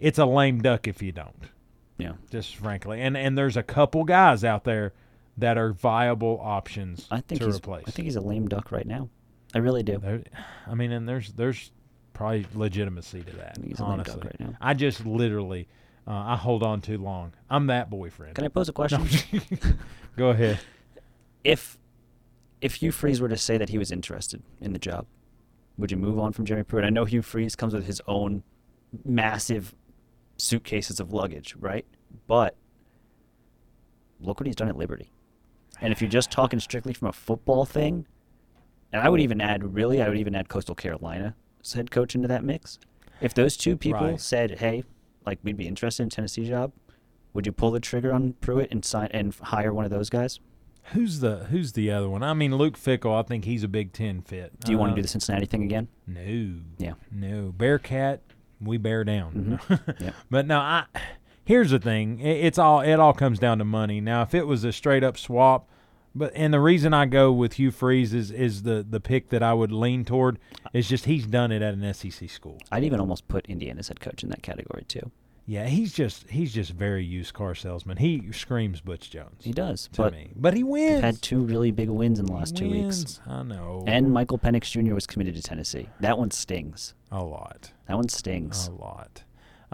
it's 0.00 0.18
a 0.18 0.26
lame 0.26 0.62
duck 0.62 0.88
if 0.88 1.00
you 1.00 1.12
don't. 1.12 1.44
Yeah. 1.96 2.14
Just 2.30 2.56
frankly, 2.56 3.00
and 3.00 3.16
and 3.16 3.38
there's 3.38 3.56
a 3.56 3.62
couple 3.62 4.02
guys 4.02 4.42
out 4.42 4.64
there 4.64 4.94
that 5.36 5.58
are 5.58 5.72
viable 5.72 6.40
options 6.42 7.06
I 7.10 7.20
think 7.20 7.40
to 7.40 7.46
he's 7.46 7.56
replace. 7.56 7.84
I 7.86 7.90
think 7.90 8.04
he's 8.04 8.16
a 8.16 8.20
lame 8.20 8.48
duck 8.48 8.70
right 8.70 8.86
now. 8.86 9.08
I 9.54 9.58
really 9.58 9.82
do. 9.82 9.98
There, 9.98 10.22
I 10.66 10.74
mean, 10.74 10.92
and 10.92 11.08
there's 11.08 11.32
there's 11.32 11.72
probably 12.12 12.46
legitimacy 12.54 13.22
to 13.22 13.36
that. 13.36 13.56
think 13.56 13.68
he's 13.68 13.80
a 13.80 13.84
lame 13.84 13.98
duck 13.98 14.08
honestly, 14.08 14.22
right 14.24 14.40
now. 14.40 14.56
I 14.60 14.74
just 14.74 15.04
literally 15.04 15.68
uh, 16.06 16.12
I 16.12 16.36
hold 16.36 16.62
on 16.62 16.80
too 16.80 16.98
long. 16.98 17.32
I'm 17.48 17.66
that 17.68 17.90
boyfriend. 17.90 18.34
Can 18.34 18.44
I 18.44 18.48
pose 18.48 18.68
a 18.68 18.72
question? 18.72 19.06
Go 20.16 20.30
ahead. 20.30 20.60
if 21.42 21.78
if 22.60 22.76
Hugh 22.76 22.92
Freeze 22.92 23.20
were 23.20 23.28
to 23.28 23.36
say 23.36 23.58
that 23.58 23.68
he 23.68 23.78
was 23.78 23.90
interested 23.90 24.42
in 24.60 24.72
the 24.72 24.78
job, 24.78 25.06
would 25.76 25.90
you 25.90 25.96
move 25.96 26.18
on 26.18 26.32
from 26.32 26.44
Jeremy 26.44 26.64
Pruitt? 26.64 26.84
I 26.84 26.90
know 26.90 27.04
Hugh 27.04 27.22
Freeze 27.22 27.56
comes 27.56 27.74
with 27.74 27.86
his 27.86 28.00
own 28.06 28.42
massive 29.04 29.74
suitcases 30.36 31.00
of 31.00 31.12
luggage, 31.12 31.54
right? 31.58 31.86
But 32.26 32.56
look 34.20 34.40
what 34.40 34.46
he's 34.46 34.56
done 34.56 34.68
at 34.68 34.76
Liberty. 34.76 35.10
And 35.80 35.92
if 35.92 36.00
you're 36.00 36.10
just 36.10 36.30
talking 36.30 36.60
strictly 36.60 36.92
from 36.94 37.08
a 37.08 37.12
football 37.12 37.64
thing, 37.64 38.06
and 38.92 39.02
I 39.02 39.08
would 39.08 39.20
even 39.20 39.40
add, 39.40 39.74
really, 39.74 40.00
I 40.00 40.08
would 40.08 40.18
even 40.18 40.34
add 40.34 40.48
Coastal 40.48 40.74
Carolina's 40.74 41.34
head 41.74 41.90
coach 41.90 42.14
into 42.14 42.28
that 42.28 42.44
mix. 42.44 42.78
If 43.20 43.34
those 43.34 43.56
two 43.56 43.76
people 43.76 44.00
Right. 44.06 44.20
said, 44.20 44.58
"Hey, 44.58 44.84
like 45.26 45.38
we'd 45.42 45.56
be 45.56 45.66
interested 45.66 46.02
in 46.04 46.10
Tennessee 46.10 46.46
job," 46.46 46.72
would 47.32 47.46
you 47.46 47.52
pull 47.52 47.70
the 47.70 47.80
trigger 47.80 48.12
on 48.12 48.34
Pruitt 48.34 48.70
and 48.70 48.84
sign 48.84 49.08
and 49.12 49.34
hire 49.34 49.72
one 49.72 49.84
of 49.84 49.90
those 49.90 50.10
guys? 50.10 50.40
Who's 50.92 51.20
the 51.20 51.44
Who's 51.46 51.72
the 51.72 51.90
other 51.90 52.08
one? 52.10 52.22
I 52.22 52.34
mean, 52.34 52.54
Luke 52.56 52.76
Fickell. 52.78 53.18
I 53.18 53.22
think 53.22 53.44
he's 53.46 53.64
a 53.64 53.68
Big 53.68 53.92
Ten 53.92 54.20
fit. 54.20 54.52
Do 54.60 54.70
you 54.72 54.78
want 54.78 54.92
Uh, 54.92 54.94
to 54.96 54.98
do 54.98 55.02
the 55.02 55.08
Cincinnati 55.08 55.46
thing 55.46 55.62
again? 55.62 55.88
No. 56.06 56.60
Yeah. 56.78 56.92
No. 57.10 57.52
Bearcat, 57.56 58.20
we 58.60 58.76
bear 58.76 59.02
down. 59.04 59.58
Yeah. 60.00 60.10
But 60.30 60.46
no, 60.46 60.58
I 60.58 60.84
here's 61.44 61.70
the 61.70 61.78
thing. 61.78 62.20
It, 62.20 62.44
it's 62.46 62.58
all 62.58 62.80
it 62.80 62.94
all 63.00 63.12
comes 63.12 63.38
down 63.38 63.58
to 63.58 63.64
money. 63.64 64.00
Now, 64.00 64.22
if 64.22 64.34
it 64.34 64.46
was 64.46 64.64
a 64.64 64.72
straight 64.72 65.04
up 65.04 65.16
swap, 65.18 65.68
but 66.14 66.32
and 66.34 66.52
the 66.54 66.60
reason 66.60 66.94
I 66.94 67.06
go 67.06 67.32
with 67.32 67.54
Hugh 67.54 67.70
Freeze 67.70 68.14
is 68.14 68.30
is 68.30 68.62
the 68.62 68.84
the 68.88 69.00
pick 69.00 69.30
that 69.30 69.42
I 69.42 69.52
would 69.52 69.72
lean 69.72 70.04
toward 70.04 70.38
is 70.72 70.88
just 70.88 71.04
he's 71.06 71.26
done 71.26 71.52
it 71.52 71.62
at 71.62 71.74
an 71.74 71.94
SEC 71.94 72.28
school. 72.30 72.58
I'd 72.70 72.84
even 72.84 73.00
almost 73.00 73.28
put 73.28 73.46
Indiana's 73.46 73.88
head 73.88 74.00
coach 74.00 74.22
in 74.22 74.30
that 74.30 74.42
category 74.42 74.84
too. 74.86 75.10
Yeah, 75.46 75.66
he's 75.66 75.92
just 75.92 76.26
he's 76.30 76.54
just 76.54 76.70
very 76.70 77.04
used 77.04 77.34
car 77.34 77.54
salesman. 77.54 77.98
He 77.98 78.32
screams 78.32 78.80
Butch 78.80 79.10
Jones. 79.10 79.44
He 79.44 79.52
does, 79.52 79.88
to 79.92 80.02
but 80.02 80.12
me, 80.14 80.30
but 80.34 80.54
he 80.54 80.62
wins. 80.64 81.02
had 81.02 81.20
two 81.20 81.40
really 81.40 81.70
big 81.70 81.90
wins 81.90 82.18
in 82.18 82.24
the 82.24 82.32
last 82.32 82.56
two 82.56 82.70
weeks. 82.70 83.20
I 83.26 83.42
know. 83.42 83.84
And 83.86 84.10
Michael 84.10 84.38
Penix 84.38 84.70
Jr. 84.70 84.94
was 84.94 85.06
committed 85.06 85.34
to 85.34 85.42
Tennessee. 85.42 85.90
That 86.00 86.16
one 86.16 86.30
stings. 86.30 86.94
a 87.12 87.22
lot. 87.22 87.72
That 87.88 87.96
one 87.96 88.08
stings. 88.08 88.68
A 88.68 88.72
lot. 88.72 89.24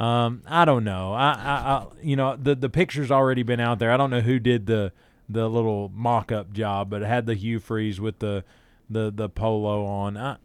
Um, 0.00 0.42
I 0.46 0.64
don't 0.64 0.84
know. 0.84 1.12
I, 1.12 1.32
I, 1.32 1.52
I, 1.52 1.86
you 2.02 2.16
know, 2.16 2.36
the 2.36 2.54
the 2.54 2.70
picture's 2.70 3.10
already 3.10 3.42
been 3.42 3.60
out 3.60 3.78
there. 3.78 3.92
I 3.92 3.96
don't 3.96 4.10
know 4.10 4.20
who 4.22 4.38
did 4.38 4.66
the 4.66 4.92
the 5.28 5.48
little 5.48 5.90
mock-up 5.94 6.52
job, 6.52 6.90
but 6.90 7.02
it 7.02 7.06
had 7.06 7.26
the 7.26 7.34
Hugh 7.34 7.60
Freeze 7.60 8.00
with 8.00 8.18
the 8.18 8.44
the 8.88 9.10
the 9.10 9.28
polo 9.28 9.84
on. 9.84 10.16
I, 10.16 10.36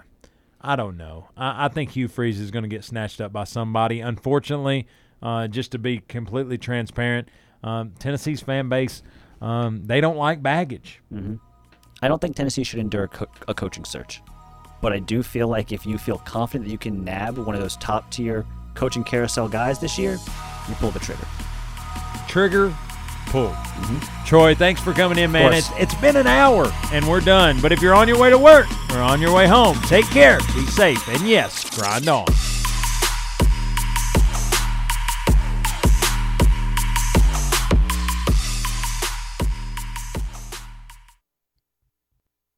I 0.61 0.75
don't 0.75 0.97
know. 0.97 1.29
I, 1.37 1.65
I 1.65 1.67
think 1.69 1.91
Hugh 1.91 2.07
Freeze 2.07 2.39
is 2.39 2.51
going 2.51 2.63
to 2.63 2.69
get 2.69 2.83
snatched 2.83 3.21
up 3.21 3.31
by 3.31 3.45
somebody. 3.45 4.01
Unfortunately, 4.01 4.87
uh, 5.23 5.47
just 5.47 5.71
to 5.71 5.79
be 5.79 5.99
completely 5.99 6.57
transparent, 6.57 7.29
um, 7.63 7.93
Tennessee's 7.97 8.41
fan 8.41 8.67
base 8.67 9.01
um, 9.41 9.83
they 9.85 10.01
don't 10.01 10.17
like 10.17 10.41
baggage. 10.41 11.01
I 12.01 12.07
don't 12.07 12.19
think 12.19 12.35
Tennessee 12.35 12.63
should 12.63 12.79
endure 12.79 13.03
a, 13.03 13.07
co- 13.07 13.27
a 13.47 13.53
coaching 13.53 13.85
search, 13.85 14.21
but 14.81 14.91
I 14.93 14.99
do 14.99 15.23
feel 15.23 15.47
like 15.47 15.71
if 15.71 15.85
you 15.85 15.97
feel 15.97 16.17
confident 16.17 16.65
that 16.65 16.71
you 16.71 16.77
can 16.77 17.03
nab 17.03 17.37
one 17.37 17.55
of 17.55 17.61
those 17.61 17.77
top 17.77 18.11
tier 18.11 18.45
coaching 18.76 19.03
carousel 19.03 19.47
guys 19.47 19.80
this 19.80 19.97
year, 19.97 20.19
you 20.67 20.76
pull 20.76 20.91
the 20.91 20.99
trigger. 20.99 21.26
trigger 22.28 22.76
pull. 23.28 23.49
Mm-hmm. 23.49 24.26
Troy, 24.26 24.55
thanks 24.55 24.82
for 24.82 24.93
coming 24.93 25.17
in, 25.17 25.32
man. 25.32 25.53
It's, 25.53 25.69
it's 25.78 25.95
been 25.95 26.15
an 26.15 26.28
hour 26.28 26.71
and 26.91 27.07
we're 27.07 27.21
done. 27.21 27.59
But 27.61 27.71
if 27.71 27.82
you're 27.82 27.95
on 27.95 28.07
your 28.07 28.19
way 28.19 28.30
to 28.30 28.38
work 28.38 28.67
or 28.91 28.99
on 28.99 29.21
your 29.21 29.34
way 29.34 29.47
home, 29.47 29.78
take 29.88 30.05
care, 30.05 30.39
be 30.53 30.65
safe, 30.67 31.07
and 31.09 31.28
yes, 31.28 31.69
grind 31.76 32.07
on. 32.07 32.26